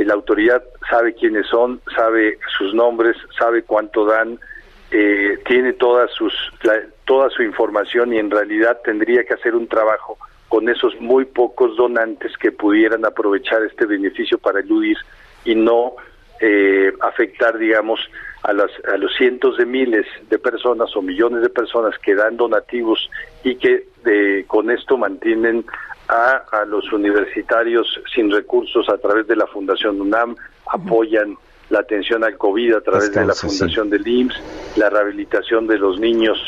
[0.04, 4.38] la autoridad sabe quiénes son, sabe sus nombres, sabe cuánto dan,
[4.90, 6.32] eh, tiene todas sus,
[7.04, 10.18] toda su información y en realidad tendría que hacer un trabajo
[10.48, 14.96] con esos muy pocos donantes que pudieran aprovechar este beneficio para eludir
[15.44, 15.94] y no
[16.40, 18.00] eh, afectar, digamos,
[18.42, 22.36] a, las, a los cientos de miles de personas o millones de personas que dan
[22.36, 23.10] donativos
[23.42, 25.64] y que eh, con esto mantienen
[26.08, 30.36] a, a los universitarios sin recursos a través de la Fundación UNAM,
[30.70, 31.36] apoyan
[31.70, 35.98] la atención al COVID a través de la Fundación del IMSS, la rehabilitación de los
[35.98, 36.38] niños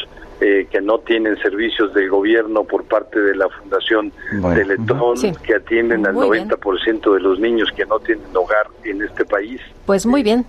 [0.41, 4.13] eh, que no tienen servicios del gobierno por parte de la Fundación
[4.55, 9.61] Teletón, que atienden al 90% de los niños que no tienen hogar en este país.
[9.87, 10.47] Pues muy bien.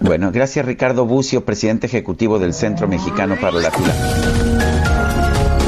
[0.00, 4.81] Bueno, gracias Ricardo Bucio, presidente ejecutivo del Centro Mexicano para la Fila.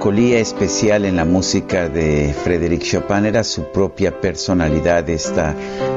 [0.00, 5.54] Melancolía especial en la música de Frédéric Chopin era su propia personalidad, esta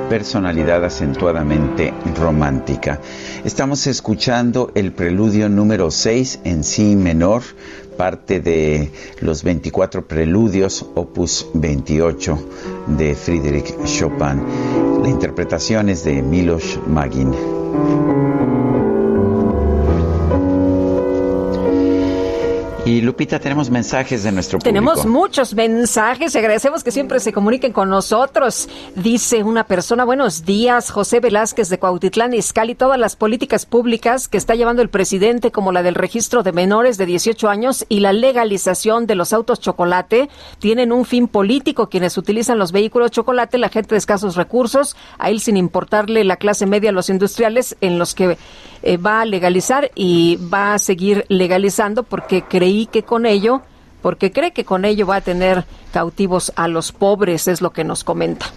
[0.10, 3.00] personalidad acentuadamente romántica.
[3.46, 7.44] Estamos escuchando el preludio número 6 en Si menor,
[7.96, 12.48] parte de los 24 preludios, opus 28
[12.98, 15.02] de Frédéric Chopin.
[15.02, 17.32] La interpretación es de Milos Magin.
[22.86, 24.68] Y Lupita, tenemos mensajes de nuestro público.
[24.68, 26.36] Tenemos muchos mensajes.
[26.36, 28.68] Agradecemos que siempre se comuniquen con nosotros.
[28.96, 32.76] Dice una persona, buenos días, José Velázquez de Cuautitlán Izcalli.
[32.76, 36.98] Todas las políticas públicas que está llevando el presidente, como la del registro de menores
[36.98, 40.28] de 18 años y la legalización de los autos chocolate,
[40.60, 41.88] tienen un fin político.
[41.88, 46.36] Quienes utilizan los vehículos chocolate, la gente de escasos recursos, a él sin importarle la
[46.36, 48.38] clase media los industriales en los que
[48.84, 53.62] eh, va a legalizar y va a seguir legalizando porque creí que con ello,
[54.02, 57.86] porque cree que con ello va a tener cautivos a los pobres, es lo que
[57.86, 58.48] nos comenta.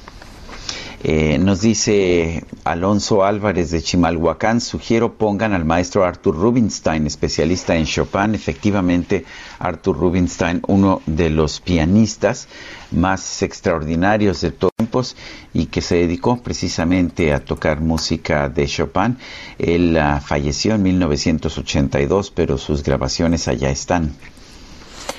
[1.08, 7.84] Eh, nos dice Alonso Álvarez de Chimalhuacán, sugiero pongan al maestro Arthur Rubinstein, especialista en
[7.84, 8.34] Chopin.
[8.34, 9.24] Efectivamente,
[9.60, 12.48] Arthur Rubinstein, uno de los pianistas
[12.90, 15.14] más extraordinarios de tiempos
[15.54, 19.16] y que se dedicó precisamente a tocar música de Chopin.
[19.58, 24.12] Él ah, falleció en 1982, pero sus grabaciones allá están.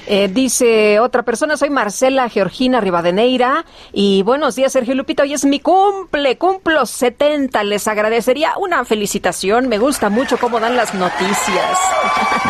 [0.10, 5.44] Eh, dice otra persona, soy Marcela Georgina Rivadeneira y buenos días Sergio Lupito, hoy es
[5.44, 11.78] mi cumple, cumplo 70, les agradecería una felicitación, me gusta mucho cómo dan las noticias.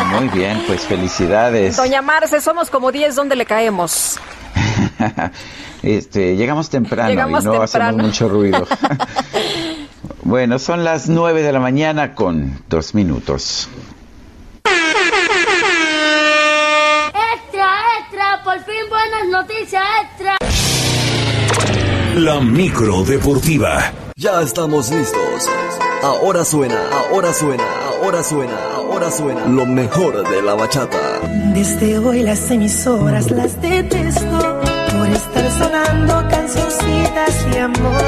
[0.06, 1.76] Muy bien, pues felicidades.
[1.76, 4.20] Doña Marce, somos como 10, ¿dónde le caemos?
[5.82, 8.68] este, llegamos temprano y no hacemos mucho ruido.
[10.22, 13.68] bueno, son las 9 de la mañana con dos minutos.
[18.68, 20.36] Fin buenas noticias extra.
[22.16, 23.92] La micro deportiva.
[24.16, 25.48] Ya estamos listos.
[26.02, 27.64] Ahora suena, ahora suena,
[28.02, 30.98] ahora suena, ahora suena lo mejor de la bachata.
[31.54, 34.60] Desde hoy las emisoras las detesto
[34.92, 38.02] por estar sonando cancioncitas de amor.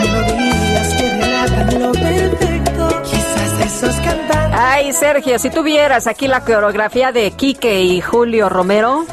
[0.00, 3.02] Melodías que relatan lo perfecto.
[3.02, 9.04] Quizás esos cantantes Ay, Sergio, si tuvieras aquí la coreografía de Quique y Julio Romero.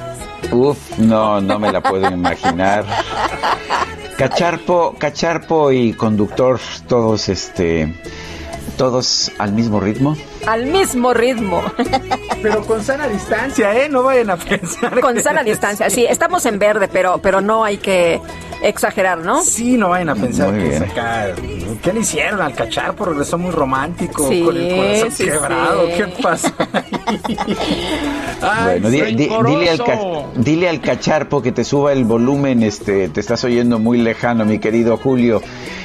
[0.51, 2.85] Uf, no, no me la puedo imaginar.
[4.17, 7.93] Cacharpo, Cacharpo y conductor, todos este,
[8.77, 10.15] todos al mismo ritmo.
[10.45, 11.61] Al mismo ritmo.
[12.41, 13.89] Pero con sana distancia, ¿eh?
[13.89, 14.99] No vayan a pensar.
[14.99, 18.19] Con sana distancia, sí, estamos en verde, pero, pero no hay que
[18.61, 19.43] exagerar, ¿no?
[19.43, 21.27] Sí, no vayan a pensar que acá.
[21.83, 23.05] ¿Qué le hicieron al cacharpo?
[23.05, 25.87] Regresó muy romántico, con el corazón quebrado.
[25.87, 26.53] ¿Qué pasa?
[28.41, 29.83] bueno, dile, al
[30.35, 34.59] dile al cacharpo que te suba el volumen, este, te estás oyendo muy lejano, mi
[34.59, 35.41] querido Julio.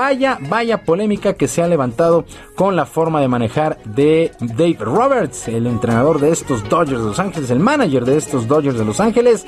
[0.00, 2.24] Vaya, vaya polémica que se ha levantado
[2.54, 7.18] con la forma de manejar de Dave Roberts, el entrenador de estos Dodgers de Los
[7.18, 9.44] Ángeles, el manager de estos Dodgers de Los Ángeles.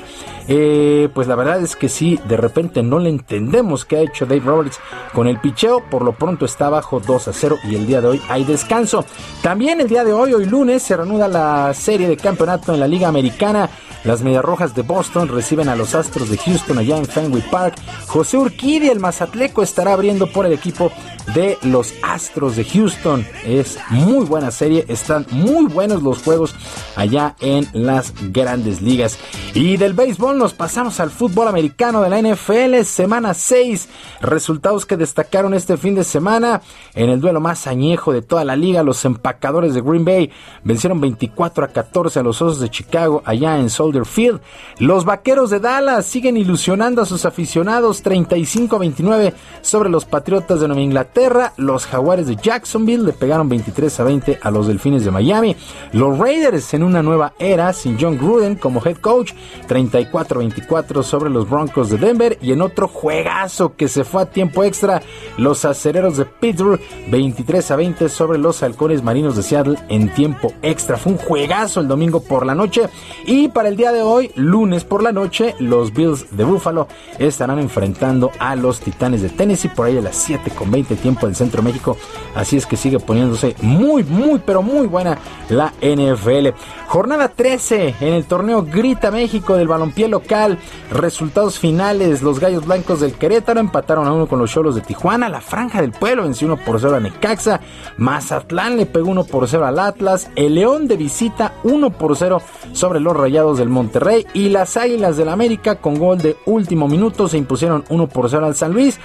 [0.47, 4.27] Eh, pues la verdad es que sí, de repente no le entendemos qué ha hecho
[4.27, 4.79] Dave Roberts
[5.11, 5.89] con el picheo.
[5.89, 9.05] Por lo pronto está bajo 2 a 0 y el día de hoy hay descanso.
[9.41, 12.87] También el día de hoy, hoy lunes, se reanuda la serie de campeonato en la
[12.87, 13.71] Liga Americana.
[14.03, 17.75] Las Medias Rojas de Boston reciben a los Astros de Houston allá en Fenway Park.
[18.07, 20.91] José Urquidi, el Mazatleco, estará abriendo por el equipo
[21.33, 23.25] de los Astros de Houston.
[23.45, 26.55] Es muy buena serie, están muy buenos los juegos
[26.95, 29.17] allá en las grandes ligas.
[29.53, 33.89] Y del béisbol nos pasamos al fútbol americano de la NFL, semana 6.
[34.21, 36.61] Resultados que destacaron este fin de semana
[36.93, 38.83] en el duelo más añejo de toda la liga.
[38.83, 40.31] Los empacadores de Green Bay
[40.63, 44.41] vencieron 24 a 14 a los Osos de Chicago allá en Soldier Field.
[44.79, 50.32] Los Vaqueros de Dallas siguen ilusionando a sus aficionados 35 a 29 sobre los Patriotas
[50.33, 51.53] de Nueva Inglaterra.
[51.57, 55.55] Los Jaguares de Jacksonville le pegaron 23 a 20 a los Delfines de Miami.
[55.91, 59.33] Los Raiders en una nueva era sin John Gruden como head coach
[59.67, 64.23] 34 a 24 sobre los Broncos de Denver y en otro juegazo que se fue
[64.23, 65.03] a tiempo extra
[65.37, 70.51] los Acereros de Pittsburgh 23 a 20 sobre los Halcones Marinos de Seattle en tiempo
[70.63, 70.97] extra.
[70.97, 72.89] Fue un juegazo el domingo por la noche
[73.27, 76.87] y para el día de hoy, lunes por la noche, los Bills de Buffalo
[77.19, 80.95] estarán enfrentando a los Titanes de Tennessee por ahí a las las 7 con 20
[80.95, 81.97] tiempo del Centro México.
[82.35, 85.17] Así es que sigue poniéndose muy, muy, pero muy buena
[85.49, 86.49] la NFL.
[86.87, 90.59] Jornada 13 en el torneo Grita México del balompié local.
[90.91, 92.21] Resultados finales.
[92.21, 95.29] Los Gallos Blancos del Querétaro empataron a uno con los Cholos de Tijuana.
[95.29, 97.59] La Franja del Pueblo venció 1 por 0 a Necaxa.
[97.97, 100.29] Mazatlán le pegó 1 por 0 al Atlas.
[100.35, 102.41] El León de visita 1 por 0
[102.73, 104.27] sobre los Rayados del Monterrey.
[104.33, 108.45] Y las Águilas del América con gol de último minuto se impusieron 1 por 0
[108.45, 108.99] al San Luis.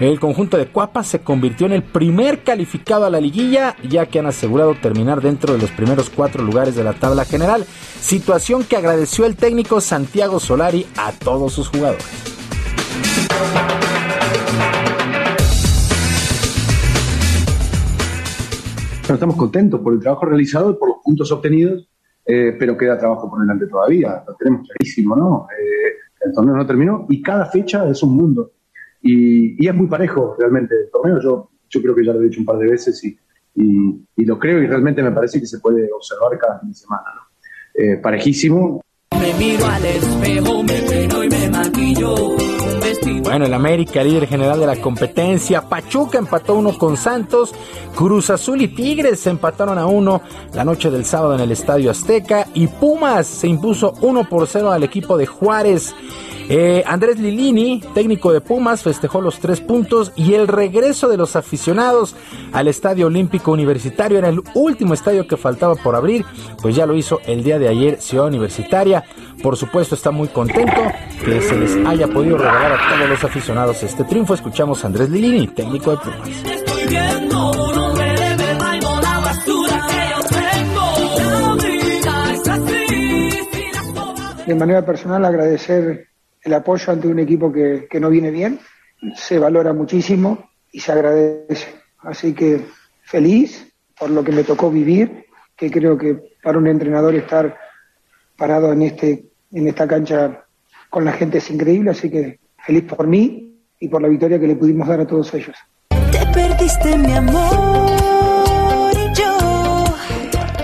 [0.00, 4.18] El conjunto de Cuapa se convirtió en el primer calificado a la liguilla, ya que
[4.18, 7.64] han asegurado terminar dentro de los primeros cuatro lugares de la tabla general,
[8.00, 12.04] situación que agradeció el técnico Santiago Solari a todos sus jugadores.
[19.14, 21.88] estamos contentos por el trabajo realizado y por los puntos obtenidos,
[22.24, 25.46] eh, pero queda trabajo por delante todavía, lo tenemos clarísimo, ¿no?
[25.50, 25.92] Eh,
[26.24, 28.52] el torneo no terminó y cada fecha es un mundo.
[29.02, 31.20] Y, es muy parejo realmente el torneo.
[31.20, 33.18] Yo, yo creo que ya lo he dicho un par de veces y,
[33.54, 37.04] y, lo creo y realmente me parece que se puede observar cada fin de semana.
[37.14, 37.22] ¿no?
[37.74, 38.82] Eh, parejísimo.
[39.20, 42.36] Me miro al espejo, me peino y me maquillo.
[43.22, 45.62] Bueno, el América, líder general de la competencia.
[45.62, 47.54] Pachuca empató uno con Santos.
[47.94, 50.22] Cruz Azul y Tigres se empataron a uno
[50.52, 52.48] la noche del sábado en el Estadio Azteca.
[52.54, 55.94] Y Pumas se impuso uno por cero al equipo de Juárez.
[56.48, 61.36] Eh, Andrés Lilini, técnico de Pumas, festejó los tres puntos y el regreso de los
[61.36, 62.14] aficionados
[62.52, 66.24] al Estadio Olímpico Universitario era el último estadio que faltaba por abrir,
[66.60, 69.01] pues ya lo hizo el día de ayer Ciudad Universitaria.
[69.42, 70.82] Por supuesto está muy contento
[71.24, 74.34] que se les haya podido regalar a todos los aficionados este triunfo.
[74.34, 76.62] Escuchamos a Andrés Lilini, técnico de Pumas.
[84.46, 86.08] De manera personal agradecer
[86.42, 88.58] el apoyo ante un equipo que, no viene bien,
[89.14, 91.68] se valora muchísimo y se agradece.
[91.98, 92.66] Así que
[93.02, 95.26] feliz por lo que me tocó vivir,
[95.56, 97.56] que creo que para un entrenador estar
[98.36, 100.44] parado en este en esta cancha
[100.90, 104.46] con la gente es increíble, así que feliz por mí y por la victoria que
[104.46, 105.56] le pudimos dar a todos ellos.
[105.88, 107.92] Te perdiste mi amor.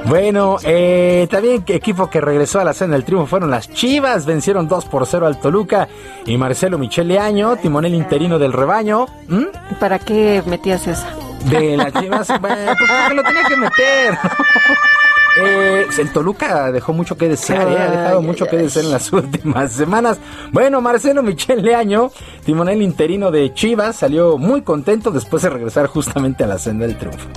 [0.09, 4.67] Bueno, eh, también equipo que regresó a la cena del triunfo fueron las Chivas, vencieron
[4.67, 5.87] 2 por 0 al Toluca
[6.25, 9.05] y Marcelo Michele Año, timonel interino del rebaño.
[9.79, 11.15] ¿Para qué metías esa?
[11.51, 14.19] De las Chivas, pues porque lo tenía que meter.
[15.41, 19.13] Eh, el Toluca dejó mucho que desear, eh, ha dejado mucho que desear en las
[19.13, 20.19] últimas semanas.
[20.53, 22.11] Bueno, Marcelo Michel Leaño,
[22.45, 26.97] timonel interino de Chivas, salió muy contento después de regresar justamente a la senda del
[26.97, 27.29] triunfo.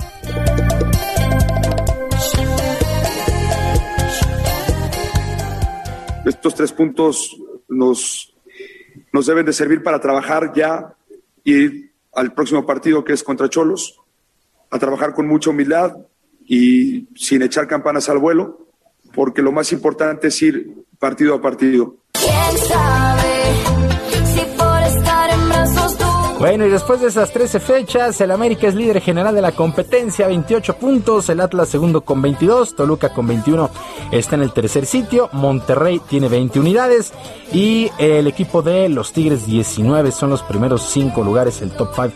[6.24, 7.36] Estos tres puntos
[7.68, 8.34] nos,
[9.12, 10.94] nos deben de servir para trabajar ya
[11.44, 13.98] y al próximo partido que es contra Cholos,
[14.70, 15.96] a trabajar con mucha humildad
[16.46, 18.68] y sin echar campanas al vuelo,
[19.14, 21.96] porque lo más importante es ir partido a partido.
[26.42, 30.26] Bueno, y después de esas 13 fechas, el América es líder general de la competencia,
[30.26, 33.70] 28 puntos, el Atlas segundo con 22, Toluca con 21
[34.10, 37.12] está en el tercer sitio, Monterrey tiene 20 unidades
[37.52, 42.10] y el equipo de los Tigres 19 son los primeros 5 lugares, el top 5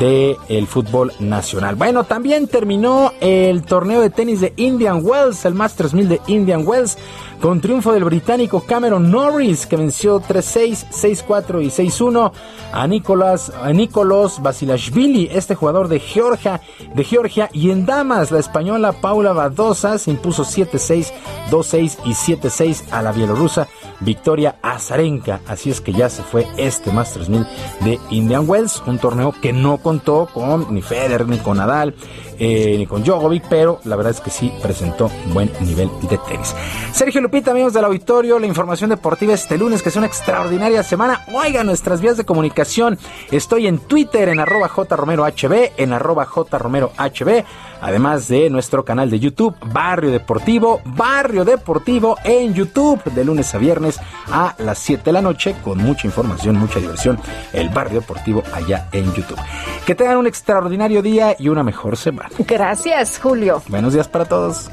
[0.00, 1.76] del fútbol nacional.
[1.76, 6.66] Bueno, también terminó el torneo de tenis de Indian Wells, el Masters 1000 de Indian
[6.66, 6.98] Wells,
[7.40, 12.32] con triunfo del británico Cameron Norris, que venció 3-6, 6-4 y 6-1
[12.72, 16.60] a Nicolás, a Nicolás Basilashvili, este jugador de Georgia,
[16.94, 21.12] de Georgia, y en damas, la española Paula Badosa impuso 7-6,
[21.50, 23.68] 2-6 y 7-6 a la bielorrusa
[24.00, 25.40] Victoria Azarenka.
[25.46, 27.46] Así es que ya se fue este Masters 1000
[27.80, 31.94] de Indian Wells, un torneo que no contó con ni Federer, ni con Nadal,
[32.38, 36.54] eh, ni con Djokovic, pero la verdad es que sí presentó buen nivel de tenis.
[36.92, 41.24] Sergio Lupita, amigos del auditorio, la información deportiva este lunes, que es una extraordinaria semana.
[41.32, 42.98] Oigan nuestras vías de comunicación.
[43.30, 47.44] Estoy en Twitter en arroba jromerohb, en arroba jromerohb
[47.80, 53.58] además de nuestro canal de YouTube, Barrio Deportivo, Barrio Deportivo en YouTube, de lunes a
[53.58, 54.00] viernes
[54.30, 57.18] a las 7 de la noche, con mucha información, mucha diversión,
[57.52, 59.38] el Barrio Deportivo allá en YouTube.
[59.86, 62.30] Que tengan un extraordinario día y una mejor semana.
[62.38, 63.62] Gracias, Julio.
[63.68, 64.68] Buenos días para todos.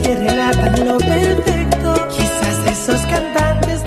[0.00, 3.82] Que relatan lo perfecto, quizás esos cantantes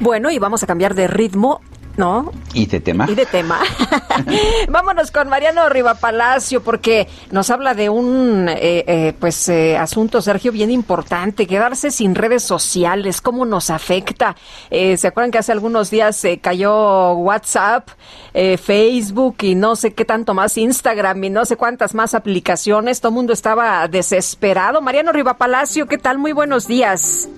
[0.00, 1.60] Bueno, y vamos a cambiar de ritmo
[2.00, 2.32] ¿no?
[2.54, 3.06] Y de tema.
[3.08, 3.60] Y de tema.
[4.68, 10.22] Vámonos con Mariano Riva Palacio porque nos habla de un eh, eh, pues eh, asunto,
[10.22, 14.34] Sergio, bien importante, quedarse sin redes sociales, cómo nos afecta.
[14.70, 17.88] ¿Se acuerdan que hace algunos días se cayó WhatsApp,
[18.32, 23.00] Facebook y no sé qué tanto más, Instagram y no sé cuántas más aplicaciones?
[23.00, 24.80] Todo el mundo estaba desesperado.
[24.80, 26.18] Mariano Riva Palacio, ¿qué tal?
[26.18, 27.28] Muy buenos días.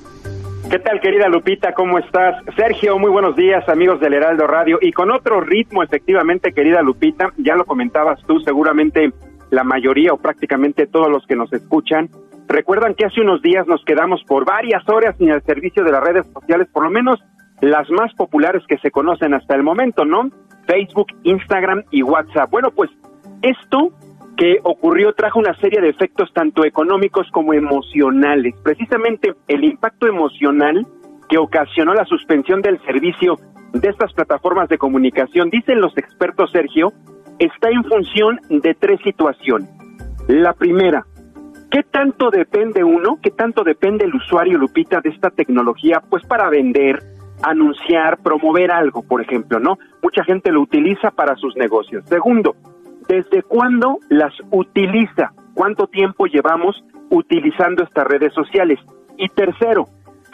[0.71, 1.75] ¿Qué tal, querida Lupita?
[1.75, 2.43] ¿Cómo estás?
[2.57, 4.79] Sergio, muy buenos días, amigos del Heraldo Radio.
[4.81, 9.13] Y con otro ritmo, efectivamente, querida Lupita, ya lo comentabas tú, seguramente
[9.51, 12.09] la mayoría o prácticamente todos los que nos escuchan,
[12.49, 16.03] recuerdan que hace unos días nos quedamos por varias horas sin el servicio de las
[16.03, 17.21] redes sociales, por lo menos
[17.61, 20.31] las más populares que se conocen hasta el momento, ¿no?
[20.67, 22.51] Facebook, Instagram y WhatsApp.
[22.51, 22.91] Bueno, pues
[23.43, 23.91] esto
[24.37, 28.55] que ocurrió trajo una serie de efectos tanto económicos como emocionales.
[28.63, 30.87] Precisamente el impacto emocional
[31.29, 33.37] que ocasionó la suspensión del servicio
[33.73, 36.93] de estas plataformas de comunicación, dicen los expertos, Sergio,
[37.39, 39.69] está en función de tres situaciones.
[40.29, 41.05] La primera,
[41.71, 46.03] ¿qué tanto depende uno, qué tanto depende el usuario, Lupita, de esta tecnología?
[46.09, 46.99] Pues para vender,
[47.43, 49.79] anunciar, promover algo, por ejemplo, ¿no?
[50.03, 52.05] Mucha gente lo utiliza para sus negocios.
[52.07, 52.55] Segundo,
[53.13, 55.33] ¿Desde cuándo las utiliza?
[55.53, 58.79] ¿Cuánto tiempo llevamos utilizando estas redes sociales?
[59.19, 59.85] Y tercero,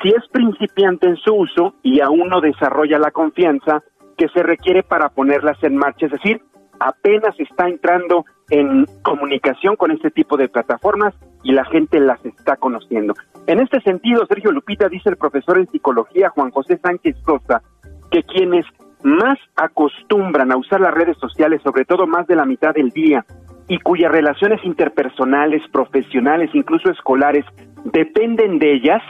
[0.01, 3.83] si es principiante en su uso y aún no desarrolla la confianza
[4.17, 6.41] que se requiere para ponerlas en marcha, es decir,
[6.79, 12.55] apenas está entrando en comunicación con este tipo de plataformas y la gente las está
[12.59, 13.13] conociendo.
[13.49, 17.61] En este sentido, Sergio Lupita dice el profesor en psicología Juan José Sánchez Costa
[18.13, 18.65] que quienes
[19.03, 23.25] más acostumbran a usar las redes sociales, sobre todo más de la mitad del día,
[23.69, 27.45] y cuyas relaciones interpersonales, profesionales, incluso escolares,
[27.85, 29.03] dependen de ellas,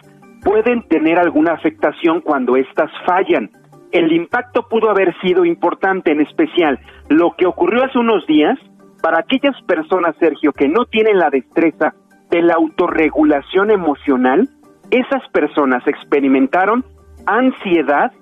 [0.42, 3.50] pueden tener alguna afectación cuando éstas fallan.
[3.92, 6.78] El impacto pudo haber sido importante, en especial
[7.08, 8.58] lo que ocurrió hace unos días,
[9.02, 11.94] para aquellas personas, Sergio, que no tienen la destreza
[12.30, 14.48] de la autorregulación emocional,
[14.90, 16.84] esas personas experimentaron
[17.26, 18.12] ansiedad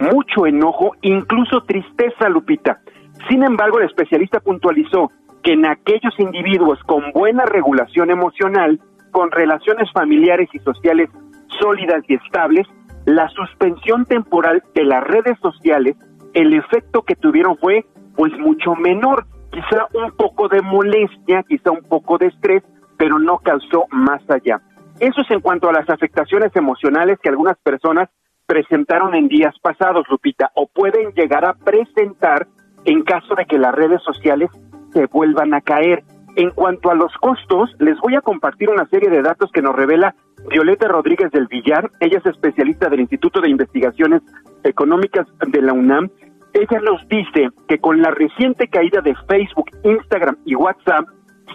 [0.00, 2.80] mucho enojo, incluso tristeza, Lupita.
[3.28, 5.10] Sin embargo, el especialista puntualizó
[5.42, 8.80] que en aquellos individuos con buena regulación emocional,
[9.10, 11.10] con relaciones familiares y sociales
[11.60, 12.66] sólidas y estables,
[13.06, 15.96] la suspensión temporal de las redes sociales,
[16.34, 21.82] el efecto que tuvieron fue pues mucho menor, quizá un poco de molestia, quizá un
[21.82, 22.62] poco de estrés,
[22.96, 24.60] pero no causó más allá.
[25.00, 28.08] Eso es en cuanto a las afectaciones emocionales que algunas personas
[28.48, 32.48] presentaron en días pasados, Lupita, o pueden llegar a presentar
[32.86, 34.50] en caso de que las redes sociales
[34.92, 36.02] se vuelvan a caer.
[36.34, 39.76] En cuanto a los costos, les voy a compartir una serie de datos que nos
[39.76, 40.14] revela
[40.48, 41.90] Violeta Rodríguez del Villar.
[42.00, 44.22] Ella es especialista del Instituto de Investigaciones
[44.64, 46.08] Económicas de la UNAM.
[46.54, 51.06] Ella nos dice que con la reciente caída de Facebook, Instagram y WhatsApp,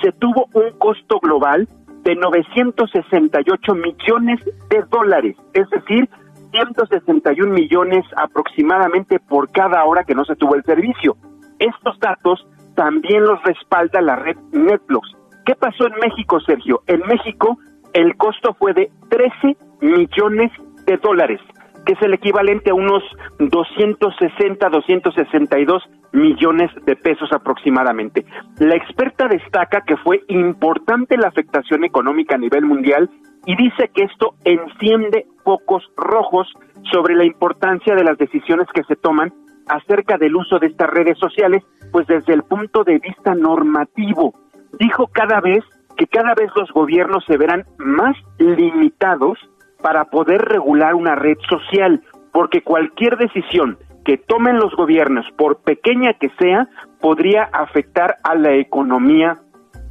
[0.03, 1.67] se tuvo un costo global
[2.03, 4.39] de 968 millones
[4.69, 6.07] de dólares, es decir,
[6.53, 11.17] 161 millones aproximadamente por cada hora que no se tuvo el servicio.
[11.57, 15.09] Estos datos también los respalda la red Netflix.
[15.45, 16.83] ¿Qué pasó en México, Sergio?
[16.87, 17.57] En México
[17.93, 20.51] el costo fue de 13 millones
[20.85, 21.39] de dólares,
[21.85, 23.03] que es el equivalente a unos
[23.39, 28.25] 260, 262 millones de pesos aproximadamente.
[28.59, 33.09] La experta destaca que fue importante la afectación económica a nivel mundial
[33.45, 36.47] y dice que esto enciende focos rojos
[36.91, 39.33] sobre la importancia de las decisiones que se toman
[39.67, 44.33] acerca del uso de estas redes sociales, pues desde el punto de vista normativo.
[44.79, 45.63] Dijo cada vez
[45.97, 49.37] que cada vez los gobiernos se verán más limitados
[49.81, 52.01] para poder regular una red social,
[52.31, 56.67] porque cualquier decisión que tomen los gobiernos, por pequeña que sea,
[56.99, 59.39] podría afectar a la economía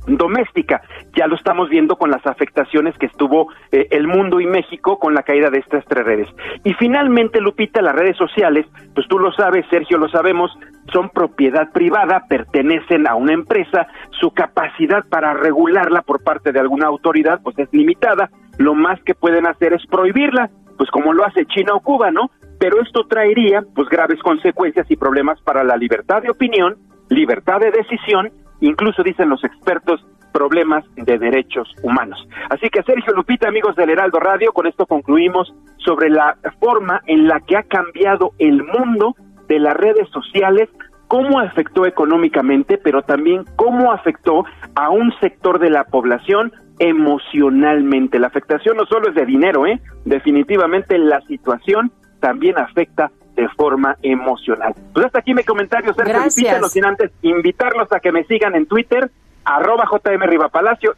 [0.06, 0.82] doméstica.
[1.16, 5.14] Ya lo estamos viendo con las afectaciones que estuvo eh, el mundo y México con
[5.14, 6.28] la caída de estas tres redes.
[6.64, 10.50] Y finalmente, Lupita, las redes sociales, pues tú lo sabes, Sergio, lo sabemos,
[10.92, 13.86] son propiedad privada, pertenecen a una empresa,
[14.20, 19.14] su capacidad para regularla por parte de alguna autoridad pues es limitada, lo más que
[19.14, 22.30] pueden hacer es prohibirla, pues como lo hace China o Cuba, ¿no?
[22.58, 26.76] Pero esto traería pues graves consecuencias y problemas para la libertad de opinión,
[27.08, 28.30] libertad de decisión
[28.62, 32.26] incluso dicen los expertos, problemas de derechos humanos.
[32.48, 37.28] Así que Sergio Lupita, amigos del Heraldo Radio, con esto concluimos sobre la forma en
[37.28, 39.14] la que ha cambiado el mundo
[39.46, 40.68] de las redes sociales,
[41.08, 44.44] cómo afectó económicamente, pero también cómo afectó
[44.74, 48.18] a un sector de la población emocionalmente.
[48.18, 49.80] La afectación no solo es de dinero, ¿eh?
[50.04, 54.74] Definitivamente la situación también afecta de forma emocional.
[54.92, 56.72] Pues hasta aquí mi comentario, Sergio Gracias.
[56.72, 59.10] Sin antes invitarlos a que me sigan en Twitter,
[59.44, 60.22] arroba JM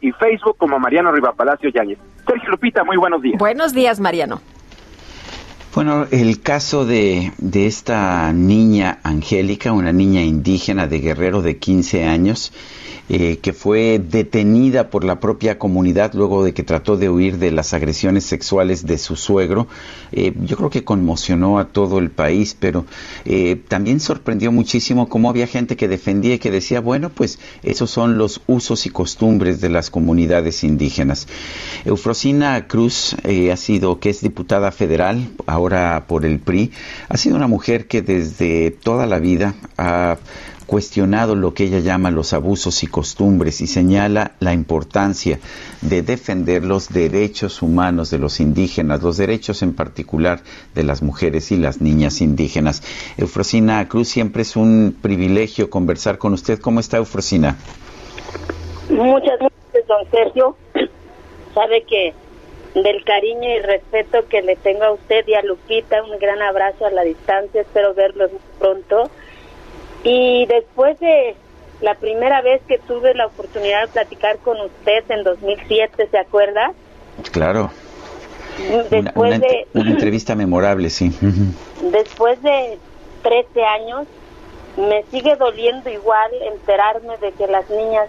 [0.01, 1.97] y Facebook como Mariano Rivapalacio Yáñez.
[2.27, 3.37] Sergio Lupita, muy buenos días.
[3.37, 4.41] Buenos días, Mariano.
[5.75, 12.05] Bueno, el caso de, de esta niña Angélica, una niña indígena de Guerrero de 15
[12.05, 12.53] años,
[13.07, 17.51] eh, que fue detenida por la propia comunidad luego de que trató de huir de
[17.51, 19.67] las agresiones sexuales de su suegro.
[20.11, 22.85] Eh, yo creo que conmocionó a todo el país, pero
[23.25, 27.91] eh, también sorprendió muchísimo cómo había gente que defendía y que decía, bueno, pues esos
[27.91, 31.27] son los usos y costumbres de las comunidades indígenas.
[31.85, 33.15] Eufrosina Cruz
[33.51, 35.64] ha sido, que es diputada federal, ahora
[36.07, 36.71] por el PRI,
[37.09, 40.17] ha sido una mujer que desde toda la vida ha
[40.65, 45.39] cuestionado lo que ella llama los abusos y costumbres y señala la importancia
[45.81, 50.41] de defender los derechos humanos de los indígenas, los derechos en particular
[50.73, 52.81] de las mujeres y las niñas indígenas.
[53.17, 56.59] Eufrosina Cruz, siempre es un privilegio conversar con usted.
[56.59, 57.57] ¿Cómo está Eufrosina?
[58.89, 60.55] Muchas gracias, don Sergio.
[61.53, 62.13] Sabe que
[62.75, 66.85] del cariño y respeto que le tengo a usted y a Lupita, un gran abrazo
[66.85, 69.09] a la distancia, espero verlos pronto
[70.03, 71.35] y después de
[71.81, 76.73] la primera vez que tuve la oportunidad de platicar con usted en 2007, ¿se acuerda?
[77.31, 77.71] Claro.
[78.89, 81.11] Después una, de una entrevista memorable, sí.
[81.91, 82.77] Después de
[83.23, 84.07] 13 años,
[84.77, 88.07] me sigue doliendo igual enterarme de que las niñas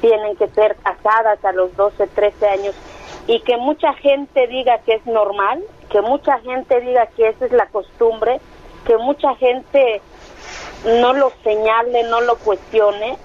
[0.00, 2.74] tienen que ser casadas a los 12, 13 años
[3.28, 7.52] y que mucha gente diga que es normal, que mucha gente diga que esa es
[7.52, 8.40] la costumbre,
[8.86, 10.00] que mucha gente
[11.02, 13.18] no lo señale, no lo cuestione.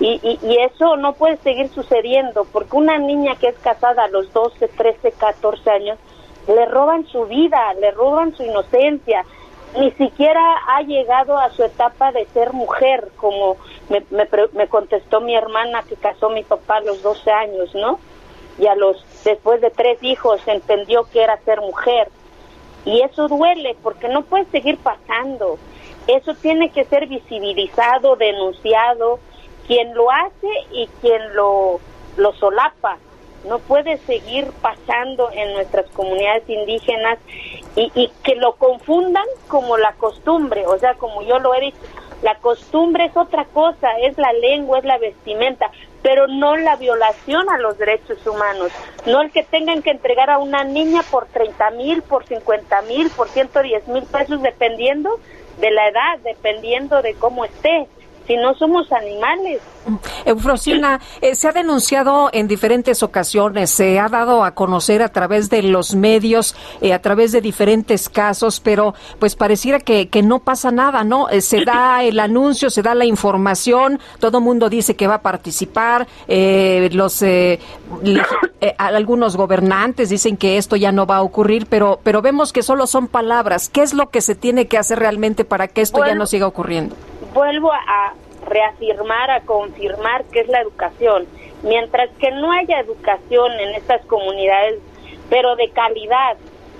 [0.00, 4.32] Y, y, eso no puede seguir sucediendo, porque una niña que es casada a los
[4.32, 5.98] 12, 13, 14 años,
[6.48, 9.26] le roban su vida, le roban su inocencia,
[9.78, 13.58] ni siquiera ha llegado a su etapa de ser mujer, como
[13.90, 18.00] me, me, me contestó mi hermana que casó mi papá a los 12 años, ¿no?
[18.58, 22.08] Y a los, después de tres hijos, entendió que era ser mujer.
[22.84, 25.58] Y eso duele, porque no puede seguir pasando.
[26.06, 29.18] Eso tiene que ser visibilizado, denunciado,
[29.66, 31.78] quien lo hace y quien lo,
[32.16, 32.98] lo solapa.
[33.46, 37.18] No puede seguir pasando en nuestras comunidades indígenas
[37.76, 41.78] y, y que lo confundan como la costumbre, o sea, como yo lo he dicho,
[42.22, 45.70] la costumbre es otra cosa, es la lengua, es la vestimenta,
[46.02, 48.72] pero no la violación a los derechos humanos,
[49.06, 53.10] no el que tengan que entregar a una niña por 30 mil, por 50 mil,
[53.10, 55.20] por 110 mil pesos, dependiendo
[55.58, 57.86] de la edad, dependiendo de cómo esté.
[58.26, 59.60] Si no somos animales.
[60.24, 65.50] Eufrosina, eh, se ha denunciado en diferentes ocasiones, se ha dado a conocer a través
[65.50, 70.40] de los medios, eh, a través de diferentes casos, pero pues pareciera que, que no
[70.40, 71.28] pasa nada, ¿no?
[71.28, 75.22] Eh, se da el anuncio, se da la información, todo mundo dice que va a
[75.22, 77.24] participar, los
[78.78, 82.86] algunos gobernantes dicen que esto ya no va a ocurrir, pero, pero vemos que solo
[82.86, 83.68] son palabras.
[83.68, 86.46] ¿Qué es lo que se tiene que hacer realmente para que esto ya no siga
[86.46, 86.94] ocurriendo?
[87.32, 88.14] Vuelvo a
[88.46, 91.26] reafirmar, a confirmar que es la educación.
[91.62, 94.80] Mientras que no haya educación en estas comunidades,
[95.28, 96.36] pero de calidad,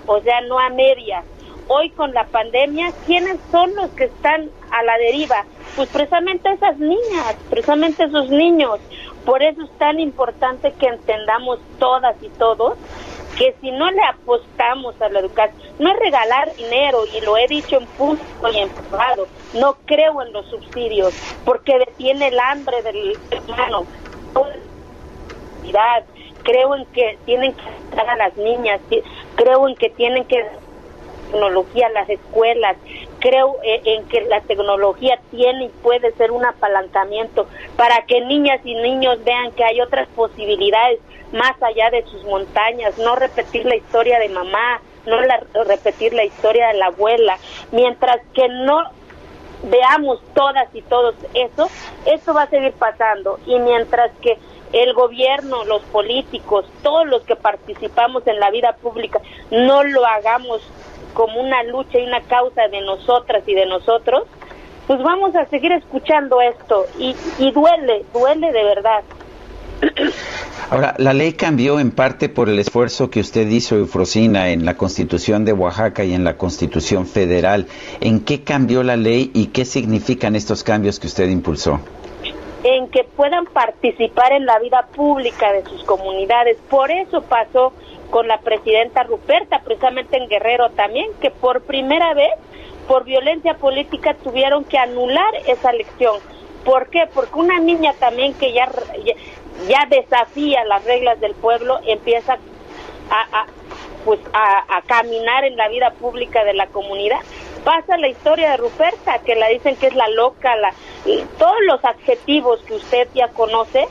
[0.07, 1.23] o sea, no a media.
[1.69, 5.45] Hoy con la pandemia, ¿quiénes son los que están a la deriva?
[5.77, 8.81] Pues precisamente esas niñas, precisamente esos niños.
[9.25, 12.77] Por eso es tan importante que entendamos todas y todos
[13.41, 17.49] que si no le apostamos a la educación, no es regalar dinero, y lo he
[17.49, 21.15] dicho en público y en privado, no creo en los subsidios,
[21.47, 23.19] porque detiene el hambre del
[23.49, 23.87] humano.
[26.43, 28.79] Creo en que tienen que estar a las niñas,
[29.37, 30.45] creo en que tienen que
[31.31, 32.77] tecnología las escuelas,
[33.19, 37.47] creo eh, en que la tecnología tiene y puede ser un apalancamiento
[37.77, 41.01] para que niñas y niños vean que hay otras posibilidades
[41.33, 45.19] más allá de sus montañas, no repetir la historia de mamá, no
[45.65, 47.39] repetir la historia de la abuela,
[47.73, 48.83] mientras que no
[49.65, 51.69] veamos todas y todos eso,
[52.07, 53.39] eso va a seguir pasando.
[53.47, 54.39] Y mientras que
[54.73, 59.21] el gobierno, los políticos, todos los que participamos en la vida pública,
[59.51, 60.63] no lo hagamos
[61.15, 64.25] como una lucha y una causa de nosotras y de nosotros,
[64.87, 69.03] pues vamos a seguir escuchando esto y, y duele, duele de verdad.
[70.71, 74.77] Ahora, la ley cambió en parte por el esfuerzo que usted hizo, Eufrosina, en la
[74.77, 77.67] Constitución de Oaxaca y en la Constitución Federal.
[78.01, 81.81] ¿En qué cambió la ley y qué significan estos cambios que usted impulsó?
[82.63, 86.59] En que puedan participar en la vida pública de sus comunidades.
[86.69, 87.73] Por eso pasó
[88.11, 92.33] con la presidenta Ruperta, precisamente en Guerrero también, que por primera vez
[92.87, 96.17] por violencia política tuvieron que anular esa elección.
[96.65, 97.09] ¿Por qué?
[97.15, 98.69] Porque una niña también que ya,
[99.69, 102.39] ya, desafía las reglas del pueblo empieza
[103.11, 103.47] a,
[104.05, 107.21] pues a, a, caminar en la vida pública de la comunidad.
[107.65, 110.73] Pasa la historia de Ruperta, que la dicen que es la loca, la,
[111.39, 113.87] todos los adjetivos que usted ya conoce,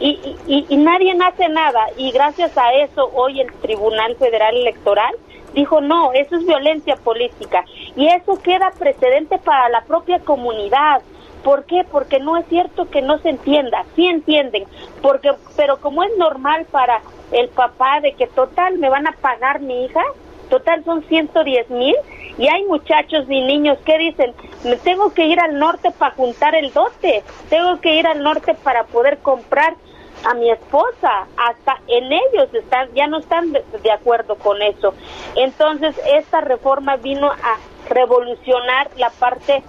[0.00, 1.86] y, y, y, nadie hace nada.
[1.96, 5.14] Y gracias a eso hoy el Tribunal Federal Electoral
[5.54, 7.64] dijo no, eso es violencia política.
[7.96, 11.02] Y eso queda precedente para la propia comunidad.
[11.42, 11.84] ¿Por qué?
[11.90, 14.64] Porque no es cierto que no se entienda, sí entienden,
[15.00, 17.00] porque, pero como es normal para
[17.30, 20.02] el papá de que total me van a pagar mi hija,
[20.50, 21.94] total son 110 mil,
[22.38, 24.32] y hay muchachos y niños que dicen,
[24.64, 28.54] me tengo que ir al norte para juntar el dote, tengo que ir al norte
[28.54, 29.74] para poder comprar
[30.24, 34.94] a mi esposa, hasta en ellos están, ya no están de, acuerdo con eso.
[35.36, 37.56] Entonces, esta reforma vino a
[37.88, 39.62] revolucionar la parte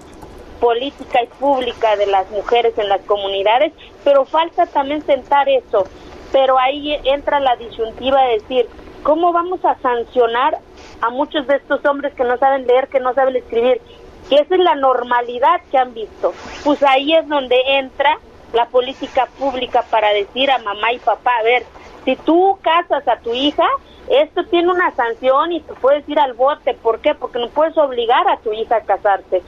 [0.59, 3.71] política y pública de las mujeres en las comunidades,
[4.03, 5.85] pero falta también sentar eso.
[6.31, 8.67] Pero ahí entra la disyuntiva de decir,
[9.03, 10.59] ¿cómo vamos a sancionar
[11.01, 13.81] a muchos de estos hombres que no saben leer, que no saben escribir?
[14.29, 16.33] Que esa es la normalidad que han visto.
[16.63, 18.19] Pues ahí es donde entra
[18.53, 21.63] la política pública para decir a mamá y papá, a ver,
[22.05, 23.67] si tú casas a tu hija,
[24.09, 26.73] esto tiene una sanción y tú puedes ir al bote.
[26.73, 27.13] ¿Por qué?
[27.13, 29.43] Porque no puedes obligar a tu hija a casarse.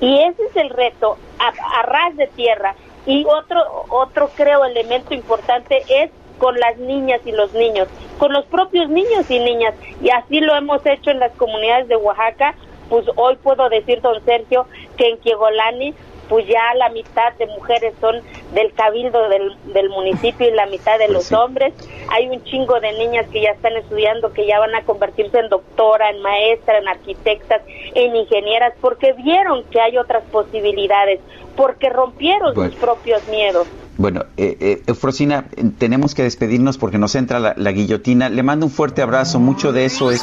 [0.00, 2.74] Y ese es el reto, a, ras de tierra.
[3.06, 7.88] Y otro, otro creo elemento importante es con las niñas y los niños,
[8.18, 9.74] con los propios niños y niñas.
[10.02, 12.54] Y así lo hemos hecho en las comunidades de Oaxaca.
[12.90, 14.66] Pues hoy puedo decir, don Sergio,
[14.96, 15.94] que en Kiegolani
[16.32, 18.22] pues ya la mitad de mujeres son
[18.54, 21.74] del cabildo del, del municipio y la mitad de pues los hombres.
[22.08, 25.50] Hay un chingo de niñas que ya están estudiando, que ya van a convertirse en
[25.50, 27.60] doctora, en maestra, en arquitectas,
[27.94, 31.20] en ingenieras, porque vieron que hay otras posibilidades,
[31.54, 33.68] porque rompieron sus propios miedos.
[33.98, 35.44] Bueno, eh, eh, Eufrosina,
[35.76, 38.30] tenemos que despedirnos porque nos entra la, la guillotina.
[38.30, 40.22] Le mando un fuerte abrazo, mucho de eso es...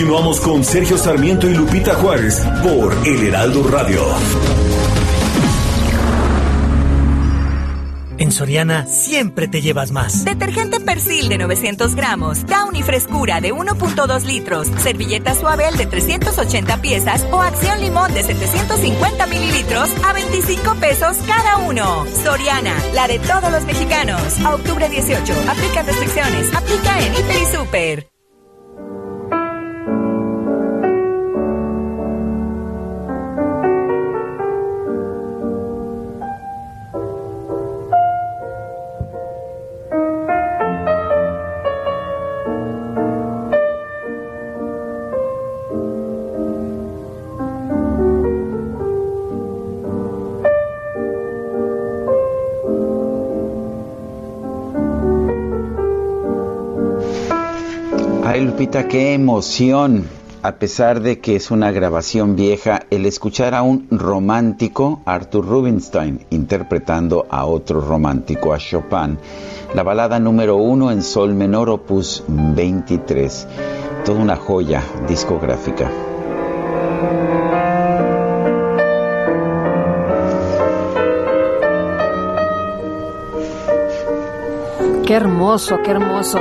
[0.00, 4.02] Continuamos con Sergio Sarmiento y Lupita Juárez por El Heraldo Radio.
[8.16, 10.24] En Soriana siempre te llevas más.
[10.24, 17.26] Detergente Persil de 900 gramos, Downy Frescura de 1.2 litros, servilleta Suabel de 380 piezas
[17.30, 22.06] o Acción Limón de 750 mililitros a 25 pesos cada uno.
[22.24, 24.40] Soriana, la de todos los mexicanos.
[24.46, 28.09] A octubre 18, aplica restricciones, aplica en Hiper y Super.
[58.88, 60.08] Qué emoción,
[60.42, 66.24] a pesar de que es una grabación vieja, el escuchar a un romántico, Arthur Rubinstein,
[66.30, 69.18] interpretando a otro romántico, a Chopin,
[69.74, 73.46] la balada número uno en sol menor opus 23,
[74.04, 75.90] toda una joya discográfica.
[85.06, 86.38] Qué hermoso, qué hermoso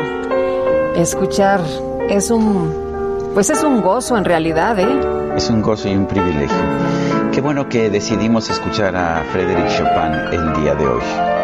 [0.96, 1.62] escuchar
[2.10, 5.36] es un, pues es un gozo en realidad, ¿eh?
[5.36, 6.58] Es un gozo y un privilegio.
[7.32, 11.39] Qué bueno que decidimos escuchar a Frédéric Chopin el día de hoy.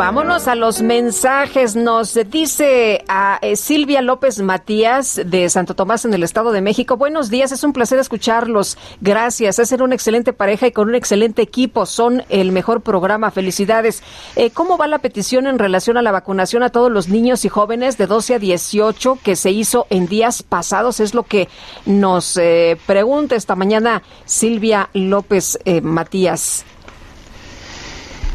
[0.00, 1.76] Vámonos a los mensajes.
[1.76, 6.96] Nos dice a eh, Silvia López Matías de Santo Tomás en el Estado de México.
[6.96, 8.78] Buenos días, es un placer escucharlos.
[9.02, 11.84] Gracias, hacen una excelente pareja y con un excelente equipo.
[11.84, 13.30] Son el mejor programa.
[13.30, 14.02] Felicidades.
[14.36, 17.50] Eh, ¿Cómo va la petición en relación a la vacunación a todos los niños y
[17.50, 21.00] jóvenes de 12 a 18 que se hizo en días pasados?
[21.00, 21.50] Es lo que
[21.84, 26.64] nos eh, pregunta esta mañana Silvia López Matías.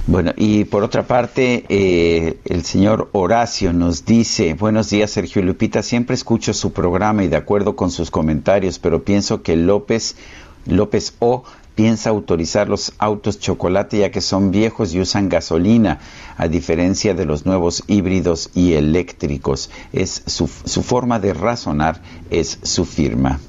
[0.07, 5.81] Bueno, y por otra parte, eh, el señor Horacio nos dice, buenos días Sergio Lupita,
[5.81, 10.15] siempre escucho su programa y de acuerdo con sus comentarios, pero pienso que López,
[10.67, 11.43] López O
[11.75, 15.99] piensa autorizar los autos chocolate ya que son viejos y usan gasolina,
[16.37, 19.69] a diferencia de los nuevos híbridos y eléctricos.
[19.93, 23.39] Es su, su forma de razonar, es su firma.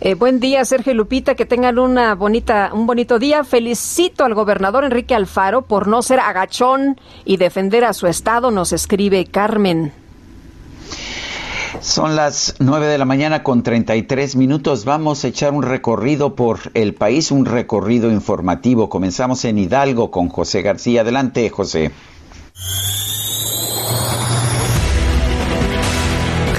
[0.00, 3.44] Eh, buen día, Sergio Lupita, que tengan una bonita, un bonito día.
[3.44, 8.72] Felicito al gobernador Enrique Alfaro por no ser agachón y defender a su estado, nos
[8.72, 10.05] escribe Carmen.
[11.80, 14.84] Son las nueve de la mañana con 33 minutos.
[14.84, 18.88] Vamos a echar un recorrido por el país, un recorrido informativo.
[18.88, 21.02] Comenzamos en Hidalgo con José García.
[21.02, 21.92] Adelante, José.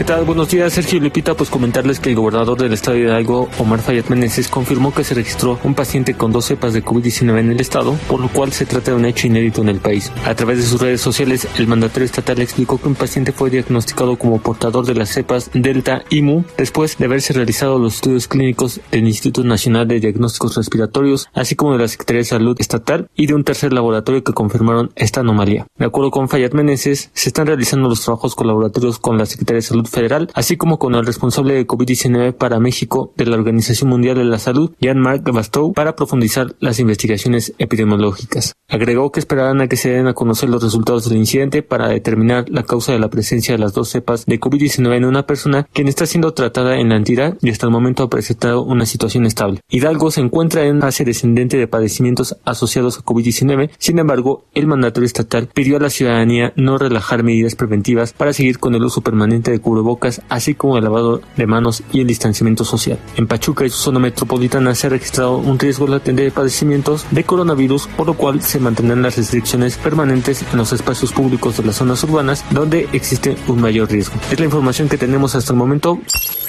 [0.08, 1.36] Buenos días, Sergio Lupita.
[1.36, 5.14] Pues comentarles que el gobernador del estado de Hidalgo, Omar Fayad Meneses, confirmó que se
[5.14, 8.66] registró un paciente con dos cepas de COVID-19 en el estado, por lo cual se
[8.66, 10.10] trata de un hecho inédito en el país.
[10.26, 14.18] A través de sus redes sociales, el mandatario estatal explicó que un paciente fue diagnosticado
[14.18, 18.80] como portador de las cepas Delta y Mu después de haberse realizado los estudios clínicos
[18.92, 23.28] del Instituto Nacional de Diagnósticos Respiratorios, así como de la Secretaría de Salud Estatal y
[23.28, 25.68] de un tercer laboratorio que confirmaron esta anomalía.
[25.78, 29.64] De acuerdo con Fayad Meneses, se están realizando los trabajos colaboratorios con la Secretaría de
[29.64, 34.16] Salud Federal, así como con el responsable de COVID-19 para México de la Organización Mundial
[34.16, 38.54] de la Salud, Jean-Marc Bastow, para profundizar las investigaciones epidemiológicas.
[38.70, 42.46] Agregó que esperarán a que se den a conocer los resultados del incidente para determinar
[42.50, 45.88] la causa de la presencia de las dos cepas de COVID-19 en una persona quien
[45.88, 49.62] está siendo tratada en la entidad y hasta el momento ha presentado una situación estable.
[49.68, 55.08] Hidalgo se encuentra en fase descendente de padecimientos asociados a COVID-19, sin embargo, el mandatario
[55.08, 59.50] estatal pidió a la ciudadanía no relajar medidas preventivas para seguir con el uso permanente
[59.50, 59.87] de cubrebocas
[60.30, 63.00] así como el lavado de manos y el distanciamiento social.
[63.16, 67.24] En Pachuca y su zona metropolitana se ha registrado un riesgo latente de padecimientos de
[67.24, 71.78] coronavirus, por lo cual se mantendrán las restricciones permanentes en los espacios públicos de las
[71.78, 74.16] zonas urbanas donde existe un mayor riesgo.
[74.32, 76.00] Es la información que tenemos hasta el momento.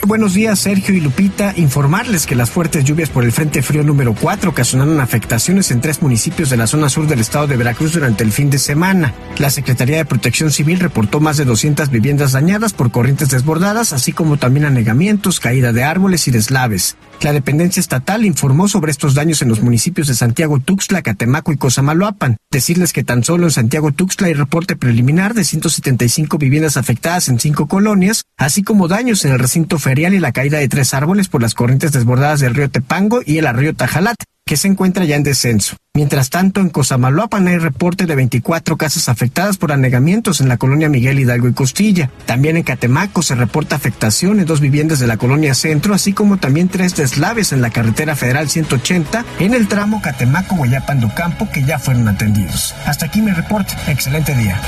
[0.06, 1.52] Buenos días, Sergio y Lupita.
[1.56, 6.02] Informarles que las fuertes lluvias por el Frente Frío número 4 ocasionaron afectaciones en tres
[6.02, 9.14] municipios de la zona sur del estado de Veracruz durante el fin de semana.
[9.38, 14.12] La Secretaría de Protección Civil reportó más de 200 viviendas dañadas por corrientes desbordadas, así
[14.12, 16.96] como también anegamientos, caída de árboles y deslaves.
[17.20, 21.56] La dependencia estatal informó sobre estos daños en los municipios de Santiago Tuxtla, Catemaco y
[21.56, 22.36] Cosamaloapan.
[22.50, 27.40] Decirles que tan solo en Santiago Tuxtla hay reporte preliminar de 175 viviendas afectadas en
[27.40, 31.28] cinco colonias, así como daños en el recinto ferial y la caída de tres árboles
[31.28, 34.16] por las corrientes desbordadas del río Tepango y el arroyo Tajalat
[34.48, 35.76] que se encuentra ya en descenso.
[35.94, 40.88] Mientras tanto, en Cosamaloapan hay reporte de 24 casas afectadas por anegamientos en la colonia
[40.88, 42.10] Miguel Hidalgo y Costilla.
[42.24, 46.38] También en Catemaco se reporta afectación en dos viviendas de la colonia Centro, así como
[46.38, 51.64] también tres deslaves en la carretera federal 180 en el tramo Catemaco-Guayapan do Campo que
[51.64, 52.74] ya fueron atendidos.
[52.86, 53.74] Hasta aquí mi reporte.
[53.86, 54.58] Excelente día.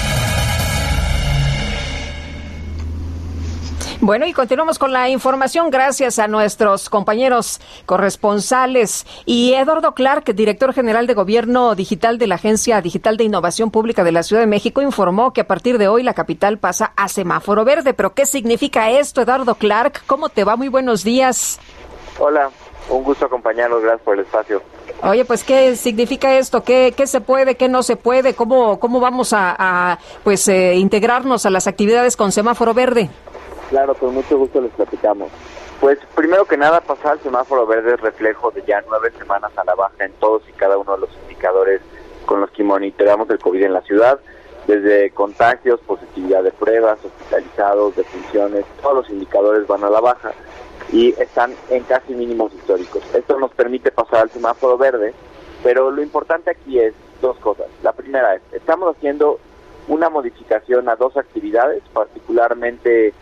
[4.03, 9.07] Bueno, y continuamos con la información gracias a nuestros compañeros corresponsales.
[9.27, 14.03] Y Eduardo Clark, director general de Gobierno Digital de la Agencia Digital de Innovación Pública
[14.03, 17.09] de la Ciudad de México, informó que a partir de hoy la capital pasa a
[17.09, 17.93] semáforo verde.
[17.93, 20.03] ¿Pero qué significa esto, Eduardo Clark?
[20.07, 20.57] ¿Cómo te va?
[20.57, 21.61] Muy buenos días.
[22.19, 22.49] Hola,
[22.89, 23.83] un gusto acompañarlos.
[23.83, 24.63] Gracias por el espacio.
[25.03, 26.63] Oye, pues, ¿qué significa esto?
[26.65, 28.33] ¿Qué, qué se puede, qué no se puede?
[28.33, 33.11] ¿Cómo, cómo vamos a, a pues, eh, integrarnos a las actividades con semáforo verde?
[33.71, 35.31] Claro, con mucho gusto les platicamos.
[35.81, 39.77] Pues primero que nada, pasar al semáforo verde reflejo de ya nueve semanas a la
[39.77, 41.81] baja en todos y cada uno de los indicadores
[42.27, 44.19] con los que monitoreamos el COVID en la ciudad,
[44.67, 50.33] desde contagios, positividad de pruebas, hospitalizados, defunciones, todos los indicadores van a la baja
[50.93, 53.03] y están en casi mínimos históricos.
[53.15, 55.15] Esto nos permite pasar al semáforo verde,
[55.63, 56.93] pero lo importante aquí es
[57.23, 57.69] dos cosas.
[57.85, 59.39] La primera es, estamos haciendo
[59.87, 63.15] una modificación a dos actividades, particularmente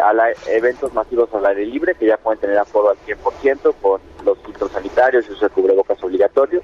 [0.00, 4.00] a la, eventos masivos al aire libre, que ya pueden tener aforo al 100% con
[4.24, 6.62] los filtros sanitarios y uso de cubrebocas obligatorio.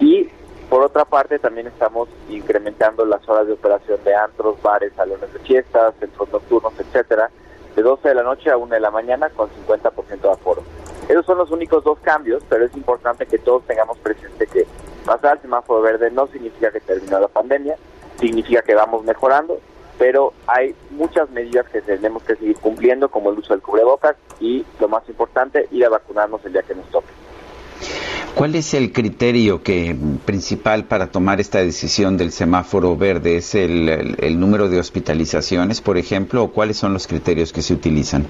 [0.00, 0.28] Y
[0.68, 5.38] por otra parte, también estamos incrementando las horas de operación de antros, bares, salones de
[5.40, 7.30] fiestas, centros nocturnos, etcétera,
[7.74, 10.62] de 12 de la noche a 1 de la mañana con 50% de aforo.
[11.08, 14.66] Esos son los únicos dos cambios, pero es importante que todos tengamos presente que
[15.06, 17.76] pasar al semáforo verde no significa que terminó la pandemia,
[18.20, 19.58] significa que vamos mejorando
[19.98, 24.64] pero hay muchas medidas que tenemos que seguir cumpliendo, como el uso del cubrebocas y,
[24.78, 27.08] lo más importante, ir a vacunarnos el día que nos toque.
[28.34, 33.38] ¿Cuál es el criterio que principal para tomar esta decisión del semáforo verde?
[33.38, 37.74] ¿Es el, el, número de hospitalizaciones, por ejemplo, o cuáles son los criterios que se
[37.74, 38.26] utilizan?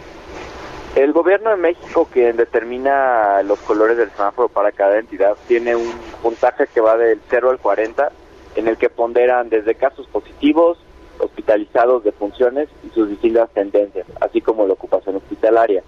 [0.96, 5.92] El gobierno de México, quien determina los colores del semáforo para cada entidad, tiene un
[6.22, 8.10] puntaje que va del 0 al 40
[8.56, 10.78] en el que ponderan desde casos positivos,
[11.20, 15.82] hospitalizados de funciones y sus distintas tendencias, así como la ocupación hospitalaria.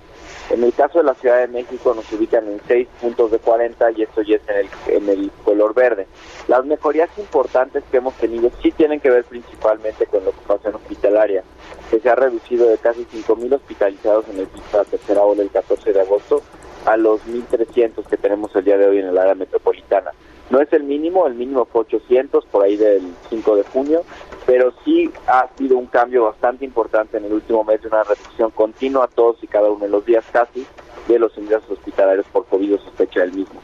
[0.51, 3.93] En el caso de la Ciudad de México nos ubican en 6 puntos de 40
[3.93, 6.07] y esto ya es en el, en el color verde.
[6.49, 11.45] Las mejorías importantes que hemos tenido sí tienen que ver principalmente con la ocupación hospitalaria,
[11.91, 15.93] que se ha reducido de casi 5.000 hospitalizados en el la tercera ola el 14
[15.93, 16.43] de agosto
[16.87, 20.13] a los 1.300 que tenemos el día de hoy en el área metropolitana.
[20.51, 24.03] No es el mínimo, el mínimo fue 800 por ahí del 5 de junio,
[24.51, 28.51] pero sí ha sido un cambio bastante importante en el último mes de una reducción
[28.51, 30.67] continua todos y cada uno de los días casi
[31.07, 33.61] de los ingresos hospitalarios por COVID o sospecha del mismo.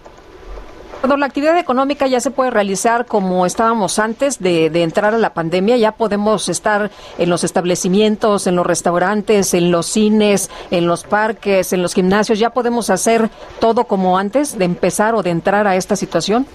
[1.00, 5.18] Cuando la actividad económica ya se puede realizar como estábamos antes de, de, entrar a
[5.18, 10.86] la pandemia, ya podemos estar en los establecimientos, en los restaurantes, en los cines, en
[10.86, 15.30] los parques, en los gimnasios, ya podemos hacer todo como antes de empezar o de
[15.30, 16.46] entrar a esta situación.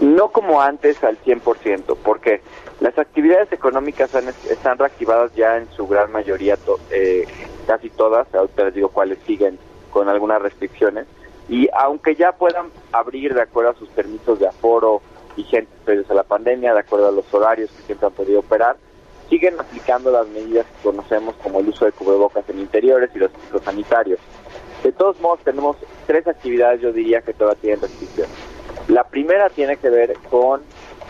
[0.00, 2.40] No como antes al 100%, porque
[2.80, 6.56] las actividades económicas han, están reactivadas ya en su gran mayoría,
[6.90, 7.26] eh,
[7.66, 9.58] casi todas, ahorita les digo cuáles siguen
[9.90, 11.06] con algunas restricciones,
[11.48, 15.00] y aunque ya puedan abrir de acuerdo a sus permisos de aforo
[15.36, 18.76] vigentes previos a la pandemia, de acuerdo a los horarios que siempre han podido operar,
[19.28, 23.30] siguen aplicando las medidas que conocemos como el uso de cubrebocas en interiores y los
[23.32, 24.18] ciclos sanitarios.
[24.82, 25.76] De todos modos, tenemos
[26.06, 28.34] tres actividades, yo diría, que todavía tienen restricciones.
[28.88, 30.62] La primera tiene que ver con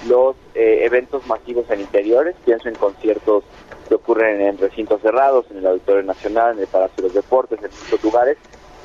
[0.07, 3.45] los eh, eventos masivos en interiores, pienso en conciertos
[3.89, 7.59] que ocurren en recintos cerrados, en el Auditorio Nacional, en el Palacio de los Deportes,
[7.63, 8.37] en muchos lugares,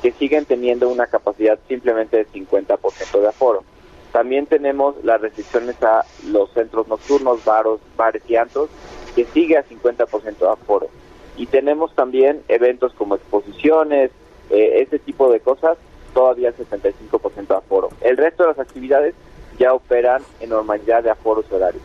[0.02, 3.64] que siguen teniendo una capacidad simplemente de 50% de aforo.
[4.12, 8.70] También tenemos las restricciones a los centros nocturnos, baros, bares y antros,
[9.14, 10.88] que sigue a 50% de aforo.
[11.36, 14.10] Y tenemos también eventos como exposiciones,
[14.50, 15.78] eh, ese tipo de cosas,
[16.12, 17.88] todavía 75% de aforo.
[18.00, 19.14] El resto de las actividades
[19.58, 21.82] ya operan en normalidad de aforos horarios.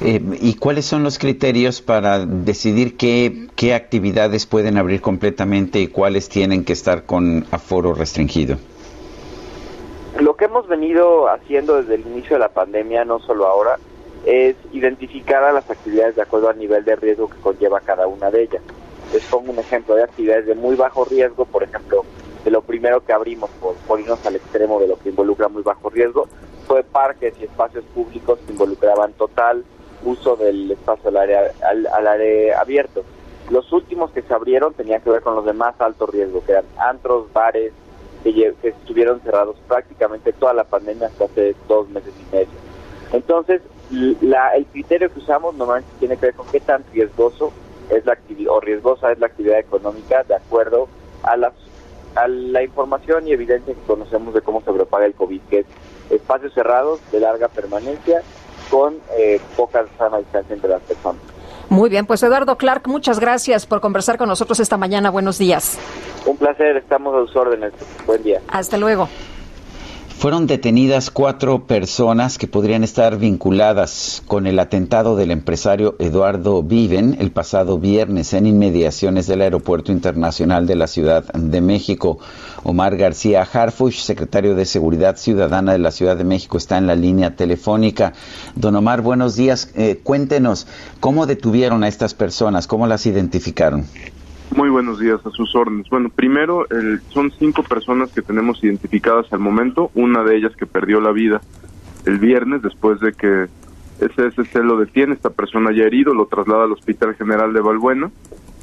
[0.00, 5.86] Eh, ¿Y cuáles son los criterios para decidir qué, qué actividades pueden abrir completamente y
[5.86, 8.56] cuáles tienen que estar con aforo restringido?
[10.18, 13.78] Lo que hemos venido haciendo desde el inicio de la pandemia, no solo ahora,
[14.24, 18.30] es identificar a las actividades de acuerdo al nivel de riesgo que conlleva cada una
[18.30, 18.62] de ellas.
[19.12, 22.04] Les pongo un ejemplo de actividades de muy bajo riesgo, por ejemplo,
[22.44, 25.62] de lo primero que abrimos por, por irnos al extremo de lo que involucra muy
[25.62, 26.28] bajo riesgo,
[26.66, 29.64] fue parques y espacios públicos que involucraban total
[30.04, 33.04] uso del espacio al área, al, área abierto.
[33.50, 36.52] Los últimos que se abrieron tenían que ver con los de más alto riesgo, que
[36.52, 37.72] eran antros, bares,
[38.22, 42.48] que, que estuvieron cerrados prácticamente toda la pandemia hasta hace dos meses y medio.
[43.12, 47.52] Entonces, la, el criterio que usamos normalmente tiene que ver con qué tan riesgoso
[47.90, 50.88] es la actividad o riesgosa es la actividad económica de acuerdo
[51.22, 51.52] a las
[52.14, 55.66] a la información y evidencia que conocemos de cómo se propaga el COVID, que es
[56.10, 58.22] espacios cerrados de larga permanencia
[58.70, 61.22] con eh, poca sana distancia entre las personas.
[61.68, 65.10] Muy bien, pues Eduardo Clark, muchas gracias por conversar con nosotros esta mañana.
[65.10, 65.78] Buenos días.
[66.26, 67.72] Un placer, estamos a sus órdenes.
[68.06, 68.40] Buen día.
[68.48, 69.08] Hasta luego.
[70.18, 77.16] Fueron detenidas cuatro personas que podrían estar vinculadas con el atentado del empresario Eduardo Viven
[77.18, 82.18] el pasado viernes en inmediaciones del Aeropuerto Internacional de la Ciudad de México.
[82.62, 86.94] Omar García Harfush, secretario de Seguridad Ciudadana de la Ciudad de México, está en la
[86.94, 88.14] línea telefónica.
[88.54, 89.72] Don Omar, buenos días.
[89.74, 90.66] Eh, cuéntenos,
[91.00, 92.66] ¿cómo detuvieron a estas personas?
[92.66, 93.84] ¿Cómo las identificaron?
[94.56, 95.88] Muy buenos días, a sus órdenes.
[95.90, 100.64] Bueno, primero, el, son cinco personas que tenemos identificadas al momento, una de ellas que
[100.64, 101.40] perdió la vida
[102.06, 103.48] el viernes después de que
[103.98, 108.12] SSC lo detiene, esta persona ya herido, lo traslada al Hospital General de Valbuena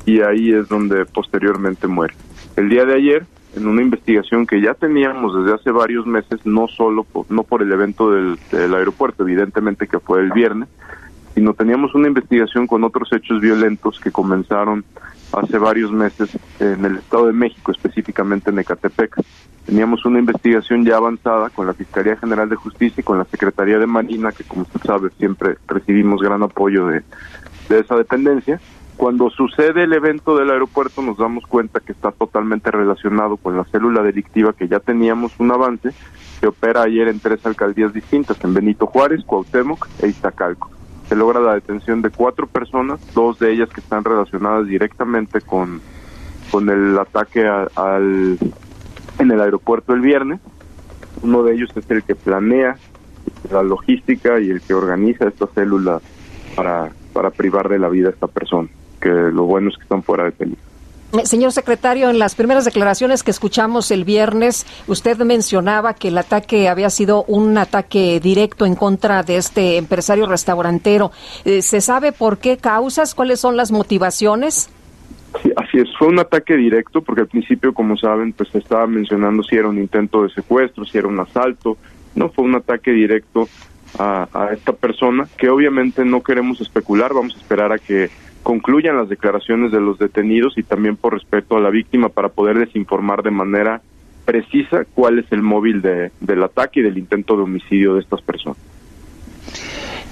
[0.06, 2.14] y ahí es donde posteriormente muere.
[2.56, 3.26] El día de ayer,
[3.58, 7.64] en una investigación que ya teníamos desde hace varios meses, no solo por, no por
[7.64, 10.70] el evento del, del aeropuerto, evidentemente que fue el viernes,
[11.36, 14.86] sino teníamos una investigación con otros hechos violentos que comenzaron
[15.34, 16.30] hace varios meses
[16.60, 19.16] en el Estado de México, específicamente en Ecatepec.
[19.66, 23.78] Teníamos una investigación ya avanzada con la Fiscalía General de Justicia y con la Secretaría
[23.78, 27.04] de Marina, que como usted sabe siempre recibimos gran apoyo de,
[27.70, 28.60] esa dependencia.
[28.98, 33.64] Cuando sucede el evento del aeropuerto nos damos cuenta que está totalmente relacionado con la
[33.66, 35.90] célula delictiva que ya teníamos un avance,
[36.40, 40.81] que opera ayer en tres alcaldías distintas, en Benito Juárez, Cuauhtémoc e Iztacalco
[41.12, 45.82] se logra la detención de cuatro personas, dos de ellas que están relacionadas directamente con,
[46.50, 48.38] con el ataque a, al,
[49.20, 50.40] en el aeropuerto el viernes.
[51.22, 52.78] Uno de ellos es el que planea
[53.52, 56.00] la logística y el que organiza esta célula
[56.56, 58.70] para, para privar de la vida a esta persona,
[59.02, 60.71] que lo bueno es que están fuera de peligro.
[61.26, 66.70] Señor secretario, en las primeras declaraciones que escuchamos el viernes, usted mencionaba que el ataque
[66.70, 71.12] había sido un ataque directo en contra de este empresario restaurantero.
[71.44, 73.14] Eh, ¿Se sabe por qué causas?
[73.14, 74.70] ¿Cuáles son las motivaciones?
[75.44, 78.88] Sí, así es, fue un ataque directo porque al principio, como saben, pues se estaba
[78.88, 81.78] mencionando si era un intento de secuestro, si era un asalto,
[82.16, 83.48] no fue un ataque directo
[84.00, 88.10] a, a esta persona que obviamente no queremos especular, vamos a esperar a que
[88.44, 92.76] concluyan las declaraciones de los detenidos y también por respeto a la víctima para poderles
[92.76, 93.82] informar de manera
[94.26, 98.22] precisa cuál es el móvil de, del ataque y del intento de homicidio de estas
[98.22, 98.71] personas.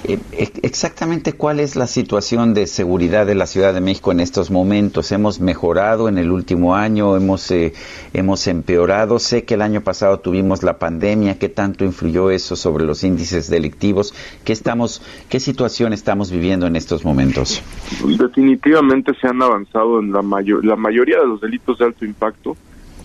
[0.04, 0.18] Eh,
[0.62, 5.12] exactamente cuál es la situación de seguridad de la Ciudad de México en estos momentos.
[5.12, 7.74] Hemos mejorado en el último año, hemos eh,
[8.14, 9.18] hemos empeorado.
[9.18, 11.38] Sé que el año pasado tuvimos la pandemia.
[11.38, 14.14] ¿Qué tanto influyó eso sobre los índices delictivos?
[14.44, 17.62] ¿Qué estamos, qué situación estamos viviendo en estos momentos?
[18.18, 22.56] Definitivamente se han avanzado en la mayor, la mayoría de los delitos de alto impacto.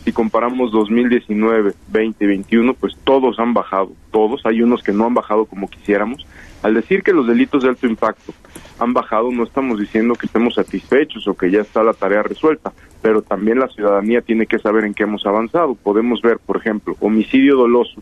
[0.05, 4.45] Si comparamos 2019, 20, 21, pues todos han bajado, todos.
[4.45, 6.25] Hay unos que no han bajado como quisiéramos
[6.65, 8.33] al decir que los delitos de alto impacto
[8.79, 12.73] han bajado, no estamos diciendo que estemos satisfechos o que ya está la tarea resuelta,
[13.03, 15.75] pero también la ciudadanía tiene que saber en qué hemos avanzado.
[15.75, 18.01] Podemos ver, por ejemplo, homicidio doloso,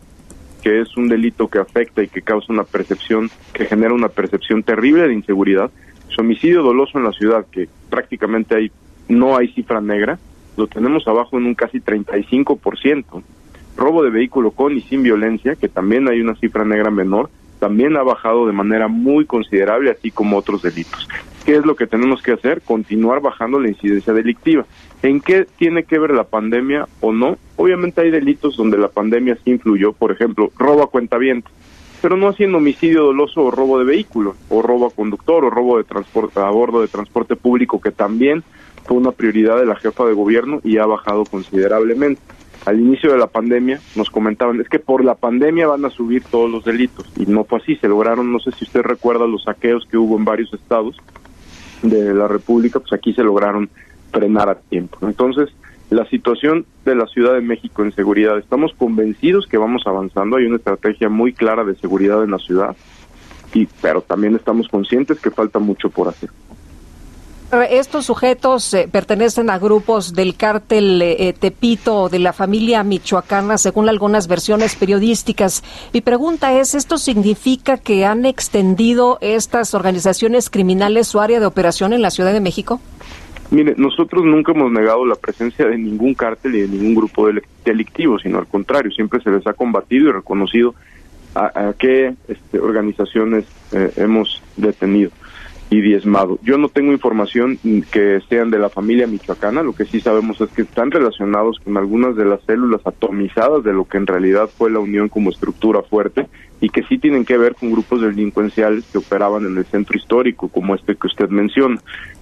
[0.62, 4.62] que es un delito que afecta y que causa una percepción, que genera una percepción
[4.62, 5.70] terrible de inseguridad.
[6.08, 8.72] Su homicidio doloso en la ciudad, que prácticamente hay,
[9.08, 10.18] no hay cifra negra,
[10.56, 13.22] lo tenemos abajo en un casi 35%.
[13.76, 17.28] Robo de vehículo con y sin violencia, que también hay una cifra negra menor,
[17.64, 21.08] también ha bajado de manera muy considerable, así como otros delitos.
[21.46, 22.60] ¿Qué es lo que tenemos que hacer?
[22.60, 24.66] Continuar bajando la incidencia delictiva.
[25.02, 27.38] ¿En qué tiene que ver la pandemia o no?
[27.56, 31.50] Obviamente hay delitos donde la pandemia sí influyó, por ejemplo, robo a cuentavientes,
[32.02, 35.78] pero no haciendo homicidio doloso o robo de vehículo, o robo a conductor, o robo
[35.78, 38.44] de transporte a bordo de transporte público, que también
[38.84, 42.20] fue una prioridad de la jefa de gobierno y ha bajado considerablemente
[42.64, 46.22] al inicio de la pandemia nos comentaban, es que por la pandemia van a subir
[46.24, 47.06] todos los delitos.
[47.16, 50.16] Y no fue así, se lograron, no sé si usted recuerda los saqueos que hubo
[50.16, 50.96] en varios estados
[51.82, 53.68] de la República, pues aquí se lograron
[54.10, 54.98] frenar a tiempo.
[55.02, 55.50] Entonces,
[55.90, 60.46] la situación de la Ciudad de México en seguridad, estamos convencidos que vamos avanzando, hay
[60.46, 62.74] una estrategia muy clara de seguridad en la ciudad,
[63.52, 66.30] y, pero también estamos conscientes que falta mucho por hacer.
[67.52, 73.88] Estos sujetos eh, pertenecen a grupos del cártel eh, Tepito de la familia michoacana, según
[73.88, 75.62] algunas versiones periodísticas.
[75.92, 81.92] Mi pregunta es, ¿esto significa que han extendido estas organizaciones criminales su área de operación
[81.92, 82.80] en la Ciudad de México?
[83.50, 87.28] Mire, nosotros nunca hemos negado la presencia de ningún cártel y de ningún grupo
[87.64, 90.74] delictivo, sino al contrario, siempre se les ha combatido y reconocido
[91.36, 95.10] a, qué este, organizaciones eh, hemos detenido
[95.70, 96.38] y diezmado.
[96.42, 97.58] Yo no tengo información
[97.90, 101.76] que sean de la familia michoacana, lo que sí sabemos es que están relacionados con
[101.76, 105.82] algunas de las células atomizadas de lo que en realidad fue la Unión como estructura
[105.82, 106.28] fuerte
[106.60, 110.48] y que sí tienen que ver con grupos delincuenciales que operaban en el centro histórico,
[110.48, 111.80] como este que usted menciona.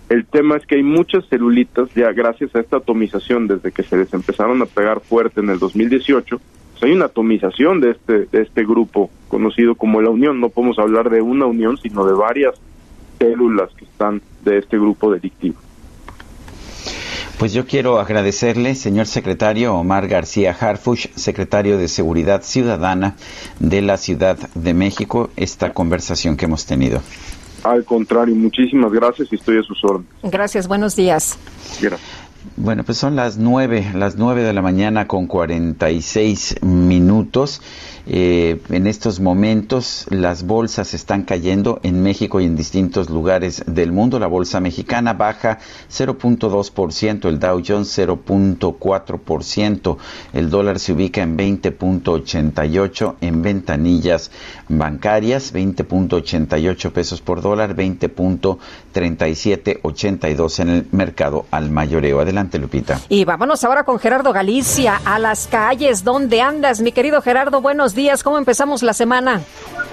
[0.09, 3.97] El tema es que hay muchas celulitas ya gracias a esta atomización desde que se
[3.97, 6.41] les empezaron a pegar fuerte en el 2018,
[6.73, 10.79] pues hay una atomización de este de este grupo conocido como la Unión, no podemos
[10.79, 12.61] hablar de una unión, sino de varias
[13.23, 15.57] células que están de este grupo delictivo.
[17.39, 23.17] Pues yo quiero agradecerle, señor secretario Omar García Harfush, secretario de Seguridad Ciudadana
[23.59, 27.01] de la Ciudad de México, esta conversación que hemos tenido.
[27.65, 30.13] Al contrario, muchísimas gracias y estoy a sus órdenes.
[30.23, 31.39] Gracias, buenos días.
[31.81, 32.11] Gracias.
[32.57, 37.63] Bueno, pues son las nueve, las nueve de la mañana con cuarenta y seis minutos.
[38.07, 43.93] Eh, en estos momentos las bolsas están cayendo en México y en distintos lugares del
[43.93, 44.19] mundo.
[44.19, 45.59] La bolsa mexicana baja
[45.91, 49.97] 0.2%, el Dow Jones 0.4%,
[50.33, 54.31] el dólar se ubica en 20.88 en ventanillas
[54.69, 62.21] bancarias, 20.88 pesos por dólar, 20.3782 en el mercado al mayoreo.
[62.21, 63.01] Adelante, Lupita.
[63.09, 66.05] Y vámonos ahora con Gerardo Galicia a las calles.
[66.05, 67.61] ¿Dónde andas, mi querido Gerardo?
[67.61, 69.41] Buenos días, ¿cómo empezamos la semana?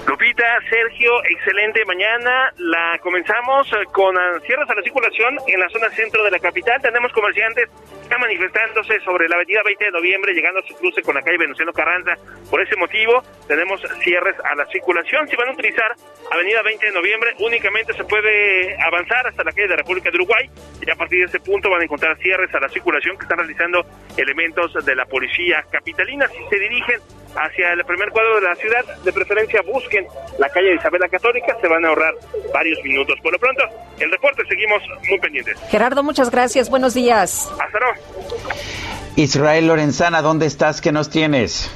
[0.06, 2.52] Lupita, Sergio, excelente mañana.
[2.56, 6.80] La comenzamos eh, con cierres a la circulación en la zona centro de la capital.
[6.82, 7.68] Tenemos comerciantes
[8.10, 11.38] ya manifestándose sobre la avenida 20 de noviembre, llegando a su cruce con la calle
[11.38, 12.14] Venustiano Carranza.
[12.50, 15.28] Por ese motivo, tenemos cierres a la circulación.
[15.28, 15.94] Si van a utilizar
[16.32, 20.50] avenida 20 de noviembre, únicamente se puede avanzar hasta la calle de República de Uruguay.
[20.84, 23.38] Y a partir de ese punto van a encontrar cierres a la circulación que están
[23.38, 23.84] realizando
[24.16, 26.26] elementos de la policía capitalina.
[26.26, 27.00] Si se dirigen
[27.36, 30.06] hacia el primer cuadro de la ciudad, de preferencia busquen
[30.38, 32.14] la calle de Isabel la Católica, se van a ahorrar
[32.52, 33.18] varios minutos.
[33.22, 33.62] Por lo pronto,
[33.98, 35.58] el reporte seguimos muy pendientes.
[35.68, 37.50] Gerardo, muchas gracias, buenos días.
[37.52, 37.94] Hasta luego.
[39.16, 40.80] Israel Lorenzana, ¿dónde estás?
[40.80, 41.70] ¿Qué nos tienes?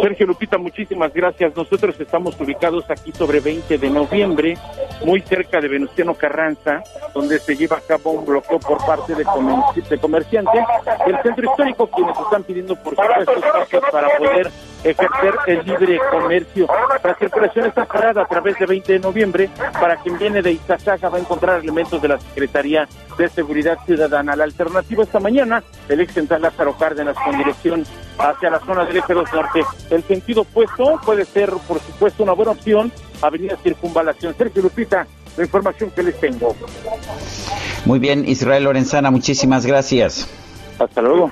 [0.00, 1.54] Sergio Lupita, muchísimas gracias.
[1.56, 4.58] Nosotros estamos ubicados aquí sobre 20 de noviembre,
[5.04, 6.82] muy cerca de Venustiano Carranza,
[7.14, 10.64] donde se lleva a cabo un bloqueo por parte de, comerciantes
[11.06, 14.50] del centro histórico, quienes están pidiendo por supuesto espacios para poder
[14.84, 16.66] ejercer el libre comercio.
[17.02, 19.50] La circulación está cerrada a través de 20 de noviembre.
[19.72, 24.36] Para quien viene de Izazaga va a encontrar elementos de la Secretaría de Seguridad Ciudadana.
[24.36, 27.84] La alternativa esta mañana, el ex central Lázaro Cárdenas con dirección
[28.18, 29.62] hacia la zona del eje 2 norte.
[29.90, 32.92] El sentido opuesto puede ser, por supuesto, una buena opción.
[33.20, 34.34] Avenida Circunvalación.
[34.36, 36.54] Sergio Lupita, la información que les tengo.
[37.84, 40.28] Muy bien, Israel Lorenzana, muchísimas gracias.
[40.78, 41.30] Hasta luego.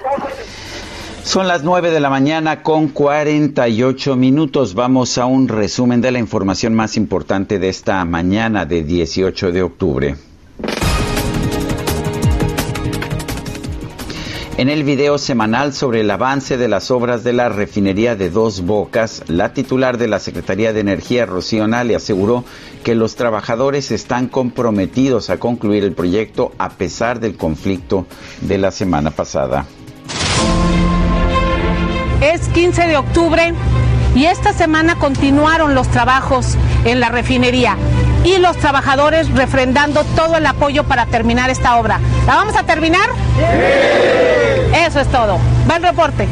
[1.23, 4.75] Son las 9 de la mañana con 48 minutos.
[4.75, 9.63] Vamos a un resumen de la información más importante de esta mañana de 18 de
[9.63, 10.17] octubre.
[14.61, 18.61] En el video semanal sobre el avance de las obras de la refinería de Dos
[18.61, 22.45] Bocas, la titular de la Secretaría de Energía, Rocío Nale, aseguró
[22.85, 28.05] que los trabajadores están comprometidos a concluir el proyecto a pesar del conflicto
[28.43, 29.65] de la semana pasada.
[32.21, 33.55] Es 15 de octubre
[34.15, 37.79] y esta semana continuaron los trabajos en la refinería
[38.25, 42.01] y los trabajadores refrendando todo el apoyo para terminar esta obra.
[42.27, 43.09] ¿La vamos a terminar?
[43.37, 44.77] Sí.
[44.87, 45.39] Eso es todo.
[45.69, 46.29] Va el reporte.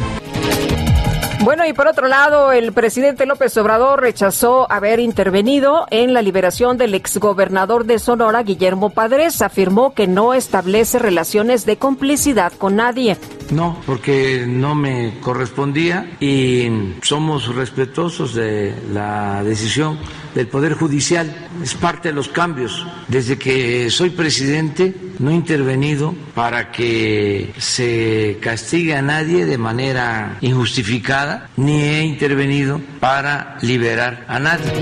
[1.48, 6.76] Bueno, y por otro lado, el presidente López Obrador rechazó haber intervenido en la liberación
[6.76, 9.40] del exgobernador de Sonora, Guillermo Padres.
[9.40, 13.16] Afirmó que no establece relaciones de complicidad con nadie.
[13.50, 19.98] No, porque no me correspondía y somos respetuosos de la decisión
[20.34, 21.48] del Poder Judicial.
[21.62, 22.86] Es parte de los cambios.
[23.08, 30.38] Desde que soy presidente no he intervenido para que se castigue a nadie de manera
[30.40, 34.72] injustificada, ni he intervenido para liberar a nadie.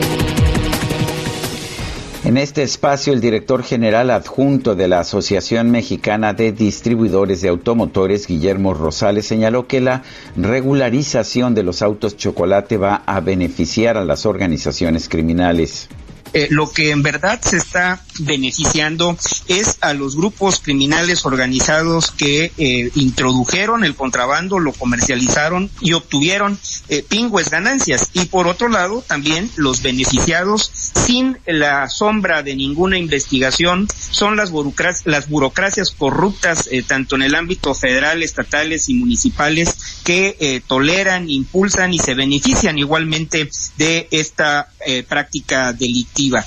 [2.27, 8.27] En este espacio, el director general adjunto de la Asociación Mexicana de Distribuidores de Automotores,
[8.27, 10.03] Guillermo Rosales, señaló que la
[10.37, 15.89] regularización de los autos chocolate va a beneficiar a las organizaciones criminales.
[16.33, 19.17] Eh, lo que en verdad se está beneficiando
[19.49, 26.59] es a los grupos criminales organizados que eh, introdujeron el contrabando, lo comercializaron y obtuvieron
[26.89, 28.11] eh, pingües ganancias.
[28.13, 34.51] Y por otro lado, también los beneficiados sin la sombra de ninguna investigación son las,
[34.51, 41.95] burocracias, las burocracias corruptas, tanto en el ámbito federal, estatales y municipales, que toleran, impulsan
[41.95, 44.69] y se benefician igualmente de esta
[45.09, 46.45] práctica delictiva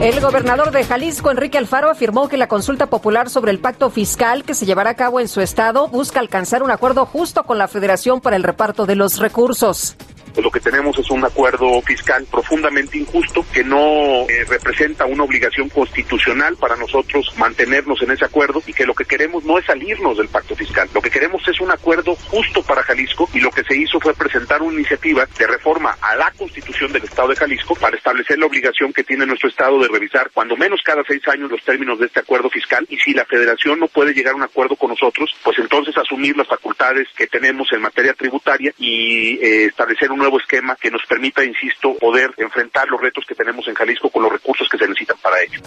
[0.00, 4.44] el gobernador de Jalisco, Enrique Alfaro, afirmó que la consulta popular sobre el pacto fiscal
[4.44, 7.68] que se llevará a cabo en su estado busca alcanzar un acuerdo justo con la
[7.68, 9.96] Federación para el reparto de los recursos
[10.42, 15.68] lo que tenemos es un acuerdo fiscal profundamente injusto que no eh, representa una obligación
[15.68, 20.18] constitucional para nosotros mantenernos en ese acuerdo y que lo que queremos no es salirnos
[20.18, 20.88] del pacto fiscal.
[20.94, 24.14] Lo que queremos es un acuerdo justo para Jalisco y lo que se hizo fue
[24.14, 28.46] presentar una iniciativa de reforma a la constitución del Estado de Jalisco para establecer la
[28.46, 32.06] obligación que tiene nuestro Estado de revisar cuando menos cada seis años los términos de
[32.06, 35.30] este acuerdo fiscal y si la federación no puede llegar a un acuerdo con nosotros,
[35.42, 40.40] pues entonces asumir las facultades que tenemos en materia tributaria y eh, establecer un nuevo
[40.40, 44.32] esquema que nos permita, insisto, poder enfrentar los retos que tenemos en Jalisco con los
[44.32, 45.60] recursos que se necesitan para ello.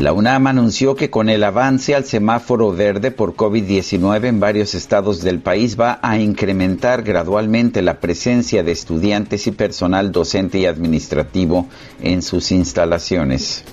[0.00, 5.20] La UNAM anunció que con el avance al semáforo verde por COVID-19 en varios estados
[5.20, 11.68] del país va a incrementar gradualmente la presencia de estudiantes y personal docente y administrativo
[12.00, 13.66] en sus instalaciones.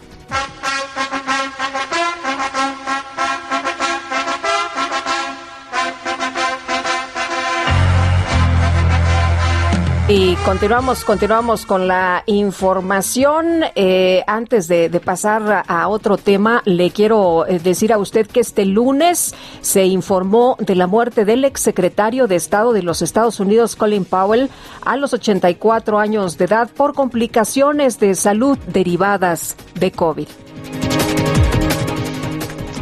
[10.47, 13.65] Continuamos, continuamos con la información.
[13.75, 18.65] Eh, antes de, pasar a otro tema, le quiero eh, decir a usted que este
[18.65, 24.05] lunes se informó de la muerte del exsecretario de Estado de los Estados Unidos, Colin
[24.05, 24.49] Powell,
[24.85, 30.29] a los 84 años de edad por complicaciones de salud derivadas de COVID.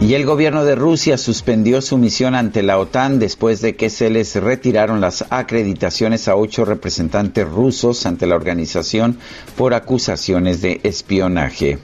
[0.02, 4.10] Y el gobierno de Rusia suspendió su misión ante la OTAN después de que se
[4.10, 9.18] les retiraron las acreditaciones a ocho representantes rusos ante la organización
[9.56, 11.80] por acusaciones de espionaje.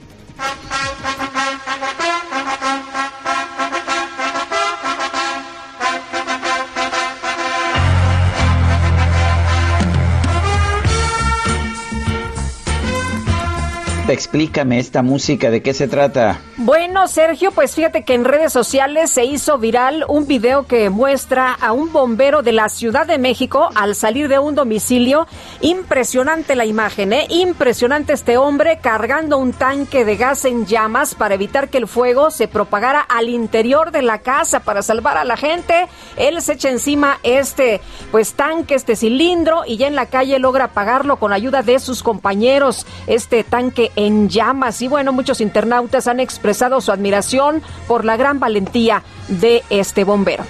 [14.11, 16.41] Explícame esta música, ¿de qué se trata?
[16.57, 21.53] Bueno, Sergio, pues fíjate que en redes sociales se hizo viral un video que muestra
[21.53, 25.27] a un bombero de la Ciudad de México al salir de un domicilio.
[25.61, 27.25] Impresionante la imagen, ¿eh?
[27.29, 32.31] Impresionante este hombre cargando un tanque de gas en llamas para evitar que el fuego
[32.31, 35.87] se propagara al interior de la casa para salvar a la gente.
[36.17, 37.79] Él se echa encima este
[38.11, 42.03] pues tanque, este cilindro y ya en la calle logra apagarlo con ayuda de sus
[42.03, 42.85] compañeros.
[43.07, 48.39] Este tanque en llamas y bueno, muchos internautas han expresado su admiración por la gran
[48.39, 50.43] valentía de este bombero.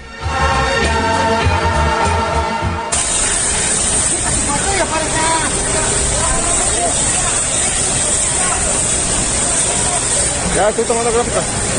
[10.56, 11.71] Ya estoy tomando gráfica.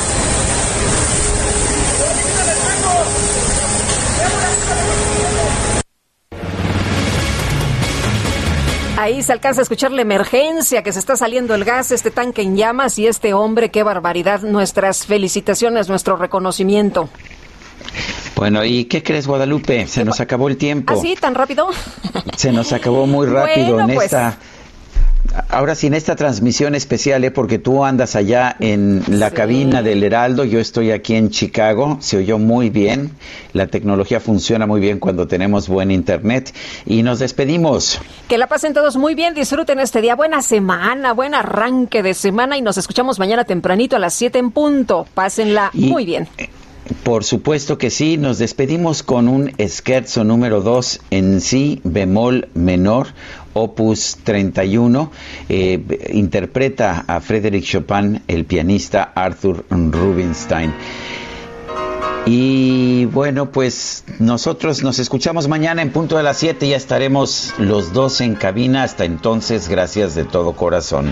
[9.04, 12.42] Ahí se alcanza a escuchar la emergencia, que se está saliendo el gas, este tanque
[12.42, 14.44] en llamas y este hombre, qué barbaridad.
[14.44, 17.10] Nuestras felicitaciones, nuestro reconocimiento.
[18.38, 19.88] Bueno, ¿y qué crees, Guadalupe?
[19.88, 20.94] Se nos acabó el tiempo.
[20.94, 21.68] ¿Así, tan rápido?
[22.38, 24.06] Se nos acabó muy rápido Bueno, en pues.
[24.06, 24.38] esta...
[25.50, 27.32] Ahora sí, en esta transmisión especial, ¿eh?
[27.32, 32.18] porque tú andas allá en la cabina del Heraldo, yo estoy aquí en Chicago, se
[32.18, 33.12] oyó muy bien,
[33.52, 36.54] la tecnología funciona muy bien cuando tenemos buen internet
[36.86, 38.00] y nos despedimos.
[38.28, 40.16] Que la pasen todos muy bien, disfruten este día.
[40.16, 44.52] Buena semana, buen arranque de semana y nos escuchamos mañana tempranito a las 7 en
[44.52, 45.08] punto.
[45.16, 46.28] Pásenla Y- muy bien.
[47.04, 53.08] Por supuesto que sí, nos despedimos con un scherzo número 2 en si bemol menor,
[53.54, 55.12] opus 31.
[55.50, 60.74] Eh, interpreta a Frédéric Chopin, el pianista Arthur Rubinstein.
[62.26, 67.92] Y bueno, pues nosotros nos escuchamos mañana en punto de las 7, ya estaremos los
[67.92, 68.84] dos en cabina.
[68.84, 71.12] Hasta entonces, gracias de todo corazón.